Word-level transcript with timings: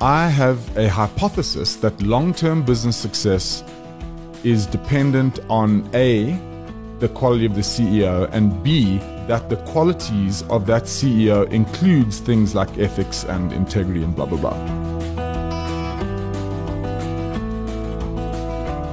I 0.00 0.28
have 0.28 0.76
a 0.78 0.86
hypothesis 0.88 1.74
that 1.76 2.00
long 2.02 2.32
term 2.32 2.62
business 2.62 2.96
success 2.96 3.64
is 4.44 4.64
dependent 4.64 5.40
on 5.50 5.90
A, 5.92 6.38
the 7.00 7.08
quality 7.08 7.46
of 7.46 7.56
the 7.56 7.62
CEO, 7.62 8.30
and 8.32 8.62
B, 8.62 8.98
that 9.26 9.50
the 9.50 9.56
qualities 9.56 10.42
of 10.50 10.66
that 10.66 10.84
CEO 10.84 11.50
includes 11.50 12.20
things 12.20 12.54
like 12.54 12.78
ethics 12.78 13.24
and 13.24 13.52
integrity 13.52 14.04
and 14.04 14.14
blah, 14.14 14.26
blah, 14.26 14.38
blah. 14.38 14.56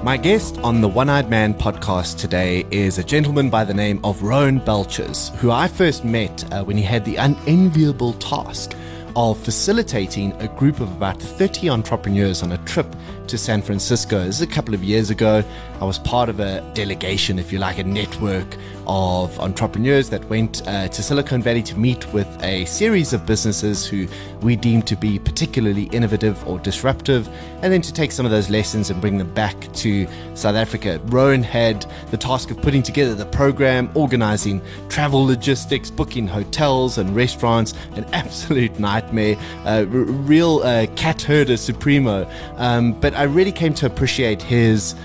My 0.02 0.18
guest 0.18 0.58
on 0.64 0.82
the 0.82 0.88
One 0.88 1.10
Eyed 1.10 1.30
Man 1.30 1.54
podcast 1.54 2.18
today 2.18 2.66
is 2.72 2.98
a 2.98 3.04
gentleman 3.04 3.52
by 3.52 3.64
the 3.64 3.76
name 3.76 4.00
of 4.04 4.24
Rowan 4.24 4.60
Belchers, 4.60 5.36
who 5.36 5.52
I 5.52 5.68
first 5.68 6.04
met 6.04 6.52
uh, 6.52 6.64
when 6.64 6.78
he 6.78 6.84
had 6.84 7.06
the 7.06 7.18
unenviable 7.18 8.14
task 8.14 8.76
of 9.16 9.38
facilitating 9.40 10.34
a 10.42 10.48
group 10.48 10.80
of 10.80 10.92
about 10.92 11.22
30 11.22 11.70
entrepreneurs 11.70 12.44
on 12.44 12.52
a 12.52 12.58
trip 12.60 12.88
to 13.28 13.38
San 13.38 13.62
Francisco. 13.62 14.26
This 14.26 14.36
is 14.36 14.42
a 14.42 14.48
couple 14.48 14.74
of 14.74 14.84
years 14.84 15.10
ago. 15.10 15.44
I 15.82 15.86
was 15.86 16.00
part 16.00 16.30
of 16.30 16.40
a 16.40 16.62
delegation, 16.74 17.40
if 17.40 17.52
you 17.52 17.60
like, 17.60 17.80
a 17.80 17.84
network 17.84 18.58
of 18.88 19.38
entrepreneurs 19.40 20.10
that 20.10 20.24
went 20.30 20.66
uh, 20.68 20.88
to 20.88 21.04
Silicon 21.04 21.42
Valley 21.42 21.64
to 21.64 21.78
meet 21.78 22.12
with 22.14 22.28
a 22.44 22.66
series 22.66 23.14
of 23.14 23.26
businesses 23.26 23.86
who 23.86 24.08
we 24.42 24.56
deem 24.56 24.82
to 24.84 24.96
be 24.96 25.18
particularly 25.18 25.84
innovative 25.86 26.48
or 26.48 26.60
disruptive, 26.60 27.28
and 27.62 27.74
then 27.74 27.82
to 27.82 27.92
take 27.92 28.12
some 28.12 28.26
of 28.26 28.32
those 28.32 28.50
lessons 28.50 28.90
and 28.90 29.02
bring 29.02 29.18
them 29.18 29.34
back 29.34 29.74
to 29.74 30.08
South 30.36 30.56
Africa. 30.56 31.02
Rowan 31.06 31.42
had 31.42 31.86
the 32.12 32.18
task 32.18 32.52
of 32.52 32.62
putting 32.62 32.84
together 32.84 33.16
the 33.16 33.26
program, 33.26 33.90
organizing 33.96 34.62
travel 34.88 35.26
logistics, 35.26 35.90
booking 35.90 36.28
hotels 36.28 36.98
and 36.98 37.16
restaurants, 37.16 37.74
an 37.96 38.06
absolute 38.14 38.80
nightmare, 39.06 39.38
uh, 39.66 39.86
real 39.88 40.62
uh, 40.64 40.88
cat 40.96 41.22
herder 41.22 41.58
supremo. 41.58 42.30
Um, 42.58 42.94
but 42.94 43.16
I 43.16 43.24
really 43.24 43.52
came 43.52 43.74
to 43.76 43.86
appreciate 43.86 44.42
his 44.42 44.96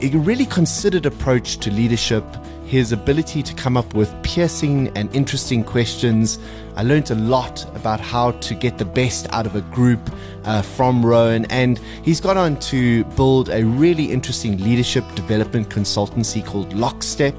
really 0.00 0.46
considered 0.46 1.06
approach 1.06 1.58
to 1.58 1.70
leadership, 1.70 2.24
his 2.64 2.90
ability 2.92 3.42
to 3.42 3.54
come 3.54 3.76
up 3.76 3.94
with 3.94 4.12
piercing 4.22 4.88
and 4.96 5.14
interesting 5.14 5.62
questions. 5.62 6.38
I 6.74 6.82
learned 6.82 7.10
a 7.10 7.14
lot 7.14 7.64
about 7.76 8.00
how 8.00 8.32
to 8.32 8.54
get 8.54 8.78
the 8.78 8.84
best 8.84 9.28
out 9.32 9.46
of 9.46 9.54
a 9.54 9.60
group 9.60 10.00
uh, 10.44 10.62
from 10.62 11.04
Rowan, 11.04 11.44
and 11.50 11.78
he's 12.02 12.20
gone 12.20 12.38
on 12.38 12.58
to 12.60 13.04
build 13.16 13.50
a 13.50 13.64
really 13.64 14.10
interesting 14.10 14.58
leadership 14.58 15.04
development 15.14 15.68
consultancy 15.68 16.44
called 16.44 16.72
Lockstep. 16.72 17.36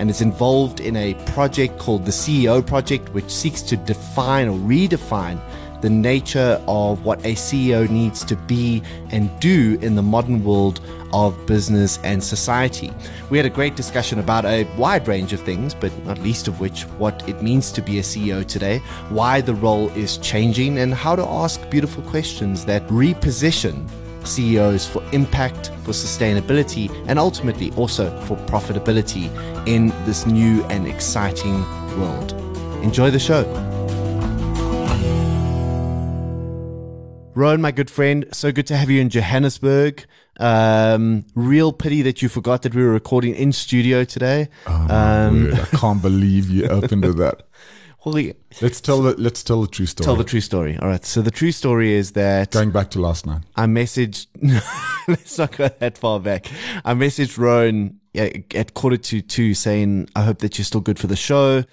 And 0.00 0.08
is 0.08 0.22
involved 0.22 0.80
in 0.80 0.96
a 0.96 1.12
project 1.26 1.78
called 1.78 2.06
the 2.06 2.10
CEO 2.10 2.66
Project, 2.66 3.10
which 3.10 3.30
seeks 3.30 3.60
to 3.60 3.76
define 3.76 4.48
or 4.48 4.58
redefine 4.58 5.38
the 5.82 5.90
nature 5.90 6.58
of 6.66 7.04
what 7.04 7.18
a 7.20 7.34
CEO 7.34 7.86
needs 7.88 8.24
to 8.24 8.34
be 8.34 8.82
and 9.10 9.28
do 9.40 9.78
in 9.82 9.96
the 9.96 10.02
modern 10.02 10.42
world 10.42 10.80
of 11.12 11.46
business 11.46 11.98
and 12.02 12.24
society. 12.24 12.90
We 13.28 13.36
had 13.36 13.46
a 13.46 13.50
great 13.50 13.76
discussion 13.76 14.18
about 14.18 14.46
a 14.46 14.64
wide 14.78 15.06
range 15.06 15.34
of 15.34 15.40
things, 15.40 15.74
but 15.74 15.92
not 16.06 16.18
least 16.18 16.48
of 16.48 16.60
which 16.60 16.84
what 16.98 17.28
it 17.28 17.42
means 17.42 17.70
to 17.72 17.82
be 17.82 17.98
a 17.98 18.02
CEO 18.02 18.46
today, 18.46 18.78
why 19.10 19.42
the 19.42 19.54
role 19.54 19.90
is 19.90 20.16
changing, 20.18 20.78
and 20.78 20.94
how 20.94 21.14
to 21.14 21.26
ask 21.26 21.68
beautiful 21.68 22.02
questions 22.04 22.64
that 22.64 22.86
reposition 22.88 23.86
CEOs 24.24 24.86
for 24.86 25.02
impact, 25.12 25.68
for 25.84 25.92
sustainability, 25.92 26.90
and 27.08 27.18
ultimately 27.18 27.70
also 27.72 28.10
for 28.22 28.36
profitability 28.46 29.28
in 29.66 29.88
this 30.04 30.26
new 30.26 30.64
and 30.64 30.86
exciting 30.86 31.62
world. 31.98 32.32
Enjoy 32.82 33.10
the 33.10 33.18
show. 33.18 33.44
Rowan, 37.34 37.60
my 37.60 37.70
good 37.70 37.90
friend, 37.90 38.26
so 38.32 38.52
good 38.52 38.66
to 38.66 38.76
have 38.76 38.90
you 38.90 39.00
in 39.00 39.08
Johannesburg. 39.08 40.04
Um, 40.38 41.24
real 41.34 41.72
pity 41.72 42.02
that 42.02 42.22
you 42.22 42.28
forgot 42.28 42.62
that 42.62 42.74
we 42.74 42.82
were 42.82 42.90
recording 42.90 43.34
in 43.34 43.52
studio 43.52 44.04
today. 44.04 44.48
Oh, 44.66 44.86
um, 44.90 45.52
I 45.54 45.64
can't 45.76 46.02
believe 46.02 46.50
you 46.50 46.66
opened 46.66 47.04
with 47.04 47.18
that. 47.18 47.42
Let's 48.62 48.80
tell 48.80 49.02
the 49.02 49.14
let's 49.16 49.42
tell 49.42 49.60
the 49.60 49.68
true 49.68 49.86
story. 49.86 50.04
Tell 50.04 50.16
the 50.16 50.24
true 50.24 50.40
story. 50.40 50.78
All 50.78 50.88
right. 50.88 51.04
So 51.04 51.22
the 51.22 51.30
true 51.30 51.52
story 51.52 51.92
is 51.92 52.12
that 52.12 52.50
going 52.50 52.70
back 52.70 52.90
to 52.92 53.00
last 53.00 53.26
night, 53.26 53.42
I 53.56 53.66
messaged. 53.66 54.26
let's 55.08 55.38
not 55.38 55.56
go 55.56 55.68
that 55.68 55.98
far 55.98 56.18
back. 56.20 56.46
I 56.84 56.94
messaged 56.94 57.38
Rowan 57.38 58.00
at 58.14 58.74
quarter 58.74 58.96
to 58.96 59.20
two 59.20 59.54
saying, 59.54 60.08
"I 60.16 60.22
hope 60.22 60.38
that 60.38 60.58
you're 60.58 60.64
still 60.64 60.80
good 60.80 60.98
for 60.98 61.06
the 61.06 61.16
show." 61.16 61.64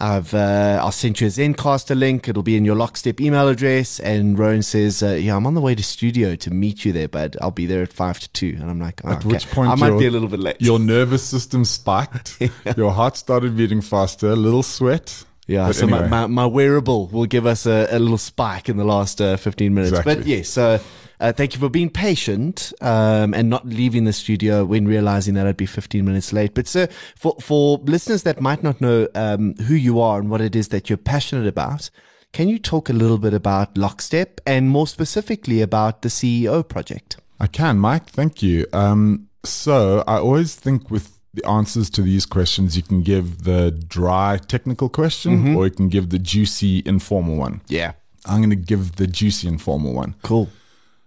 I've 0.00 0.32
uh, 0.32 0.78
I'll 0.82 0.92
send 0.92 1.20
you 1.20 1.26
a 1.26 1.30
Zencastr 1.30 1.94
link. 1.94 2.26
It'll 2.26 2.42
be 2.42 2.56
in 2.56 2.64
your 2.64 2.74
Lockstep 2.74 3.20
email 3.20 3.48
address. 3.48 4.00
And 4.00 4.38
Rowan 4.38 4.62
says, 4.62 5.02
uh, 5.02 5.10
"Yeah, 5.10 5.36
I'm 5.36 5.46
on 5.46 5.54
the 5.54 5.60
way 5.60 5.74
to 5.74 5.82
studio 5.82 6.36
to 6.36 6.50
meet 6.50 6.86
you 6.86 6.92
there, 6.92 7.08
but 7.08 7.36
I'll 7.42 7.50
be 7.50 7.66
there 7.66 7.82
at 7.82 7.92
five 7.92 8.18
to 8.20 8.28
two. 8.30 8.56
And 8.58 8.70
I'm 8.70 8.80
like, 8.80 9.02
oh, 9.04 9.10
at 9.10 9.18
okay. 9.18 9.28
which 9.28 9.50
point 9.50 9.70
I 9.70 9.74
might 9.74 9.98
be 9.98 10.06
a 10.06 10.10
little 10.10 10.28
bit 10.28 10.40
late. 10.40 10.56
Your 10.58 10.78
nervous 10.78 11.22
system 11.22 11.66
spiked. 11.66 12.38
yeah. 12.40 12.74
Your 12.78 12.92
heart 12.92 13.18
started 13.18 13.56
beating 13.56 13.82
faster. 13.82 14.30
A 14.30 14.36
little 14.36 14.62
sweat. 14.62 15.24
Yeah, 15.50 15.66
but 15.66 15.74
so 15.74 15.86
anyway. 15.86 16.02
my, 16.02 16.08
my, 16.08 16.26
my, 16.28 16.46
wearable 16.46 17.08
will 17.08 17.26
give 17.26 17.44
us 17.44 17.66
a, 17.66 17.88
a 17.90 17.98
little 17.98 18.18
spike 18.18 18.68
in 18.68 18.76
the 18.76 18.84
last 18.84 19.20
uh, 19.20 19.36
15 19.36 19.74
minutes. 19.74 19.90
Exactly. 19.90 20.14
But 20.14 20.26
yes, 20.26 20.48
so 20.48 20.78
uh, 21.18 21.32
thank 21.32 21.54
you 21.54 21.60
for 21.60 21.68
being 21.68 21.90
patient 21.90 22.72
um, 22.80 23.34
and 23.34 23.50
not 23.50 23.66
leaving 23.66 24.04
the 24.04 24.12
studio 24.12 24.64
when 24.64 24.86
realizing 24.86 25.34
that 25.34 25.48
I'd 25.48 25.56
be 25.56 25.66
15 25.66 26.04
minutes 26.04 26.32
late. 26.32 26.54
But 26.54 26.68
sir, 26.68 26.88
for 27.16 27.34
for 27.40 27.78
listeners 27.78 28.22
that 28.22 28.40
might 28.40 28.62
not 28.62 28.80
know 28.80 29.08
um, 29.16 29.56
who 29.56 29.74
you 29.74 30.00
are 30.00 30.20
and 30.20 30.30
what 30.30 30.40
it 30.40 30.54
is 30.54 30.68
that 30.68 30.88
you're 30.88 30.96
passionate 30.96 31.48
about, 31.48 31.90
can 32.32 32.48
you 32.48 32.60
talk 32.60 32.88
a 32.88 32.92
little 32.92 33.18
bit 33.18 33.34
about 33.34 33.76
Lockstep 33.76 34.40
and 34.46 34.70
more 34.70 34.86
specifically 34.86 35.60
about 35.62 36.02
the 36.02 36.08
CEO 36.08 36.66
project? 36.66 37.16
I 37.40 37.48
can, 37.48 37.78
Mike. 37.78 38.06
Thank 38.06 38.40
you. 38.40 38.66
Um, 38.72 39.28
so 39.44 40.04
I 40.06 40.18
always 40.18 40.54
think 40.54 40.90
with 40.90 41.19
the 41.32 41.46
answers 41.46 41.88
to 41.90 42.02
these 42.02 42.26
questions, 42.26 42.76
you 42.76 42.82
can 42.82 43.02
give 43.02 43.44
the 43.44 43.70
dry 43.70 44.38
technical 44.48 44.88
question 44.88 45.38
mm-hmm. 45.38 45.56
or 45.56 45.66
you 45.66 45.70
can 45.70 45.88
give 45.88 46.10
the 46.10 46.18
juicy 46.18 46.82
informal 46.84 47.36
one. 47.36 47.60
Yeah. 47.68 47.92
I'm 48.26 48.38
going 48.38 48.50
to 48.50 48.56
give 48.56 48.96
the 48.96 49.06
juicy 49.06 49.48
informal 49.48 49.94
one. 49.94 50.14
Cool. 50.22 50.48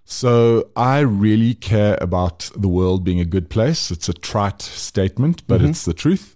So 0.05 0.69
I 0.75 0.99
really 0.99 1.53
care 1.53 1.97
about 2.01 2.51
the 2.55 2.67
world 2.67 3.03
being 3.03 3.19
a 3.19 3.25
good 3.25 3.49
place. 3.49 3.91
It's 3.91 4.09
a 4.09 4.13
trite 4.13 4.61
statement, 4.61 5.45
but 5.47 5.61
mm-hmm. 5.61 5.71
it's 5.71 5.85
the 5.85 5.93
truth. 5.93 6.35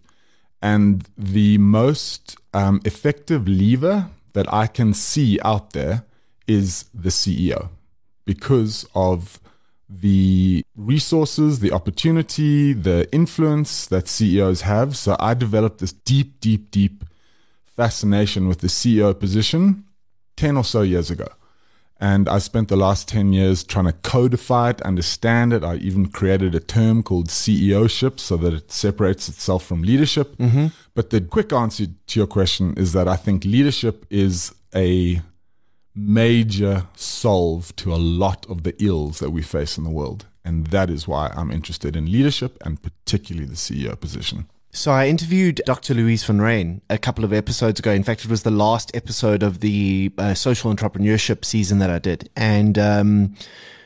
And 0.61 1.07
the 1.17 1.57
most 1.57 2.37
um, 2.53 2.81
effective 2.85 3.47
lever 3.47 4.09
that 4.33 4.51
I 4.53 4.67
can 4.67 4.93
see 4.93 5.39
out 5.43 5.73
there 5.73 6.03
is 6.47 6.85
the 6.93 7.09
CEO 7.09 7.69
because 8.25 8.87
of 8.95 9.39
the 9.89 10.63
resources, 10.75 11.59
the 11.59 11.71
opportunity, 11.71 12.73
the 12.73 13.11
influence 13.13 13.85
that 13.87 14.07
CEOs 14.07 14.61
have. 14.61 14.97
So 14.97 15.15
I 15.19 15.33
developed 15.33 15.79
this 15.79 15.93
deep, 15.93 16.39
deep, 16.41 16.71
deep 16.71 17.05
fascination 17.63 18.47
with 18.47 18.59
the 18.59 18.67
CEO 18.67 19.17
position 19.17 19.85
10 20.35 20.57
or 20.57 20.63
so 20.63 20.81
years 20.81 21.09
ago. 21.09 21.27
And 21.99 22.29
I 22.29 22.37
spent 22.37 22.67
the 22.67 22.75
last 22.75 23.07
10 23.07 23.33
years 23.33 23.63
trying 23.63 23.85
to 23.85 23.93
codify 23.93 24.69
it, 24.71 24.81
understand 24.83 25.51
it. 25.51 25.63
I 25.63 25.77
even 25.77 26.07
created 26.07 26.53
a 26.53 26.59
term 26.59 27.01
called 27.01 27.29
CEOship 27.29 28.19
so 28.19 28.37
that 28.37 28.53
it 28.53 28.71
separates 28.71 29.27
itself 29.29 29.65
from 29.65 29.81
leadership. 29.81 30.37
Mm-hmm. 30.37 30.67
But 30.93 31.09
the 31.09 31.21
quick 31.21 31.51
answer 31.51 31.85
to 31.85 32.19
your 32.19 32.27
question 32.27 32.75
is 32.77 32.93
that 32.93 33.07
I 33.07 33.15
think 33.15 33.45
leadership 33.45 34.05
is 34.11 34.53
a 34.75 35.21
major 35.97 36.87
solve 36.95 37.75
to 37.77 37.93
a 37.93 37.97
lot 37.97 38.45
of 38.49 38.63
the 38.63 38.75
ills 38.81 39.19
that 39.19 39.31
we 39.31 39.41
face 39.41 39.77
in 39.77 39.83
the 39.83 39.89
world. 39.89 40.27
And 40.45 40.67
that 40.67 40.89
is 40.89 41.07
why 41.07 41.33
I'm 41.35 41.51
interested 41.51 41.95
in 41.95 42.11
leadership 42.11 42.57
and 42.63 42.81
particularly 42.81 43.47
the 43.47 43.55
CEO 43.55 43.99
position. 43.99 44.47
So 44.71 44.91
I 44.91 45.07
interviewed 45.07 45.61
Dr. 45.65 45.95
Louise 45.95 46.23
van 46.23 46.37
Rijn 46.37 46.81
a 46.89 46.99
couple 46.99 47.25
of 47.25 47.33
episodes 47.33 47.79
ago. 47.79 47.91
In 47.91 48.03
fact, 48.03 48.23
it 48.23 48.29
was 48.29 48.43
the 48.43 48.51
last 48.51 48.95
episode 48.95 49.41
of 49.41 49.59
the 49.59 50.11
uh, 50.17 50.35
social 50.35 50.73
entrepreneurship 50.73 51.43
season 51.43 51.79
that 51.79 51.89
I 51.89 51.97
did. 51.97 52.29
And 52.35 52.77
um, 52.77 53.35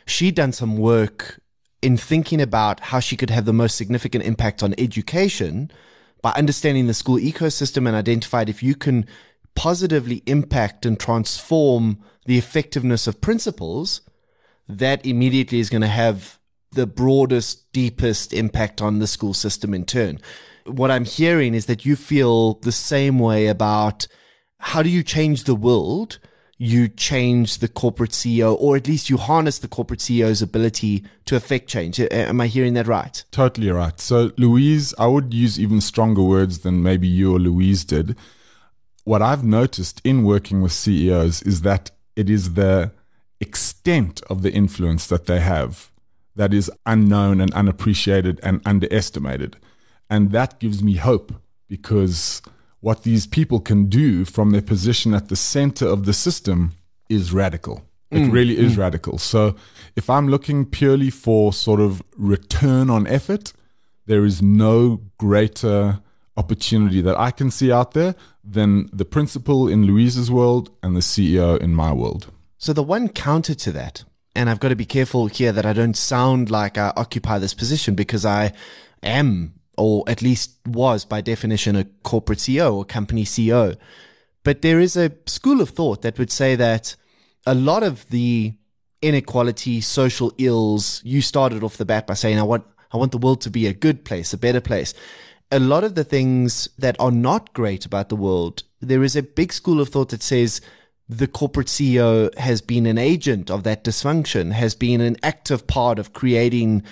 she'd 0.05 0.35
done 0.35 0.51
some 0.51 0.77
work 0.77 1.39
in 1.81 1.97
thinking 1.97 2.41
about 2.41 2.79
how 2.81 2.99
she 2.99 3.15
could 3.15 3.29
have 3.29 3.45
the 3.45 3.53
most 3.53 3.75
significant 3.75 4.25
impact 4.25 4.61
on 4.61 4.75
education 4.77 5.71
by 6.21 6.31
understanding 6.31 6.87
the 6.87 6.93
school 6.93 7.17
ecosystem 7.17 7.87
and 7.87 7.95
identified 7.95 8.49
if 8.49 8.61
you 8.61 8.75
can 8.75 9.07
positively 9.55 10.23
impact 10.25 10.85
and 10.85 10.99
transform 10.99 11.99
the 12.25 12.37
effectiveness 12.37 13.07
of 13.07 13.21
principals, 13.21 14.01
that 14.67 15.05
immediately 15.05 15.59
is 15.59 15.69
going 15.69 15.81
to 15.81 15.87
have 15.87 16.39
the 16.71 16.87
broadest, 16.87 17.71
deepest 17.73 18.33
impact 18.33 18.81
on 18.81 18.99
the 18.99 19.07
school 19.07 19.33
system 19.33 19.73
in 19.73 19.85
turn 19.85 20.19
what 20.65 20.91
I'm 20.91 21.05
hearing 21.05 21.53
is 21.53 21.65
that 21.65 21.85
you 21.85 21.95
feel 21.95 22.55
the 22.55 22.71
same 22.71 23.19
way 23.19 23.47
about 23.47 24.07
how 24.59 24.83
do 24.83 24.89
you 24.89 25.03
change 25.03 25.45
the 25.45 25.55
world? 25.55 26.19
You 26.57 26.87
change 26.87 27.57
the 27.57 27.67
corporate 27.67 28.11
CEO, 28.11 28.55
or 28.59 28.75
at 28.75 28.87
least 28.87 29.09
you 29.09 29.17
harness 29.17 29.57
the 29.57 29.67
corporate 29.67 29.99
CEO's 29.99 30.43
ability 30.43 31.03
to 31.25 31.35
affect 31.35 31.67
change. 31.67 31.99
Am 31.99 32.39
I 32.39 32.47
hearing 32.47 32.75
that 32.75 32.85
right? 32.85 33.23
Totally 33.31 33.71
right. 33.71 33.99
So, 33.99 34.31
Louise, 34.37 34.93
I 34.99 35.07
would 35.07 35.33
use 35.33 35.59
even 35.59 35.81
stronger 35.81 36.21
words 36.21 36.59
than 36.59 36.83
maybe 36.83 37.07
you 37.07 37.35
or 37.35 37.39
Louise 37.39 37.83
did. 37.83 38.15
What 39.03 39.21
I've 39.21 39.43
noticed 39.43 40.01
in 40.03 40.23
working 40.23 40.61
with 40.61 40.71
CEOs 40.71 41.41
is 41.43 41.61
that 41.61 41.91
it 42.15 42.29
is 42.29 42.53
the 42.53 42.91
extent 43.39 44.21
of 44.29 44.43
the 44.43 44.51
influence 44.51 45.07
that 45.07 45.25
they 45.25 45.39
have 45.39 45.91
that 46.35 46.53
is 46.53 46.71
unknown 46.85 47.41
and 47.41 47.53
unappreciated 47.53 48.39
and 48.43 48.61
underestimated. 48.65 49.57
And 50.09 50.31
that 50.31 50.59
gives 50.59 50.83
me 50.83 50.95
hope 50.95 51.33
because 51.67 52.41
what 52.79 53.03
these 53.03 53.27
people 53.27 53.59
can 53.59 53.85
do 53.85 54.25
from 54.25 54.51
their 54.51 54.61
position 54.61 55.13
at 55.13 55.29
the 55.29 55.35
center 55.35 55.87
of 55.87 56.05
the 56.05 56.13
system 56.13 56.73
is 57.09 57.33
radical. 57.33 57.83
It 58.11 58.23
mm, 58.23 58.31
really 58.31 58.57
is 58.57 58.75
mm. 58.75 58.79
radical. 58.79 59.17
So 59.17 59.55
if 59.95 60.09
I'm 60.09 60.27
looking 60.27 60.65
purely 60.65 61.09
for 61.09 61.53
sort 61.53 61.79
of 61.79 62.01
return 62.17 62.89
on 62.89 63.07
effort, 63.07 63.53
there 64.05 64.25
is 64.25 64.41
no 64.41 65.01
greater 65.17 66.01
opportunity 66.37 67.01
that 67.01 67.19
I 67.19 67.31
can 67.31 67.51
see 67.51 67.71
out 67.71 67.93
there 67.93 68.15
than 68.43 68.89
the 68.93 69.05
principal 69.05 69.67
in 69.67 69.85
Louise's 69.85 70.31
world 70.31 70.69
and 70.81 70.95
the 70.95 71.01
CEO 71.01 71.59
in 71.59 71.75
my 71.75 71.91
world. 71.91 72.31
So 72.57 72.73
the 72.73 72.83
one 72.83 73.09
counter 73.09 73.55
to 73.55 73.71
that, 73.73 74.03
and 74.35 74.49
I've 74.49 74.59
got 74.59 74.69
to 74.69 74.75
be 74.75 74.85
careful 74.85 75.27
here 75.27 75.51
that 75.51 75.65
I 75.65 75.73
don't 75.73 75.97
sound 75.97 76.49
like 76.49 76.77
I 76.77 76.93
occupy 76.95 77.39
this 77.39 77.53
position 77.53 77.95
because 77.95 78.25
I 78.25 78.53
am, 79.03 79.53
or 79.77 80.03
at 80.07 80.21
least 80.21 80.57
was 80.65 81.05
by 81.05 81.21
definition, 81.21 81.75
a 81.75 81.85
corporate 82.03 82.39
CEO 82.39 82.73
or 82.73 82.85
company 82.85 83.23
CEO. 83.23 83.77
But 84.43 84.61
there 84.61 84.79
is 84.79 84.95
a 84.95 85.11
school 85.25 85.61
of 85.61 85.69
thought 85.69 86.01
that 86.01 86.17
would 86.17 86.31
say 86.31 86.55
that 86.55 86.95
a 87.45 87.53
lot 87.53 87.83
of 87.83 88.07
the 88.09 88.53
inequality, 89.01 89.81
social 89.81 90.31
ills, 90.37 91.01
you 91.03 91.21
started 91.21 91.63
off 91.63 91.77
the 91.77 91.85
bat 91.85 92.07
by 92.07 92.13
saying, 92.13 92.39
I 92.39 92.43
want, 92.43 92.65
I 92.91 92.97
want 92.97 93.11
the 93.11 93.17
world 93.17 93.41
to 93.41 93.49
be 93.49 93.67
a 93.67 93.73
good 93.73 94.05
place, 94.05 94.33
a 94.33 94.37
better 94.37 94.61
place. 94.61 94.93
A 95.51 95.59
lot 95.59 95.83
of 95.83 95.95
the 95.95 96.03
things 96.03 96.69
that 96.77 96.95
are 96.99 97.11
not 97.11 97.53
great 97.53 97.85
about 97.85 98.09
the 98.09 98.15
world, 98.15 98.63
there 98.79 99.03
is 99.03 99.15
a 99.15 99.23
big 99.23 99.51
school 99.51 99.81
of 99.81 99.89
thought 99.89 100.09
that 100.09 100.23
says 100.23 100.61
the 101.09 101.27
corporate 101.27 101.67
CEO 101.67 102.33
has 102.37 102.61
been 102.61 102.85
an 102.85 102.97
agent 102.97 103.51
of 103.51 103.63
that 103.63 103.83
dysfunction, 103.83 104.53
has 104.53 104.75
been 104.75 105.01
an 105.01 105.17
active 105.21 105.67
part 105.67 105.99
of 105.99 106.13
creating 106.13 106.83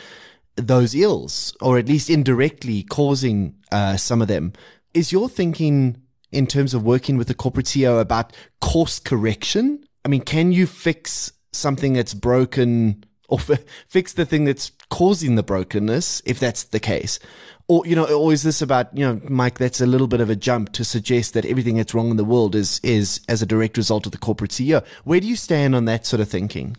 those 0.58 0.94
ills, 0.94 1.56
or 1.62 1.78
at 1.78 1.88
least 1.88 2.10
indirectly 2.10 2.84
causing 2.84 3.56
uh, 3.72 3.96
some 3.96 4.22
of 4.22 4.28
them. 4.28 4.52
Is 4.94 5.14
your 5.14 5.30
thinking 5.30 6.02
in 6.32 6.48
terms 6.48 6.74
of 6.74 6.84
working 6.84 7.18
with 7.18 7.28
the 7.28 7.34
corporate 7.34 7.66
CEO 7.66 8.02
about 8.02 8.36
course 8.60 9.00
correction? 9.00 9.86
I 10.04 10.10
mean, 10.10 10.22
can 10.22 10.52
you 10.52 10.68
fix 10.68 11.32
something 11.54 11.94
that's 11.94 12.14
broken 12.14 13.06
or 13.30 13.40
f- 13.40 13.64
fix 13.88 14.14
the 14.14 14.26
thing 14.26 14.44
that's 14.44 14.72
causing 14.90 15.36
the 15.36 15.44
brokenness 15.44 16.22
if 16.26 16.40
that's 16.40 16.64
the 16.64 16.80
case? 16.80 17.20
Or, 17.68 17.86
you 17.86 17.96
know, 17.96 18.06
or 18.06 18.34
is 18.34 18.42
this 18.42 18.64
about, 18.64 18.96
you 18.98 19.06
know, 19.06 19.22
Mike, 19.30 19.60
that's 19.60 19.80
a 19.80 19.86
little 19.86 20.08
bit 20.08 20.22
of 20.22 20.30
a 20.30 20.36
jump 20.36 20.74
to 20.74 20.84
suggest 20.84 21.36
that 21.36 21.46
everything 21.46 21.78
that's 21.78 21.94
wrong 21.94 22.10
in 22.10 22.18
the 22.18 22.26
world 22.26 22.56
is, 22.56 22.80
is 22.82 23.22
as 23.30 23.44
a 23.44 23.46
direct 23.46 23.78
result 23.78 24.08
of 24.08 24.12
the 24.12 24.18
corporate 24.18 24.50
CEO. 24.50 24.84
Where 25.04 25.20
do 25.20 25.28
you 25.28 25.36
stand 25.36 25.76
on 25.76 25.86
that 25.86 26.08
sort 26.08 26.20
of 26.20 26.28
thinking? 26.28 26.76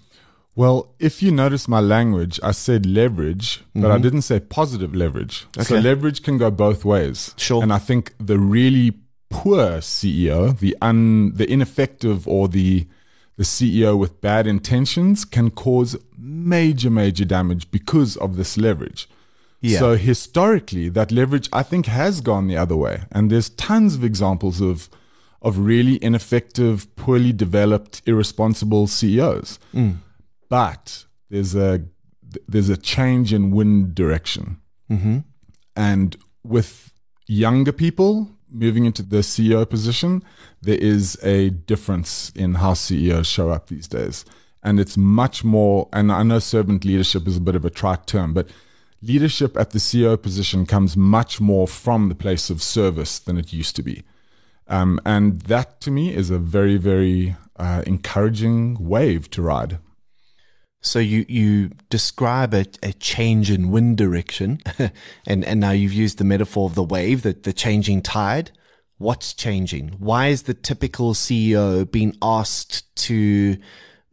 Well, 0.57 0.93
if 0.99 1.23
you 1.23 1.31
notice 1.31 1.69
my 1.69 1.79
language, 1.79 2.41
I 2.43 2.51
said 2.51 2.87
leverage, 2.87 3.63
but 3.73 3.83
mm-hmm. 3.83 3.93
I 3.93 3.99
didn't 3.99 4.23
say 4.23 4.41
positive 4.41 4.95
leverage. 4.95 5.47
Okay. 5.57 5.65
So 5.65 5.79
leverage 5.79 6.25
can 6.25 6.39
go 6.39 6.51
both 6.51 6.85
ways. 6.85 7.35
Sure. 7.37 7.63
And 7.63 7.73
I 7.73 7.79
think 7.79 8.13
the 8.19 8.39
really 8.39 8.95
poor 9.31 9.79
CEO, 9.79 10.59
the 10.59 10.77
un, 10.83 11.35
the 11.35 11.51
ineffective 11.51 12.27
or 12.27 12.49
the 12.49 12.89
the 13.41 13.47
CEO 13.47 13.97
with 13.97 14.21
bad 14.21 14.47
intentions 14.47 15.25
can 15.25 15.51
cause 15.51 15.97
major, 16.19 16.91
major 16.91 17.25
damage 17.25 17.71
because 17.71 18.19
of 18.19 18.37
this 18.37 18.59
leverage. 18.59 19.09
Yeah. 19.63 19.79
So 19.79 19.97
historically, 19.97 20.91
that 20.91 21.11
leverage 21.11 21.49
I 21.51 21.63
think 21.63 21.87
has 21.87 22.21
gone 22.21 22.49
the 22.49 22.59
other 22.59 22.77
way, 22.77 23.05
and 23.11 23.31
there's 23.31 23.49
tons 23.49 23.95
of 23.95 24.05
examples 24.05 24.61
of 24.61 24.91
of 25.41 25.57
really 25.57 25.99
ineffective, 26.05 26.95
poorly 26.97 27.33
developed, 27.33 28.03
irresponsible 28.05 28.87
CEOs. 28.87 29.59
Mm. 29.75 29.97
But 30.51 31.07
there's 31.31 31.55
a 31.55 31.87
there's 32.47 32.69
a 32.69 32.77
change 32.77 33.33
in 33.33 33.53
wind 33.53 33.95
direction, 33.95 34.61
mm-hmm. 34.91 35.21
and 35.75 36.15
with 36.45 36.93
younger 37.27 37.73
people 37.73 38.29
moving 38.51 38.85
into 38.85 39.03
the 39.03 39.19
CEO 39.19 39.69
position, 39.69 40.23
there 40.63 40.79
is 40.79 41.19
a 41.23 41.51
difference 41.51 42.31
in 42.35 42.55
how 42.55 42.75
CEOs 42.75 43.27
show 43.27 43.51
up 43.51 43.69
these 43.69 43.89
days. 43.89 44.25
And 44.63 44.79
it's 44.79 44.97
much 44.97 45.43
more, 45.43 45.89
and 45.93 46.13
I 46.13 46.23
know 46.23 46.39
servant 46.39 46.85
leadership 46.85 47.27
is 47.27 47.37
a 47.37 47.41
bit 47.41 47.57
of 47.57 47.65
a 47.65 47.71
trite 47.71 48.07
term, 48.07 48.35
but 48.35 48.49
leadership 49.03 49.57
at 49.57 49.71
the 49.71 49.79
CEO 49.79 50.21
position 50.21 50.67
comes 50.67 50.97
much 50.97 51.41
more 51.41 51.67
from 51.67 52.09
the 52.09 52.15
place 52.15 52.51
of 52.51 52.63
service 52.63 53.19
than 53.19 53.39
it 53.39 53.53
used 53.53 53.77
to 53.77 53.83
be. 53.83 54.03
Um, 54.69 55.01
and 55.05 55.41
that 55.43 55.81
to 55.83 55.91
me 55.91 56.15
is 56.15 56.31
a 56.31 56.39
very, 56.39 56.77
very 56.77 57.37
uh, 57.57 57.83
encouraging 57.87 58.77
wave 58.79 59.31
to 59.31 59.43
ride. 59.43 59.79
So 60.83 60.99
you, 60.99 61.27
you 61.29 61.71
describe 61.91 62.55
a, 62.55 62.65
a 62.83 62.93
change 62.95 63.51
in 63.51 63.71
wind 63.71 63.99
direction, 63.99 64.61
and, 65.27 65.45
and 65.45 65.61
now 65.61 65.73
you've 65.73 65.93
used 65.93 66.19
the 66.19 66.25
metaphor 66.25 66.67
of 66.67 66.75
the 66.75 66.83
wave, 66.83 67.23
the, 67.23 67.35
the 67.35 67.53
changing 67.53 68.03
tide. 68.03 68.51
What's 68.97 69.35
changing? 69.35 69.97
Why 69.99 70.29
is 70.29 70.43
the 70.43 70.55
typical 70.55 71.15
CEO 71.15 71.91
being 71.91 72.17
asked 72.23 72.95
to 73.07 73.57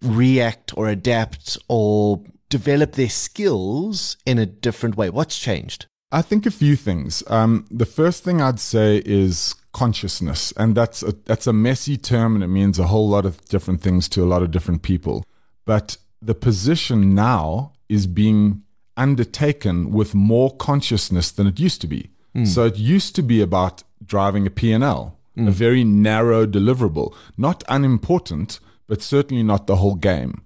react 0.01 0.77
or 0.77 0.87
adapt 0.87 1.57
or 1.67 2.23
develop 2.49 2.93
their 2.93 3.09
skills 3.09 4.17
in 4.25 4.37
a 4.37 4.45
different 4.45 4.97
way? 4.97 5.09
What's 5.09 5.39
changed? 5.39 5.87
I 6.11 6.21
think 6.21 6.45
a 6.45 6.51
few 6.51 6.75
things. 6.75 7.21
Um, 7.27 7.65
the 7.69 7.85
first 7.85 8.23
thing 8.23 8.41
I'd 8.41 8.61
say 8.61 9.01
is 9.05 9.55
consciousness, 9.73 10.53
and 10.55 10.75
that's 10.75 11.03
a, 11.03 11.11
that's 11.25 11.47
a 11.47 11.53
messy 11.53 11.97
term, 11.97 12.35
and 12.35 12.43
it 12.43 12.47
means 12.47 12.79
a 12.79 12.87
whole 12.87 13.09
lot 13.09 13.25
of 13.25 13.43
different 13.45 13.81
things 13.81 14.07
to 14.09 14.23
a 14.23 14.25
lot 14.25 14.41
of 14.41 14.51
different 14.51 14.83
people. 14.83 15.25
But 15.65 15.97
the 16.21 16.35
position 16.35 17.13
now 17.13 17.73
is 17.89 18.07
being 18.07 18.63
undertaken 18.95 19.91
with 19.91 20.15
more 20.15 20.55
consciousness 20.55 21.31
than 21.31 21.47
it 21.47 21.59
used 21.59 21.81
to 21.81 21.87
be. 21.87 22.09
Mm. 22.35 22.47
So 22.47 22.65
it 22.65 22.77
used 22.77 23.15
to 23.15 23.21
be 23.21 23.41
about 23.41 23.83
driving 24.03 24.47
a 24.47 24.49
P&L, 24.49 25.17
mm. 25.37 25.47
a 25.47 25.51
very 25.51 25.83
narrow 25.83 26.45
deliverable, 26.45 27.13
not 27.37 27.63
unimportant, 27.69 28.59
but 28.87 29.01
certainly 29.01 29.43
not 29.43 29.67
the 29.67 29.77
whole 29.77 29.95
game. 29.95 30.41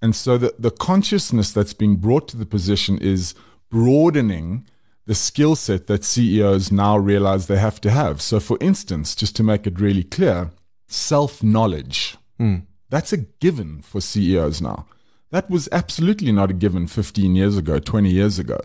And 0.00 0.16
so 0.16 0.36
the, 0.38 0.54
the 0.58 0.70
consciousness 0.70 1.52
that's 1.52 1.74
being 1.74 1.96
brought 1.96 2.28
to 2.28 2.36
the 2.36 2.46
position 2.46 2.98
is 2.98 3.34
broadening 3.70 4.66
the 5.06 5.14
skill 5.14 5.56
set 5.56 5.86
that 5.86 6.04
CEOs 6.04 6.70
now 6.70 6.96
realize 6.96 7.46
they 7.46 7.58
have 7.58 7.80
to 7.82 7.90
have. 7.90 8.20
So, 8.22 8.40
for 8.40 8.56
instance, 8.60 9.14
just 9.14 9.34
to 9.36 9.42
make 9.42 9.66
it 9.66 9.80
really 9.80 10.04
clear, 10.04 10.50
self 10.86 11.42
knowledge. 11.42 12.16
Mm. 12.40 12.62
That's 12.88 13.12
a 13.12 13.16
given 13.16 13.82
for 13.82 14.00
CEOs 14.00 14.60
now. 14.60 14.86
That 15.32 15.48
was 15.48 15.66
absolutely 15.72 16.30
not 16.30 16.50
a 16.50 16.54
given 16.54 16.86
15 16.86 17.34
years 17.34 17.56
ago, 17.56 17.78
20 17.78 18.10
years 18.10 18.38
ago. 18.38 18.60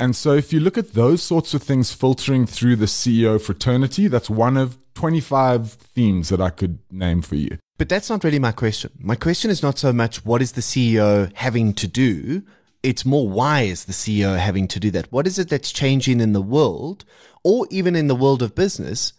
And 0.00 0.14
so, 0.14 0.32
if 0.32 0.52
you 0.52 0.60
look 0.60 0.78
at 0.78 0.94
those 0.94 1.24
sorts 1.24 1.54
of 1.54 1.62
things 1.62 1.92
filtering 1.92 2.46
through 2.46 2.76
the 2.76 2.86
CEO 2.86 3.40
fraternity, 3.40 4.06
that's 4.06 4.30
one 4.30 4.56
of 4.56 4.78
25 4.94 5.72
themes 5.72 6.28
that 6.28 6.40
I 6.40 6.50
could 6.50 6.78
name 6.92 7.20
for 7.20 7.34
you. 7.34 7.58
But 7.78 7.88
that's 7.88 8.08
not 8.08 8.22
really 8.22 8.38
my 8.38 8.52
question. 8.52 8.92
My 9.00 9.16
question 9.16 9.50
is 9.50 9.60
not 9.60 9.76
so 9.76 9.92
much 9.92 10.24
what 10.24 10.40
is 10.40 10.52
the 10.52 10.60
CEO 10.60 11.32
having 11.34 11.74
to 11.74 11.88
do, 11.88 12.44
it's 12.84 13.04
more 13.04 13.28
why 13.28 13.62
is 13.62 13.84
the 13.84 13.92
CEO 13.92 14.38
having 14.38 14.68
to 14.68 14.78
do 14.78 14.92
that? 14.92 15.10
What 15.10 15.26
is 15.26 15.36
it 15.36 15.48
that's 15.48 15.72
changing 15.72 16.20
in 16.20 16.32
the 16.32 16.40
world 16.40 17.04
or 17.42 17.66
even 17.70 17.96
in 17.96 18.06
the 18.06 18.14
world 18.14 18.40
of 18.40 18.54
business 18.54 19.14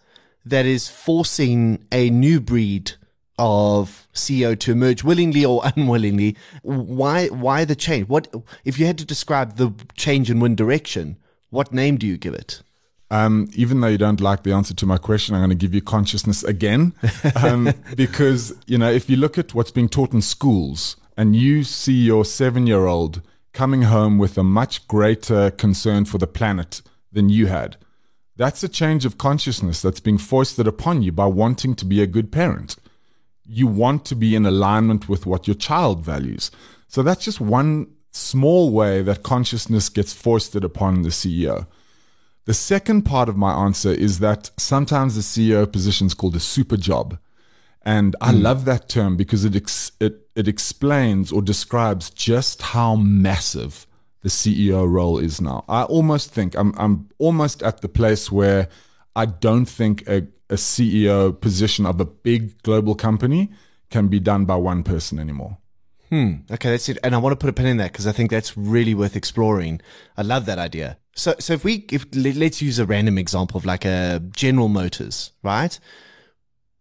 that 0.46 0.66
is 0.66 0.88
forcing 0.88 1.86
a 1.92 2.10
new 2.10 2.40
breed 2.40 2.94
of 3.40 4.08
CEO 4.14 4.60
to 4.60 4.72
emerge 4.72 5.04
willingly 5.04 5.44
or 5.44 5.64
unwillingly. 5.76 6.36
Why 6.62 7.28
why 7.28 7.66
the 7.66 7.76
change? 7.76 8.08
What 8.08 8.28
if 8.66 8.78
you 8.78 8.86
had 8.86 9.00
to 9.00 9.06
describe 9.06 9.56
the 9.56 9.74
change 9.96 10.30
in 10.30 10.40
wind 10.40 10.58
direction? 10.58 11.18
What 11.50 11.74
name 11.74 11.98
do 11.98 12.06
you 12.06 12.18
give 12.18 12.36
it? 12.36 12.62
Um, 13.12 13.50
even 13.56 13.82
though 13.82 13.88
you 13.88 13.98
don't 13.98 14.22
like 14.22 14.44
the 14.44 14.52
answer 14.52 14.76
to 14.76 14.86
my 14.86 14.98
question, 14.98 15.34
I'm 15.34 15.42
going 15.42 15.50
to 15.50 15.56
give 15.56 15.74
you 15.74 15.82
consciousness 15.82 16.44
again, 16.44 16.94
um, 17.36 17.74
because 17.96 18.54
you 18.68 18.78
know 18.78 18.92
if 18.92 19.10
you 19.10 19.18
look 19.18 19.40
at 19.40 19.56
what's 19.56 19.72
being 19.72 19.90
taught 19.90 20.14
in 20.14 20.22
schools, 20.22 20.96
and 21.18 21.36
you 21.36 21.64
see 21.64 22.04
your 22.04 22.24
seven-year-old 22.24 23.22
coming 23.52 23.84
home 23.84 24.20
with 24.20 24.38
a 24.38 24.44
much 24.44 24.88
greater 24.88 25.50
concern 25.50 26.06
for 26.06 26.20
the 26.20 26.28
planet 26.28 26.84
than 27.12 27.30
you 27.30 27.48
had, 27.48 27.78
that's 28.36 28.64
a 28.64 28.70
change 28.70 29.06
of 29.06 29.18
consciousness 29.18 29.82
that's 29.82 30.00
being 30.00 30.20
foisted 30.20 30.68
upon 30.68 31.02
you 31.02 31.12
by 31.12 31.26
wanting 31.26 31.76
to 31.76 31.86
be 31.86 32.02
a 32.02 32.08
good 32.08 32.32
parent 32.32 32.76
you 33.50 33.68
want 33.68 34.06
to 34.06 34.16
be 34.16 34.36
in 34.36 34.46
alignment 34.46 35.10
with 35.10 35.26
what 35.26 35.48
your 35.48 35.56
child 35.56 36.06
values. 36.06 36.52
So 36.88 37.02
that's 37.02 37.26
just 37.26 37.42
one 37.42 37.88
small 38.12 38.72
way 38.72 39.02
that 39.02 39.24
consciousness 39.24 39.90
gets 39.90 40.14
foisted 40.14 40.64
upon 40.64 41.02
the 41.02 41.10
CEO. 41.10 41.68
The 42.46 42.54
second 42.54 43.04
part 43.04 43.28
of 43.30 43.38
my 43.38 43.54
answer 43.54 43.92
is 43.92 44.20
that 44.20 44.52
sometimes 44.58 45.16
the 45.16 45.22
CEO 45.22 45.72
position 45.72 46.08
is 46.08 46.14
called 46.14 46.36
a 46.36 46.40
super 46.40 46.78
job. 46.78 47.18
And 47.84 48.16
I 48.22 48.32
mm. 48.32 48.42
love 48.42 48.66
that 48.66 48.90
term 48.90 49.18
because 49.18 49.46
it, 49.46 49.56
ex- 49.56 49.92
it, 50.00 50.28
it 50.36 50.48
explains 50.48 51.32
or 51.32 51.42
describes 51.42 52.10
just 52.10 52.62
how 52.62 52.96
massive 52.96 53.88
the 54.22 54.30
CEO 54.30 54.88
role 54.90 55.18
is 55.18 55.40
now. 55.40 55.64
I 55.70 55.84
almost 55.84 56.32
think 56.32 56.56
I'm, 56.56 56.74
I'm 56.78 57.10
almost 57.18 57.64
at 57.64 57.82
the 57.82 57.90
place 57.90 58.32
where 58.32 58.68
I 59.16 59.26
don't 59.26 59.66
think 59.66 60.08
a, 60.08 60.28
a 60.50 60.56
CEO 60.56 61.40
position 61.40 61.86
of 61.86 62.00
a 62.00 62.06
big 62.06 62.62
global 62.64 62.96
company 62.96 63.50
can 63.90 64.08
be 64.08 64.20
done 64.20 64.46
by 64.46 64.56
one 64.56 64.84
person 64.84 65.20
anymore. 65.20 65.58
Hmm. 66.10 66.38
Okay, 66.50 66.72
that's 66.72 66.90
it. 66.90 66.98
And 67.04 67.14
I 67.14 67.20
want 67.20 67.34
to 67.34 67.38
put 67.38 67.50
a 67.50 67.54
pin 67.54 67.68
in 67.68 67.78
that 67.78 67.92
because 67.92 68.08
I 68.08 68.12
think 68.12 68.32
that's 68.32 68.58
really 68.58 68.96
worth 68.96 69.16
exploring. 69.16 69.80
I 70.18 70.24
love 70.24 70.46
that 70.48 70.58
idea. 70.58 70.98
So, 71.16 71.36
so 71.40 71.54
if 71.54 71.64
we, 71.64 71.86
if 71.92 72.06
let's 72.16 72.62
use 72.62 72.80
a 72.80 72.86
random 72.86 73.18
example 73.18 73.58
of 73.58 73.66
like 73.66 73.86
a 73.86 74.22
General 74.32 74.70
Motors, 74.70 75.32
right? 75.44 75.80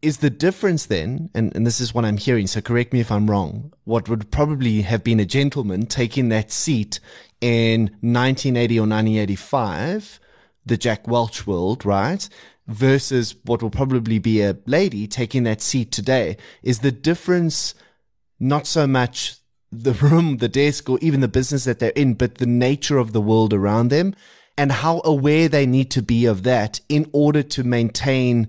Is 0.01 0.19
the 0.19 0.31
difference 0.31 0.87
then, 0.87 1.29
and, 1.35 1.55
and 1.57 1.67
this 1.67 1.81
is 1.81 1.93
what 1.93 2.05
I'm 2.05 2.19
hearing, 2.19 2.47
so 2.47 2.61
correct 2.61 2.93
me 2.93 3.01
if 3.01 3.11
I'm 3.11 3.29
wrong, 3.29 3.73
what 3.85 4.09
would 4.09 4.31
probably 4.31 4.83
have 4.83 5.03
been 5.03 5.19
a 5.19 5.27
gentleman 5.27 5.87
taking 5.87 6.29
that 6.29 6.53
seat 6.53 7.01
in 7.41 7.83
1980 8.01 8.79
or 8.79 8.83
1985, 8.83 10.21
the 10.65 10.77
Jack 10.77 11.09
Welch 11.09 11.47
world, 11.47 11.85
right? 11.85 12.29
Versus 12.69 13.35
what 13.45 13.63
will 13.63 13.71
probably 13.71 14.19
be 14.19 14.43
a 14.43 14.57
lady 14.67 15.07
taking 15.07 15.43
that 15.45 15.61
seat 15.61 15.91
today. 15.91 16.37
Is 16.63 16.81
the 16.81 16.93
difference 16.93 17.75
not 18.39 18.67
so 18.67 18.87
much 18.87 19.37
the 19.73 19.93
room, 20.03 20.37
the 20.37 20.49
desk, 20.49 20.89
or 20.89 20.99
even 21.01 21.21
the 21.21 21.29
business 21.29 21.65
that 21.65 21.79
they're 21.79 21.91
in, 21.91 22.15
but 22.15 22.37
the 22.37 22.47
nature 22.47 22.99
of 22.99 23.13
the 23.13 23.21
world 23.21 23.53
around 23.53 23.89
them 23.89 24.15
and 24.57 24.73
how 24.73 25.01
aware 25.05 25.49
they 25.49 25.65
need 25.65 25.91
to 25.93 26.03
be 26.03 26.27
of 26.27 26.43
that 26.43 26.81
in 26.89 27.09
order 27.13 27.43
to 27.45 27.63
maintain 27.63 28.49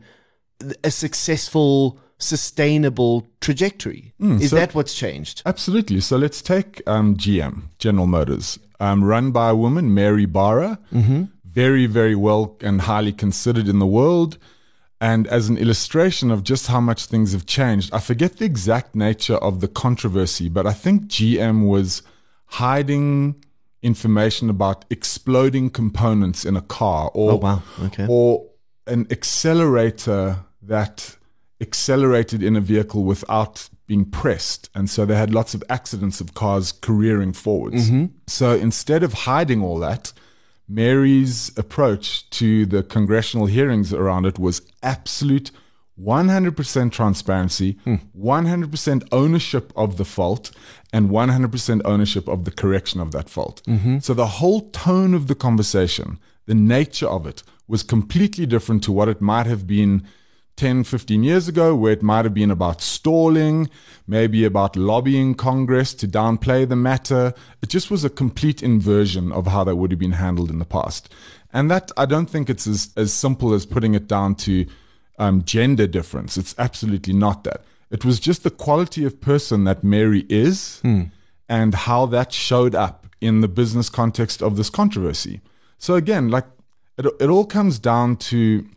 a 0.83 0.91
successful, 0.91 1.99
sustainable 2.17 3.27
trajectory. 3.39 4.13
Mm, 4.19 4.41
Is 4.41 4.49
so 4.49 4.55
that 4.57 4.73
what's 4.73 4.95
changed? 4.95 5.43
Absolutely. 5.45 6.01
So 6.01 6.17
let's 6.17 6.41
take 6.41 6.81
um, 6.87 7.15
GM, 7.15 7.63
General 7.77 8.07
Motors, 8.07 8.57
um, 8.79 9.03
run 9.03 9.31
by 9.31 9.49
a 9.49 9.55
woman, 9.55 9.93
Mary 9.93 10.25
Barra, 10.25 10.79
mm-hmm. 10.91 11.25
Very, 11.61 11.87
very 11.87 12.15
well 12.15 12.43
and 12.61 12.81
highly 12.81 13.11
considered 13.11 13.67
in 13.67 13.79
the 13.79 13.91
world. 13.99 14.37
And 15.01 15.27
as 15.27 15.49
an 15.49 15.57
illustration 15.57 16.31
of 16.31 16.39
just 16.51 16.67
how 16.67 16.81
much 16.89 17.01
things 17.05 17.33
have 17.33 17.45
changed, 17.45 17.93
I 17.93 17.99
forget 17.99 18.37
the 18.37 18.45
exact 18.45 18.95
nature 18.95 19.39
of 19.47 19.59
the 19.59 19.67
controversy, 19.67 20.47
but 20.47 20.65
I 20.65 20.75
think 20.83 20.95
GM 21.15 21.67
was 21.67 22.01
hiding 22.45 23.43
information 23.81 24.49
about 24.49 24.85
exploding 24.89 25.69
components 25.69 26.45
in 26.45 26.55
a 26.55 26.61
car 26.61 27.11
or, 27.13 27.31
oh, 27.33 27.35
wow. 27.35 27.61
okay. 27.87 28.07
or 28.09 28.45
an 28.87 29.07
accelerator 29.11 30.37
that 30.61 31.17
accelerated 31.59 32.41
in 32.41 32.55
a 32.55 32.61
vehicle 32.61 33.03
without 33.03 33.69
being 33.85 34.05
pressed. 34.05 34.69
And 34.73 34.89
so 34.89 35.05
they 35.05 35.17
had 35.23 35.33
lots 35.33 35.53
of 35.53 35.61
accidents 35.69 36.21
of 36.21 36.33
cars 36.33 36.71
careering 36.71 37.33
forwards. 37.33 37.89
Mm-hmm. 37.89 38.05
So 38.27 38.47
instead 38.55 39.03
of 39.03 39.11
hiding 39.27 39.61
all 39.61 39.79
that, 39.79 40.13
Mary's 40.69 41.51
approach 41.57 42.29
to 42.29 42.65
the 42.67 42.83
congressional 42.83 43.47
hearings 43.47 43.91
around 43.91 44.25
it 44.25 44.37
was 44.37 44.61
absolute 44.83 45.51
100% 45.99 46.91
transparency, 46.91 47.73
hmm. 47.83 47.95
100% 48.17 49.07
ownership 49.11 49.73
of 49.75 49.97
the 49.97 50.05
fault, 50.05 50.51
and 50.93 51.09
100% 51.09 51.81
ownership 51.83 52.27
of 52.27 52.45
the 52.45 52.51
correction 52.51 53.01
of 53.01 53.11
that 53.11 53.29
fault. 53.29 53.61
Mm-hmm. 53.67 53.99
So 53.99 54.13
the 54.13 54.27
whole 54.27 54.69
tone 54.69 55.13
of 55.13 55.27
the 55.27 55.35
conversation, 55.35 56.19
the 56.45 56.55
nature 56.55 57.07
of 57.07 57.27
it, 57.27 57.43
was 57.67 57.83
completely 57.83 58.45
different 58.45 58.83
to 58.83 58.91
what 58.91 59.09
it 59.09 59.21
might 59.21 59.45
have 59.45 59.67
been 59.67 60.05
10, 60.59 60.83
15 60.83 61.23
years 61.23 61.47
ago, 61.47 61.73
where 61.73 61.93
it 61.93 62.03
might 62.03 62.25
have 62.25 62.33
been 62.33 62.51
about 62.51 62.81
stalling, 62.81 63.69
maybe 64.05 64.43
about 64.43 64.75
lobbying 64.75 65.33
Congress 65.33 65.93
to 65.93 66.05
downplay 66.05 66.67
the 66.67 66.75
matter. 66.75 67.33
It 67.61 67.69
just 67.69 67.89
was 67.89 68.03
a 68.03 68.09
complete 68.09 68.61
inversion 68.61 69.31
of 69.31 69.47
how 69.47 69.63
that 69.63 69.77
would 69.77 69.91
have 69.91 69.99
been 70.01 70.11
handled 70.11 70.49
in 70.49 70.59
the 70.59 70.65
past. 70.65 71.07
And 71.53 71.71
that, 71.71 71.93
I 71.95 72.05
don't 72.05 72.29
think 72.29 72.49
it's 72.49 72.67
as, 72.67 72.91
as 72.97 73.13
simple 73.13 73.53
as 73.53 73.65
putting 73.65 73.93
it 73.95 74.09
down 74.09 74.35
to 74.35 74.65
um, 75.17 75.45
gender 75.45 75.87
difference. 75.87 76.35
It's 76.35 76.53
absolutely 76.57 77.13
not 77.13 77.45
that. 77.45 77.63
It 77.89 78.03
was 78.03 78.19
just 78.19 78.43
the 78.43 78.51
quality 78.51 79.05
of 79.05 79.21
person 79.21 79.63
that 79.63 79.81
Mary 79.81 80.25
is 80.27 80.79
hmm. 80.81 81.03
and 81.47 81.73
how 81.73 82.05
that 82.07 82.33
showed 82.33 82.75
up 82.75 83.07
in 83.21 83.39
the 83.39 83.47
business 83.47 83.89
context 83.89 84.43
of 84.43 84.57
this 84.57 84.69
controversy. 84.69 85.39
So 85.77 85.95
again, 85.95 86.27
like 86.27 86.47
it, 86.97 87.05
it 87.21 87.29
all 87.29 87.45
comes 87.45 87.79
down 87.79 88.17
to 88.17 88.67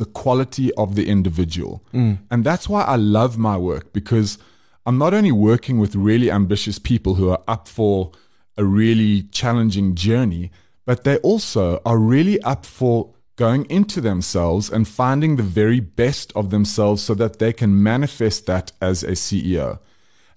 the 0.00 0.06
quality 0.06 0.72
of 0.74 0.96
the 0.96 1.06
individual. 1.06 1.84
Mm. 1.92 2.18
And 2.30 2.42
that's 2.42 2.68
why 2.68 2.82
I 2.82 2.96
love 2.96 3.38
my 3.38 3.56
work 3.56 3.92
because 3.92 4.38
I'm 4.86 4.98
not 4.98 5.12
only 5.14 5.30
working 5.30 5.78
with 5.78 5.94
really 5.94 6.30
ambitious 6.30 6.78
people 6.78 7.14
who 7.14 7.28
are 7.28 7.42
up 7.46 7.68
for 7.68 8.10
a 8.56 8.64
really 8.64 9.24
challenging 9.24 9.94
journey, 9.94 10.50
but 10.86 11.04
they 11.04 11.18
also 11.18 11.80
are 11.84 11.98
really 11.98 12.40
up 12.42 12.64
for 12.64 13.12
going 13.36 13.66
into 13.66 14.00
themselves 14.00 14.70
and 14.70 14.88
finding 14.88 15.36
the 15.36 15.42
very 15.42 15.80
best 15.80 16.32
of 16.34 16.50
themselves 16.50 17.02
so 17.02 17.14
that 17.14 17.38
they 17.38 17.52
can 17.52 17.82
manifest 17.82 18.46
that 18.46 18.72
as 18.80 19.02
a 19.02 19.12
CEO. 19.12 19.78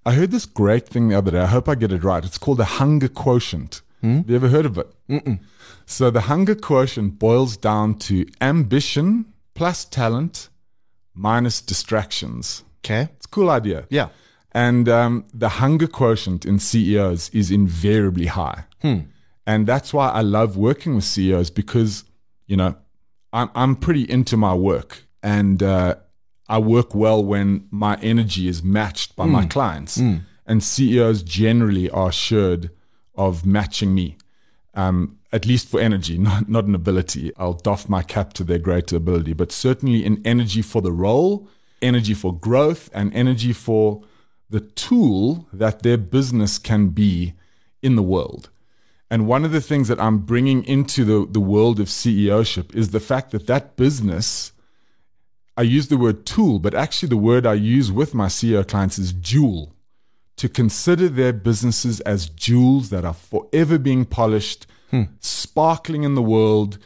I 0.05 0.13
heard 0.13 0.31
this 0.31 0.45
great 0.45 0.87
thing 0.87 1.07
the 1.07 1.17
other 1.17 1.31
day. 1.31 1.39
I 1.39 1.47
hope 1.47 1.69
I 1.69 1.75
get 1.75 1.93
it 1.93 2.03
right. 2.03 2.25
It's 2.25 2.37
called 2.37 2.59
the 2.59 2.77
hunger 2.79 3.07
quotient. 3.07 3.81
Hmm? 4.01 4.17
Have 4.17 4.29
you 4.29 4.35
ever 4.35 4.49
heard 4.49 4.65
of 4.65 4.77
it? 4.77 4.87
Mm-mm. 5.09 5.39
So 5.85 6.11
the 6.11 6.21
hunger 6.21 6.55
quotient 6.55 7.19
boils 7.19 7.55
down 7.57 7.95
to 8.07 8.25
ambition 8.41 9.32
plus 9.53 9.85
talent 9.85 10.49
minus 11.13 11.61
distractions. 11.61 12.63
Okay. 12.83 13.09
It's 13.15 13.25
a 13.25 13.29
cool 13.29 13.49
idea. 13.49 13.85
Yeah. 13.89 14.09
And 14.51 14.87
um, 14.87 15.25
the 15.33 15.49
hunger 15.49 15.87
quotient 15.87 16.45
in 16.45 16.59
CEOs 16.59 17.29
is 17.29 17.49
invariably 17.49 18.27
high. 18.27 18.65
Hmm. 18.81 18.99
And 19.45 19.67
that's 19.67 19.93
why 19.93 20.09
I 20.09 20.21
love 20.21 20.55
working 20.55 20.95
with 20.95 21.03
CEOs 21.03 21.49
because, 21.49 22.05
you 22.45 22.55
know, 22.55 22.75
I'm, 23.33 23.49
I'm 23.55 23.75
pretty 23.75 24.09
into 24.09 24.37
my 24.37 24.53
work 24.53 25.03
and 25.21 25.61
uh, 25.63 25.95
I 26.47 26.59
work 26.59 26.93
well 26.93 27.23
when 27.23 27.67
my 27.71 27.97
energy 28.01 28.47
is 28.47 28.63
matched 28.63 29.15
by 29.15 29.25
mm. 29.25 29.31
my 29.31 29.45
clients. 29.45 29.97
Mm. 29.97 30.21
And 30.45 30.63
CEOs 30.63 31.23
generally 31.23 31.89
are 31.89 32.09
assured 32.09 32.69
of 33.15 33.45
matching 33.45 33.95
me. 33.95 34.17
Um, 34.75 35.19
at 35.33 35.47
least 35.47 35.67
for 35.67 35.81
energy, 35.81 36.17
not, 36.29 36.47
not 36.47 36.65
an 36.65 36.75
ability. 36.75 37.33
I'll 37.37 37.53
doff 37.53 37.89
my 37.89 38.03
cap 38.03 38.31
to 38.33 38.45
their 38.45 38.59
greater 38.59 38.95
ability, 38.95 39.33
but 39.33 39.51
certainly 39.51 40.05
in 40.05 40.21
energy 40.23 40.61
for 40.61 40.81
the 40.81 40.93
role, 40.93 41.49
energy 41.81 42.13
for 42.13 42.33
growth, 42.33 42.89
and 42.93 43.13
energy 43.13 43.51
for 43.51 44.03
the 44.49 44.61
tool 44.61 45.47
that 45.51 45.81
their 45.81 45.97
business 45.97 46.59
can 46.59 46.89
be 46.89 47.33
in 47.81 47.95
the 47.95 48.03
world. 48.03 48.51
And 49.09 49.27
one 49.27 49.43
of 49.43 49.51
the 49.51 49.61
things 49.61 49.87
that 49.89 49.99
I'm 49.99 50.19
bringing 50.19 50.63
into 50.63 51.03
the, 51.03 51.27
the 51.29 51.39
world 51.39 51.79
of 51.79 51.87
CEOship 51.87 52.73
is 52.75 52.91
the 52.91 52.99
fact 52.99 53.31
that 53.31 53.47
that 53.47 53.75
business, 53.75 54.51
I 55.57 55.63
use 55.63 55.87
the 55.87 55.97
word 55.97 56.25
tool, 56.25 56.59
but 56.59 56.73
actually 56.73 57.09
the 57.09 57.17
word 57.17 57.45
I 57.45 57.53
use 57.53 57.91
with 57.91 58.13
my 58.13 58.27
CEO 58.27 58.67
clients 58.67 58.97
is 58.97 59.11
jewel. 59.11 59.73
To 60.37 60.49
consider 60.49 61.09
their 61.09 61.31
businesses 61.31 61.99
as 62.01 62.27
jewels 62.27 62.89
that 62.89 63.05
are 63.05 63.13
forever 63.13 63.77
being 63.77 64.03
polished 64.05 64.65
hmm. 64.93 65.03
sparkling 65.19 66.03
in 66.03 66.13
the 66.13 66.21
world, 66.21 66.77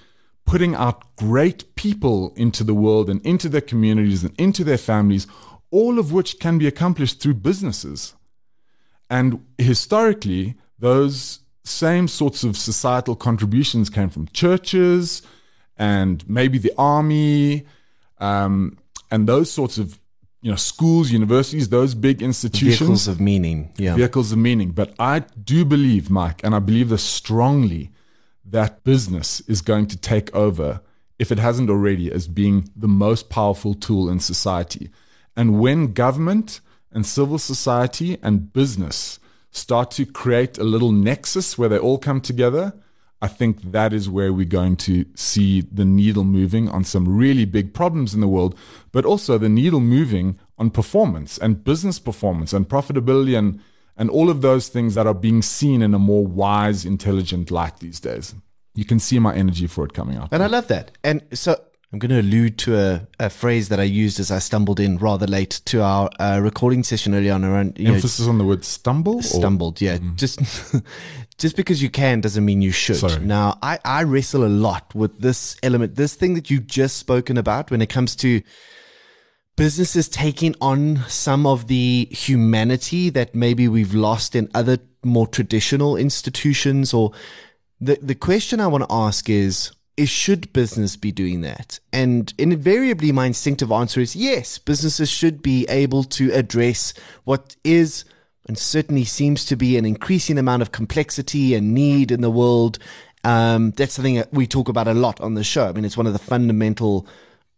putting 0.45 0.73
out 0.75 1.15
great 1.17 1.75
people 1.75 2.33
into 2.35 2.63
the 2.63 2.73
world 2.73 3.09
and 3.09 3.23
into 3.25 3.49
their 3.49 3.61
communities 3.61 4.23
and 4.23 4.33
into 4.39 4.63
their 4.63 4.77
families, 4.77 5.27
all 5.71 5.99
of 5.99 6.13
which 6.13 6.39
can 6.39 6.57
be 6.57 6.67
accomplished 6.67 7.21
through 7.21 7.33
businesses. 7.33 8.15
And 9.09 9.45
historically, 9.57 10.55
those 10.79 11.39
same 11.65 12.07
sorts 12.07 12.45
of 12.45 12.55
societal 12.55 13.15
contributions 13.15 13.89
came 13.89 14.09
from 14.09 14.27
churches 14.29 15.21
and 15.75 16.27
maybe 16.29 16.57
the 16.57 16.71
army 16.77 17.65
um, 18.19 18.77
and 19.11 19.27
those 19.27 19.51
sorts 19.51 19.77
of 19.77 19.99
you 20.41 20.49
know 20.49 20.55
schools 20.55 21.11
universities 21.11 21.69
those 21.69 21.93
big 21.93 22.21
institutions 22.21 22.77
vehicles 22.77 23.07
of 23.07 23.19
meaning 23.19 23.73
yeah 23.77 23.95
vehicles 23.95 24.31
of 24.31 24.37
meaning 24.37 24.69
but 24.69 24.93
i 24.99 25.19
do 25.19 25.65
believe 25.65 26.09
mike 26.09 26.41
and 26.43 26.53
i 26.53 26.59
believe 26.59 26.89
this 26.89 27.03
strongly 27.03 27.89
that 28.49 28.83
business 28.83 29.41
is 29.41 29.61
going 29.61 29.87
to 29.87 29.97
take 29.97 30.33
over, 30.35 30.81
if 31.19 31.31
it 31.31 31.39
hasn't 31.39 31.69
already, 31.69 32.11
as 32.11 32.27
being 32.27 32.69
the 32.75 32.87
most 32.87 33.29
powerful 33.29 33.73
tool 33.73 34.09
in 34.09 34.19
society. 34.19 34.89
And 35.35 35.59
when 35.59 35.93
government 35.93 36.61
and 36.91 37.05
civil 37.05 37.37
society 37.37 38.17
and 38.23 38.51
business 38.53 39.19
start 39.51 39.91
to 39.91 40.05
create 40.05 40.57
a 40.57 40.63
little 40.63 40.91
nexus 40.91 41.57
where 41.57 41.69
they 41.69 41.77
all 41.77 41.97
come 41.97 42.21
together, 42.21 42.73
I 43.21 43.27
think 43.27 43.71
that 43.71 43.93
is 43.93 44.09
where 44.09 44.31
we're 44.31 44.45
going 44.45 44.75
to 44.77 45.05
see 45.15 45.61
the 45.61 45.85
needle 45.85 46.23
moving 46.23 46.69
on 46.69 46.83
some 46.83 47.17
really 47.17 47.45
big 47.45 47.73
problems 47.73 48.13
in 48.13 48.21
the 48.21 48.27
world, 48.27 48.57
but 48.91 49.05
also 49.05 49.37
the 49.37 49.49
needle 49.49 49.79
moving 49.79 50.39
on 50.59 50.69
performance 50.69 51.37
and 51.37 51.63
business 51.63 51.97
performance 51.97 52.53
and 52.53 52.69
profitability 52.69 53.37
and 53.37 53.59
and 53.97 54.09
all 54.09 54.29
of 54.29 54.41
those 54.41 54.67
things 54.67 54.95
that 54.95 55.07
are 55.07 55.13
being 55.13 55.41
seen 55.41 55.81
in 55.81 55.93
a 55.93 55.99
more 55.99 56.25
wise, 56.25 56.85
intelligent 56.85 57.51
light 57.51 57.79
these 57.79 57.99
days. 57.99 58.35
You 58.75 58.85
can 58.85 58.99
see 58.99 59.17
my 59.17 59.35
energy 59.35 59.65
for 59.65 59.85
it 59.85 59.93
coming 59.93 60.17
out. 60.17 60.29
And 60.31 60.43
I 60.43 60.47
love 60.47 60.67
that. 60.67 60.91
And 61.03 61.23
so 61.33 61.59
I'm 61.91 61.99
going 61.99 62.09
to 62.09 62.19
allude 62.19 62.57
to 62.59 62.77
a, 62.77 63.07
a 63.19 63.29
phrase 63.29 63.69
that 63.69 63.79
I 63.79 63.83
used 63.83 64.19
as 64.19 64.29
I 64.29 64.39
stumbled 64.39 64.79
in 64.79 64.97
rather 64.97 65.25
late 65.25 65.61
to 65.65 65.81
our 65.81 66.09
uh, 66.19 66.39
recording 66.41 66.83
session 66.83 67.15
earlier 67.15 67.33
on. 67.33 67.45
Around 67.45 67.79
emphasis 67.79 68.25
know, 68.25 68.29
on 68.29 68.37
the 68.37 68.43
word 68.43 68.65
stumble. 68.65 69.21
Stumbled, 69.23 69.81
or? 69.81 69.85
yeah. 69.85 69.97
Mm. 69.97 70.15
Just 70.15 70.41
just 71.37 71.55
because 71.55 71.81
you 71.81 71.89
can 71.89 72.19
doesn't 72.19 72.43
mean 72.43 72.61
you 72.61 72.71
should. 72.71 72.97
Sorry. 72.97 73.23
Now, 73.23 73.57
I 73.63 73.79
I 73.85 74.03
wrestle 74.03 74.45
a 74.45 74.47
lot 74.49 74.93
with 74.93 75.21
this 75.21 75.57
element, 75.63 75.95
this 75.95 76.13
thing 76.13 76.33
that 76.33 76.51
you've 76.51 76.67
just 76.67 76.97
spoken 76.97 77.37
about 77.37 77.71
when 77.71 77.81
it 77.81 77.87
comes 77.87 78.17
to 78.17 78.41
businesses 79.57 80.07
taking 80.07 80.55
on 80.61 81.03
some 81.09 81.45
of 81.45 81.67
the 81.67 82.07
humanity 82.11 83.09
that 83.09 83.35
maybe 83.35 83.67
we've 83.67 83.93
lost 83.93 84.35
in 84.35 84.49
other 84.53 84.77
more 85.03 85.27
traditional 85.27 85.97
institutions 85.97 86.93
or 86.93 87.11
the 87.81 87.97
the 88.01 88.15
question 88.15 88.59
I 88.59 88.67
want 88.67 88.83
to 88.87 88.93
ask 88.93 89.29
is 89.29 89.71
is 89.97 90.09
should 90.09 90.53
business 90.53 90.95
be 90.95 91.11
doing 91.11 91.41
that? 91.41 91.79
And 91.91 92.31
invariably 92.37 93.11
my 93.11 93.25
instinctive 93.25 93.71
answer 93.71 93.99
is 93.99 94.15
yes, 94.15 94.59
businesses 94.59 95.09
should 95.09 95.41
be 95.41 95.65
able 95.69 96.03
to 96.03 96.31
address 96.31 96.93
what 97.23 97.55
is 97.63 98.05
and 98.47 98.57
certainly 98.57 99.03
seems 99.03 99.43
to 99.45 99.57
be 99.57 99.75
an 99.75 99.85
increasing 99.85 100.37
amount 100.37 100.61
of 100.61 100.71
complexity 100.71 101.53
and 101.55 101.73
need 101.73 102.11
in 102.11 102.21
the 102.21 102.31
world. 102.31 102.79
Um, 103.23 103.71
that's 103.71 103.95
something 103.95 104.15
that 104.15 104.31
we 104.31 104.47
talk 104.47 104.69
about 104.69 104.87
a 104.87 104.93
lot 104.93 105.19
on 105.19 105.33
the 105.33 105.43
show. 105.43 105.67
I 105.67 105.73
mean, 105.73 105.83
it's 105.83 105.97
one 105.97 106.07
of 106.07 106.13
the 106.13 106.19
fundamental 106.19 107.07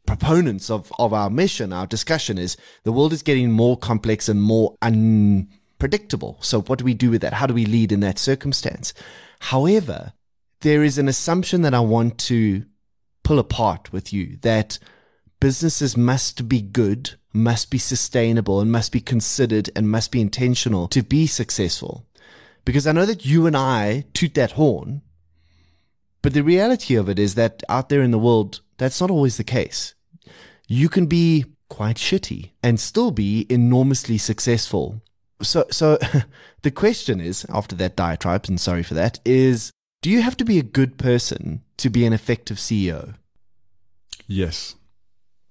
proponents 0.09 0.71
of, 0.71 0.91
of 0.97 1.13
our 1.13 1.29
mission, 1.29 1.71
our 1.71 1.85
discussion 1.85 2.39
is 2.39 2.57
the 2.83 2.91
world 2.91 3.13
is 3.13 3.21
getting 3.21 3.51
more 3.51 3.77
complex 3.77 4.27
and 4.27 4.41
more 4.41 4.75
unpredictable. 4.81 6.39
So 6.41 6.61
what 6.61 6.79
do 6.79 6.85
we 6.85 6.95
do 6.95 7.11
with 7.11 7.21
that? 7.21 7.33
How 7.33 7.45
do 7.45 7.53
we 7.53 7.67
lead 7.67 7.91
in 7.91 7.99
that 7.99 8.17
circumstance? 8.17 8.91
However, 9.39 10.13
there 10.61 10.83
is 10.83 10.97
an 10.97 11.07
assumption 11.07 11.61
that 11.61 11.75
I 11.75 11.81
want 11.81 12.17
to 12.21 12.65
pull 13.23 13.37
apart 13.37 13.93
with 13.93 14.11
you 14.11 14.39
that 14.41 14.79
businesses 15.39 15.95
must 15.95 16.49
be 16.49 16.59
good, 16.59 17.11
must 17.31 17.69
be 17.69 17.77
sustainable, 17.77 18.59
and 18.59 18.71
must 18.71 18.91
be 18.91 19.01
considered 19.01 19.69
and 19.75 19.91
must 19.91 20.11
be 20.11 20.21
intentional 20.21 20.87
to 20.87 21.03
be 21.03 21.27
successful. 21.27 22.07
Because 22.65 22.87
I 22.87 22.93
know 22.93 23.05
that 23.05 23.27
you 23.27 23.45
and 23.45 23.55
I 23.55 24.05
toot 24.15 24.33
that 24.33 24.53
horn, 24.53 25.03
but 26.23 26.33
the 26.33 26.41
reality 26.41 26.95
of 26.95 27.09
it 27.09 27.19
is 27.19 27.35
that 27.35 27.61
out 27.69 27.89
there 27.89 28.01
in 28.01 28.09
the 28.09 28.17
world, 28.17 28.61
that's 28.79 28.99
not 28.99 29.11
always 29.11 29.37
the 29.37 29.43
case. 29.43 29.93
You 30.71 30.87
can 30.87 31.07
be 31.07 31.45
quite 31.67 31.97
shitty 31.97 32.51
and 32.61 32.79
still 32.79 33.09
be 33.09 33.47
enormously 33.49 34.19
successful. 34.19 35.01
So, 35.41 35.65
so 35.71 35.97
the 36.61 36.69
question 36.71 37.19
is, 37.19 37.45
after 37.49 37.75
that 37.77 37.95
diatribe, 37.95 38.45
and 38.47 38.61
sorry 38.61 38.83
for 38.83 38.93
that, 38.93 39.19
is 39.25 39.71
do 40.03 40.11
you 40.11 40.21
have 40.21 40.37
to 40.37 40.45
be 40.45 40.59
a 40.59 40.63
good 40.63 40.99
person 40.99 41.63
to 41.77 41.89
be 41.89 42.05
an 42.05 42.13
effective 42.13 42.57
CEO? 42.57 43.15
Yes. 44.27 44.75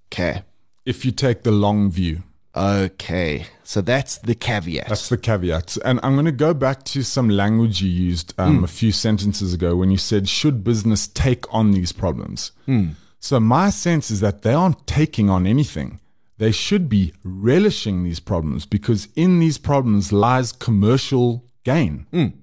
Okay. 0.07 0.45
If 0.87 1.05
you 1.05 1.11
take 1.11 1.43
the 1.43 1.51
long 1.51 1.91
view. 1.91 2.23
Okay. 2.55 3.47
So 3.65 3.81
that's 3.81 4.19
the 4.19 4.37
caveat. 4.37 4.89
That's 4.89 5.09
the 5.09 5.19
caveat. 5.19 5.79
And 5.85 5.99
I'm 6.05 6.15
going 6.15 6.27
to 6.27 6.33
go 6.33 6.55
back 6.55 6.85
to 6.85 7.03
some 7.03 7.29
language 7.29 7.83
you 7.83 7.91
used 7.91 8.35
um, 8.39 8.61
mm. 8.61 8.65
a 8.65 8.69
few 8.69 8.93
sentences 8.93 9.53
ago 9.53 9.75
when 9.75 9.91
you 9.91 9.99
said, 9.99 10.29
should 10.29 10.63
business 10.63 11.09
take 11.09 11.53
on 11.53 11.73
these 11.73 11.91
problems? 11.91 12.53
Mm. 12.69 12.95
So 13.21 13.41
my 13.41 13.71
sense 13.71 14.11
is 14.11 14.21
that 14.21 14.43
they 14.43 14.55
aren't 14.55 14.87
taking 14.87 15.29
on 15.29 15.47
anything. 15.47 16.01
They 16.39 16.53
should 16.53 16.89
be 16.89 17.13
relishing 17.25 18.05
these 18.05 18.21
problems 18.21 18.65
because 18.65 19.09
in 19.17 19.41
these 19.41 19.59
problems 19.59 20.13
lies 20.13 20.53
commercial 20.53 21.45
gain. 21.65 22.07
Mm. 22.13 22.35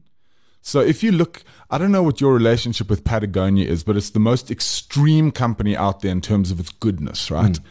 So 0.61 0.81
if 0.81 1.01
you 1.03 1.11
look, 1.11 1.43
I 1.69 1.77
don't 1.77 1.91
know 1.91 2.03
what 2.03 2.19
your 2.19 2.33
relationship 2.33 2.89
with 2.89 3.05
Patagonia 3.05 3.67
is, 3.67 3.83
but 3.83 3.95
it's 3.95 4.09
the 4.09 4.19
most 4.19 4.51
extreme 4.51 5.31
company 5.31 5.77
out 5.77 6.01
there 6.01 6.11
in 6.11 6.21
terms 6.21 6.51
of 6.51 6.59
its 6.59 6.71
goodness, 6.71 7.31
right? 7.31 7.53
Mm. 7.53 7.63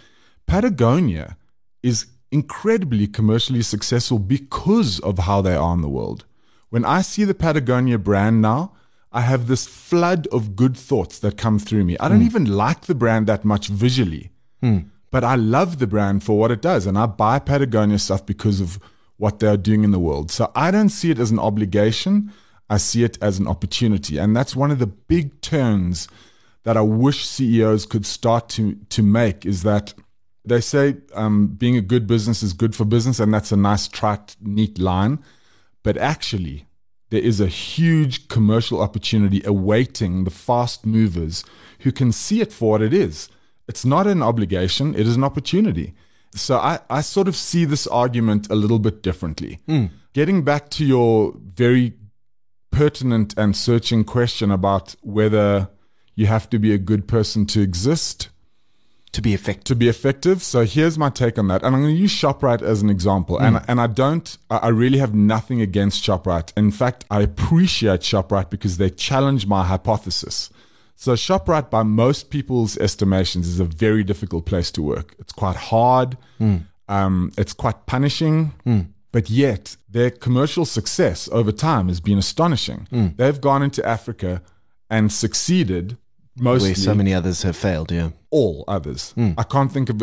Patagonia 0.46 1.36
is 1.82 2.06
incredibly 2.30 3.06
commercially 3.06 3.62
successful 3.62 4.18
because 4.18 4.98
of 5.00 5.18
how 5.18 5.42
they 5.42 5.54
are 5.54 5.74
in 5.74 5.82
the 5.82 5.88
world. 5.88 6.24
When 6.70 6.84
I 6.84 7.02
see 7.02 7.24
the 7.24 7.34
Patagonia 7.34 7.98
brand 7.98 8.40
now, 8.40 8.72
I 9.14 9.20
have 9.20 9.46
this 9.46 9.64
flood 9.64 10.26
of 10.32 10.56
good 10.56 10.76
thoughts 10.76 11.20
that 11.20 11.38
come 11.38 11.60
through 11.60 11.84
me. 11.84 11.96
I 12.00 12.08
don't 12.08 12.20
mm. 12.20 12.26
even 12.26 12.56
like 12.56 12.82
the 12.82 12.96
brand 12.96 13.28
that 13.28 13.44
much 13.44 13.68
visually, 13.68 14.32
mm. 14.60 14.86
but 15.12 15.22
I 15.22 15.36
love 15.36 15.78
the 15.78 15.86
brand 15.86 16.24
for 16.24 16.36
what 16.36 16.50
it 16.50 16.60
does. 16.60 16.84
And 16.84 16.98
I 16.98 17.06
buy 17.06 17.38
Patagonia 17.38 18.00
stuff 18.00 18.26
because 18.26 18.60
of 18.60 18.80
what 19.16 19.38
they're 19.38 19.56
doing 19.56 19.84
in 19.84 19.92
the 19.92 20.00
world. 20.00 20.32
So 20.32 20.50
I 20.56 20.72
don't 20.72 20.88
see 20.88 21.12
it 21.12 21.20
as 21.20 21.30
an 21.30 21.38
obligation. 21.38 22.32
I 22.68 22.78
see 22.78 23.04
it 23.04 23.16
as 23.22 23.38
an 23.38 23.46
opportunity. 23.46 24.18
And 24.18 24.36
that's 24.36 24.56
one 24.56 24.72
of 24.72 24.80
the 24.80 24.88
big 24.88 25.40
turns 25.40 26.08
that 26.64 26.76
I 26.76 26.80
wish 26.80 27.24
CEOs 27.24 27.86
could 27.86 28.04
start 28.04 28.48
to, 28.50 28.74
to 28.88 29.02
make 29.02 29.46
is 29.46 29.62
that 29.62 29.94
they 30.44 30.60
say 30.60 30.96
um, 31.14 31.46
being 31.46 31.76
a 31.76 31.80
good 31.80 32.08
business 32.08 32.42
is 32.42 32.52
good 32.52 32.74
for 32.74 32.84
business. 32.84 33.20
And 33.20 33.32
that's 33.32 33.52
a 33.52 33.56
nice, 33.56 33.86
trite, 33.86 34.34
neat 34.40 34.80
line. 34.80 35.22
But 35.84 35.96
actually, 35.98 36.66
there 37.14 37.22
is 37.22 37.40
a 37.40 37.46
huge 37.46 38.26
commercial 38.26 38.82
opportunity 38.82 39.40
awaiting 39.44 40.24
the 40.24 40.32
fast 40.32 40.84
movers 40.84 41.44
who 41.80 41.92
can 41.92 42.10
see 42.10 42.40
it 42.40 42.52
for 42.52 42.72
what 42.72 42.82
it 42.82 42.92
is. 42.92 43.28
It's 43.68 43.84
not 43.84 44.08
an 44.08 44.20
obligation, 44.20 44.96
it 44.96 45.06
is 45.06 45.14
an 45.14 45.22
opportunity. 45.22 45.94
So 46.34 46.56
I, 46.56 46.80
I 46.90 47.02
sort 47.02 47.28
of 47.28 47.36
see 47.36 47.64
this 47.64 47.86
argument 47.86 48.50
a 48.50 48.56
little 48.56 48.80
bit 48.80 49.00
differently. 49.00 49.60
Mm. 49.68 49.90
Getting 50.12 50.42
back 50.42 50.70
to 50.70 50.84
your 50.84 51.34
very 51.36 51.92
pertinent 52.72 53.32
and 53.36 53.56
searching 53.56 54.02
question 54.02 54.50
about 54.50 54.96
whether 55.02 55.68
you 56.16 56.26
have 56.26 56.50
to 56.50 56.58
be 56.58 56.74
a 56.74 56.78
good 56.78 57.06
person 57.06 57.46
to 57.46 57.60
exist 57.60 58.28
to 59.14 59.22
be 59.22 59.34
effective. 59.34 59.64
To 59.64 59.74
be 59.74 59.88
effective. 59.88 60.42
So 60.42 60.64
here's 60.64 60.98
my 60.98 61.08
take 61.08 61.38
on 61.38 61.48
that. 61.48 61.62
And 61.62 61.74
I'm 61.74 61.82
going 61.82 61.94
to 61.94 62.00
use 62.00 62.12
ShopRite 62.12 62.62
as 62.62 62.82
an 62.82 62.90
example. 62.90 63.38
Mm. 63.38 63.46
And, 63.46 63.64
and 63.68 63.80
I 63.80 63.86
don't, 63.86 64.36
I 64.50 64.68
really 64.68 64.98
have 64.98 65.14
nothing 65.14 65.60
against 65.60 66.04
ShopRite. 66.04 66.52
In 66.56 66.70
fact, 66.70 67.04
I 67.10 67.22
appreciate 67.22 68.00
ShopRite 68.00 68.50
because 68.50 68.76
they 68.76 68.90
challenge 68.90 69.46
my 69.46 69.64
hypothesis. 69.64 70.50
So 70.96 71.14
ShopRite, 71.14 71.70
by 71.70 71.82
most 71.82 72.30
people's 72.30 72.76
estimations, 72.78 73.48
is 73.48 73.60
a 73.60 73.64
very 73.64 74.04
difficult 74.04 74.46
place 74.46 74.70
to 74.72 74.82
work. 74.82 75.14
It's 75.18 75.32
quite 75.32 75.56
hard. 75.56 76.16
Mm. 76.40 76.64
Um, 76.88 77.32
it's 77.38 77.52
quite 77.52 77.86
punishing. 77.86 78.52
Mm. 78.66 78.88
But 79.12 79.30
yet, 79.30 79.76
their 79.88 80.10
commercial 80.10 80.64
success 80.64 81.28
over 81.30 81.52
time 81.52 81.88
has 81.88 82.00
been 82.00 82.18
astonishing. 82.18 82.88
Mm. 82.92 83.16
They've 83.16 83.40
gone 83.40 83.62
into 83.62 83.84
Africa 83.86 84.42
and 84.90 85.12
succeeded 85.12 85.96
mostly. 86.36 86.70
Where 86.70 86.74
so 86.76 86.94
many 86.94 87.14
others 87.14 87.42
have 87.42 87.56
failed, 87.56 87.92
yeah. 87.92 88.10
All 88.30 88.64
others. 88.68 89.14
Mm. 89.16 89.34
I 89.38 89.42
can't 89.42 89.72
think 89.72 89.90
of 89.90 90.02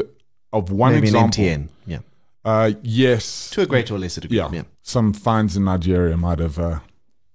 of 0.54 0.72
one 0.72 0.94
Maybe 0.94 1.08
example. 1.08 1.44
An 1.44 1.68
MTN, 1.68 1.70
yeah. 1.86 2.00
Uh, 2.44 2.72
yes. 2.82 3.50
To 3.52 3.62
a 3.62 3.66
greater 3.66 3.96
or 3.96 4.00
lesser 4.00 4.22
degree, 4.22 4.38
yeah. 4.38 4.50
yeah. 4.52 4.64
Some 4.82 5.14
fines 5.14 5.56
in 5.56 5.64
Nigeria 5.66 6.18
might 6.18 6.40
have. 6.40 6.58
Uh, 6.60 6.80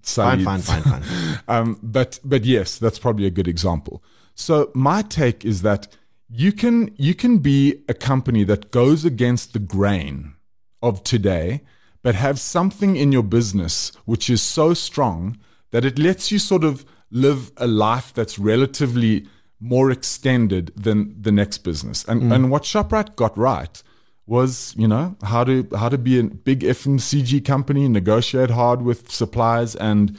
fine, 0.02 0.44
fine, 0.44 0.60
fine, 0.60 0.82
fine. 0.82 1.02
um, 1.48 1.78
but 1.82 2.20
but 2.24 2.44
yes, 2.44 2.78
that's 2.78 2.98
probably 2.98 3.26
a 3.26 3.30
good 3.30 3.48
example. 3.48 4.02
So 4.34 4.70
my 4.74 5.02
take 5.02 5.44
is 5.44 5.62
that 5.62 5.88
you 6.28 6.52
can 6.52 6.94
you 6.96 7.14
can 7.14 7.38
be 7.38 7.82
a 7.88 7.94
company 7.94 8.44
that 8.44 8.70
goes 8.70 9.04
against 9.04 9.52
the 9.52 9.58
grain 9.58 10.34
of 10.82 11.02
today, 11.04 11.62
but 12.02 12.14
have 12.14 12.38
something 12.38 12.96
in 12.96 13.12
your 13.12 13.22
business 13.22 13.92
which 14.04 14.28
is 14.28 14.42
so 14.42 14.74
strong 14.74 15.38
that 15.70 15.84
it 15.84 15.98
lets 15.98 16.30
you 16.30 16.38
sort 16.38 16.64
of 16.64 16.84
live 17.10 17.52
a 17.56 17.66
life 17.66 18.12
that's 18.12 18.38
relatively 18.38 19.26
more 19.60 19.90
extended 19.90 20.72
than 20.76 21.20
the 21.20 21.32
next 21.32 21.58
business. 21.58 22.04
And 22.04 22.22
mm. 22.22 22.34
and 22.34 22.50
what 22.50 22.62
Shoprite 22.62 23.16
got 23.16 23.36
right 23.36 23.82
was, 24.26 24.74
you 24.76 24.88
know, 24.88 25.16
how 25.22 25.44
to 25.44 25.66
how 25.76 25.88
to 25.88 25.98
be 25.98 26.18
a 26.18 26.24
big 26.24 26.60
FMCG 26.60 27.44
company, 27.44 27.88
negotiate 27.88 28.50
hard 28.50 28.82
with 28.82 29.10
suppliers 29.10 29.76
and 29.76 30.18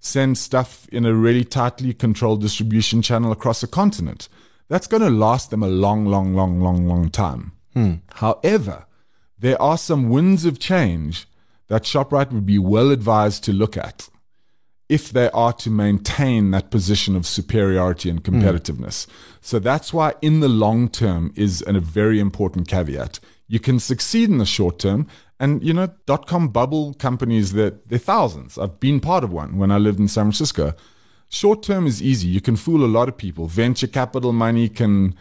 send 0.00 0.38
stuff 0.38 0.88
in 0.90 1.04
a 1.04 1.12
really 1.12 1.44
tightly 1.44 1.92
controlled 1.92 2.40
distribution 2.40 3.02
channel 3.02 3.32
across 3.32 3.62
a 3.62 3.66
continent. 3.66 4.28
That's 4.68 4.86
going 4.86 5.02
to 5.02 5.10
last 5.10 5.50
them 5.50 5.62
a 5.62 5.68
long, 5.68 6.06
long, 6.06 6.34
long, 6.34 6.60
long, 6.60 6.86
long 6.86 7.08
time. 7.08 7.52
Hmm. 7.72 7.94
However, 8.14 8.86
there 9.38 9.60
are 9.60 9.78
some 9.78 10.08
winds 10.08 10.44
of 10.44 10.58
change 10.58 11.26
that 11.68 11.82
ShopRite 11.82 12.32
would 12.32 12.46
be 12.46 12.58
well 12.58 12.90
advised 12.90 13.44
to 13.44 13.52
look 13.52 13.76
at 13.76 14.08
if 14.88 15.12
they 15.12 15.30
are 15.30 15.52
to 15.52 15.70
maintain 15.70 16.50
that 16.50 16.70
position 16.70 17.14
of 17.14 17.26
superiority 17.26 18.08
and 18.08 18.24
competitiveness. 18.24 19.06
Mm. 19.06 19.10
So 19.40 19.58
that's 19.58 19.92
why 19.92 20.14
in 20.22 20.40
the 20.40 20.48
long 20.48 20.88
term 20.88 21.32
is 21.36 21.62
a 21.66 21.78
very 21.78 22.18
important 22.18 22.68
caveat. 22.68 23.20
You 23.48 23.60
can 23.60 23.78
succeed 23.78 24.30
in 24.30 24.38
the 24.38 24.46
short 24.46 24.78
term. 24.78 25.06
And, 25.40 25.62
you 25.62 25.72
know, 25.72 25.88
dot 26.06 26.26
com 26.26 26.48
bubble 26.48 26.94
companies, 26.94 27.52
they're, 27.52 27.74
they're 27.86 27.98
thousands. 27.98 28.58
I've 28.58 28.80
been 28.80 28.98
part 28.98 29.22
of 29.22 29.32
one 29.32 29.56
when 29.56 29.70
I 29.70 29.78
lived 29.78 30.00
in 30.00 30.08
San 30.08 30.24
Francisco. 30.24 30.74
Short 31.28 31.62
term 31.62 31.86
is 31.86 32.02
easy. 32.02 32.26
You 32.26 32.40
can 32.40 32.56
fool 32.56 32.84
a 32.84 32.86
lot 32.86 33.08
of 33.08 33.16
people. 33.16 33.46
Venture 33.46 33.86
capital 33.86 34.32
money 34.32 34.68
can 34.68 35.14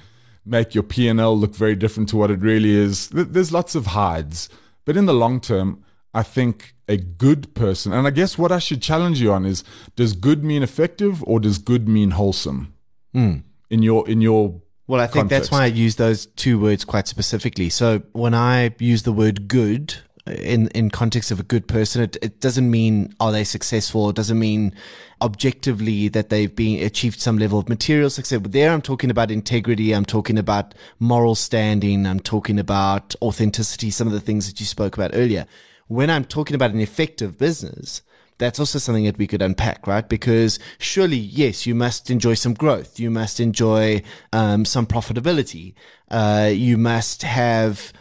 make 0.44 0.74
your 0.74 0.84
P&L 0.84 1.38
look 1.38 1.56
very 1.56 1.76
different 1.76 2.10
to 2.10 2.18
what 2.18 2.32
it 2.32 2.40
really 2.40 2.72
is. 2.72 3.10
There's 3.10 3.52
lots 3.52 3.76
of 3.76 3.88
hides. 3.88 4.50
But 4.86 4.98
in 4.98 5.06
the 5.06 5.14
long 5.14 5.40
term, 5.40 5.84
I 6.14 6.24
think 6.24 6.74
a 6.88 6.98
good 6.98 7.54
person, 7.54 7.94
and 7.94 8.08
I 8.08 8.12
guess 8.12 8.38
what 8.38 8.52
I 8.52 8.60
should 8.60 8.82
challenge 8.82 9.22
you 9.22 9.32
on 9.32 9.46
is: 9.46 9.64
does 9.96 10.14
good 10.14 10.44
mean 10.44 10.64
effective, 10.64 11.24
or 11.24 11.40
does 11.40 11.58
good 11.58 11.88
mean 11.88 12.12
wholesome? 12.12 12.74
Mm. 13.16 13.44
In 13.70 13.84
your 13.84 14.08
in 14.10 14.22
your 14.22 14.62
well, 14.88 15.02
I 15.02 15.08
think 15.08 15.30
context. 15.30 15.30
that's 15.30 15.52
why 15.52 15.64
I 15.64 15.68
use 15.68 15.98
those 15.98 16.26
two 16.26 16.60
words 16.60 16.86
quite 16.86 17.08
specifically. 17.08 17.70
So 17.70 18.04
when 18.14 18.34
I 18.34 18.74
use 18.80 19.04
the 19.04 19.12
word 19.12 19.48
good, 19.48 19.96
in 20.30 20.68
in 20.70 20.90
context 20.90 21.32
of 21.32 21.40
a 21.40 21.44
good 21.44 21.68
person. 21.68 22.02
It, 22.02 22.18
it 22.22 22.40
doesn't 22.40 22.70
mean 22.70 23.14
are 23.20 23.32
they 23.32 23.44
successful. 23.44 24.10
It 24.10 24.16
doesn't 24.16 24.40
mean 24.40 24.74
objectively 25.22 26.08
that 26.10 26.30
they've 26.30 26.54
been 26.54 26.84
achieved 26.84 27.20
some 27.20 27.38
level 27.38 27.60
of 27.60 27.70
material 27.70 28.10
success. 28.10 28.40
But 28.40 28.52
there, 28.52 28.72
I'm 28.72 28.82
talking 28.82 29.10
about 29.10 29.32
integrity. 29.32 29.94
I'm 29.94 30.06
talking 30.06 30.38
about 30.38 30.74
moral 31.00 31.36
standing. 31.36 32.06
I'm 32.06 32.20
talking 32.20 32.60
about 32.60 33.16
authenticity. 33.22 33.90
Some 33.90 34.08
of 34.08 34.14
the 34.14 34.22
things 34.22 34.48
that 34.48 34.60
you 34.60 34.66
spoke 34.66 34.98
about 34.98 35.12
earlier. 35.14 35.46
When 35.88 36.10
I'm 36.10 36.26
talking 36.26 36.56
about 36.56 36.72
an 36.72 36.82
effective 36.82 37.38
business, 37.38 38.02
that's 38.38 38.60
also 38.60 38.78
something 38.78 39.06
that 39.06 39.18
we 39.18 39.28
could 39.28 39.42
unpack, 39.42 39.88
right? 39.88 40.08
Because 40.08 40.60
surely, 40.78 41.18
yes, 41.18 41.66
you 41.66 41.74
must 41.74 42.10
enjoy 42.10 42.36
some 42.36 42.54
growth. 42.54 43.00
You 43.00 43.10
must 43.10 43.40
enjoy 43.40 44.04
um, 44.32 44.66
some 44.66 44.86
profitability. 44.86 45.74
Uh, 46.10 46.52
you 46.54 46.78
must 46.78 47.24
have 47.24 47.92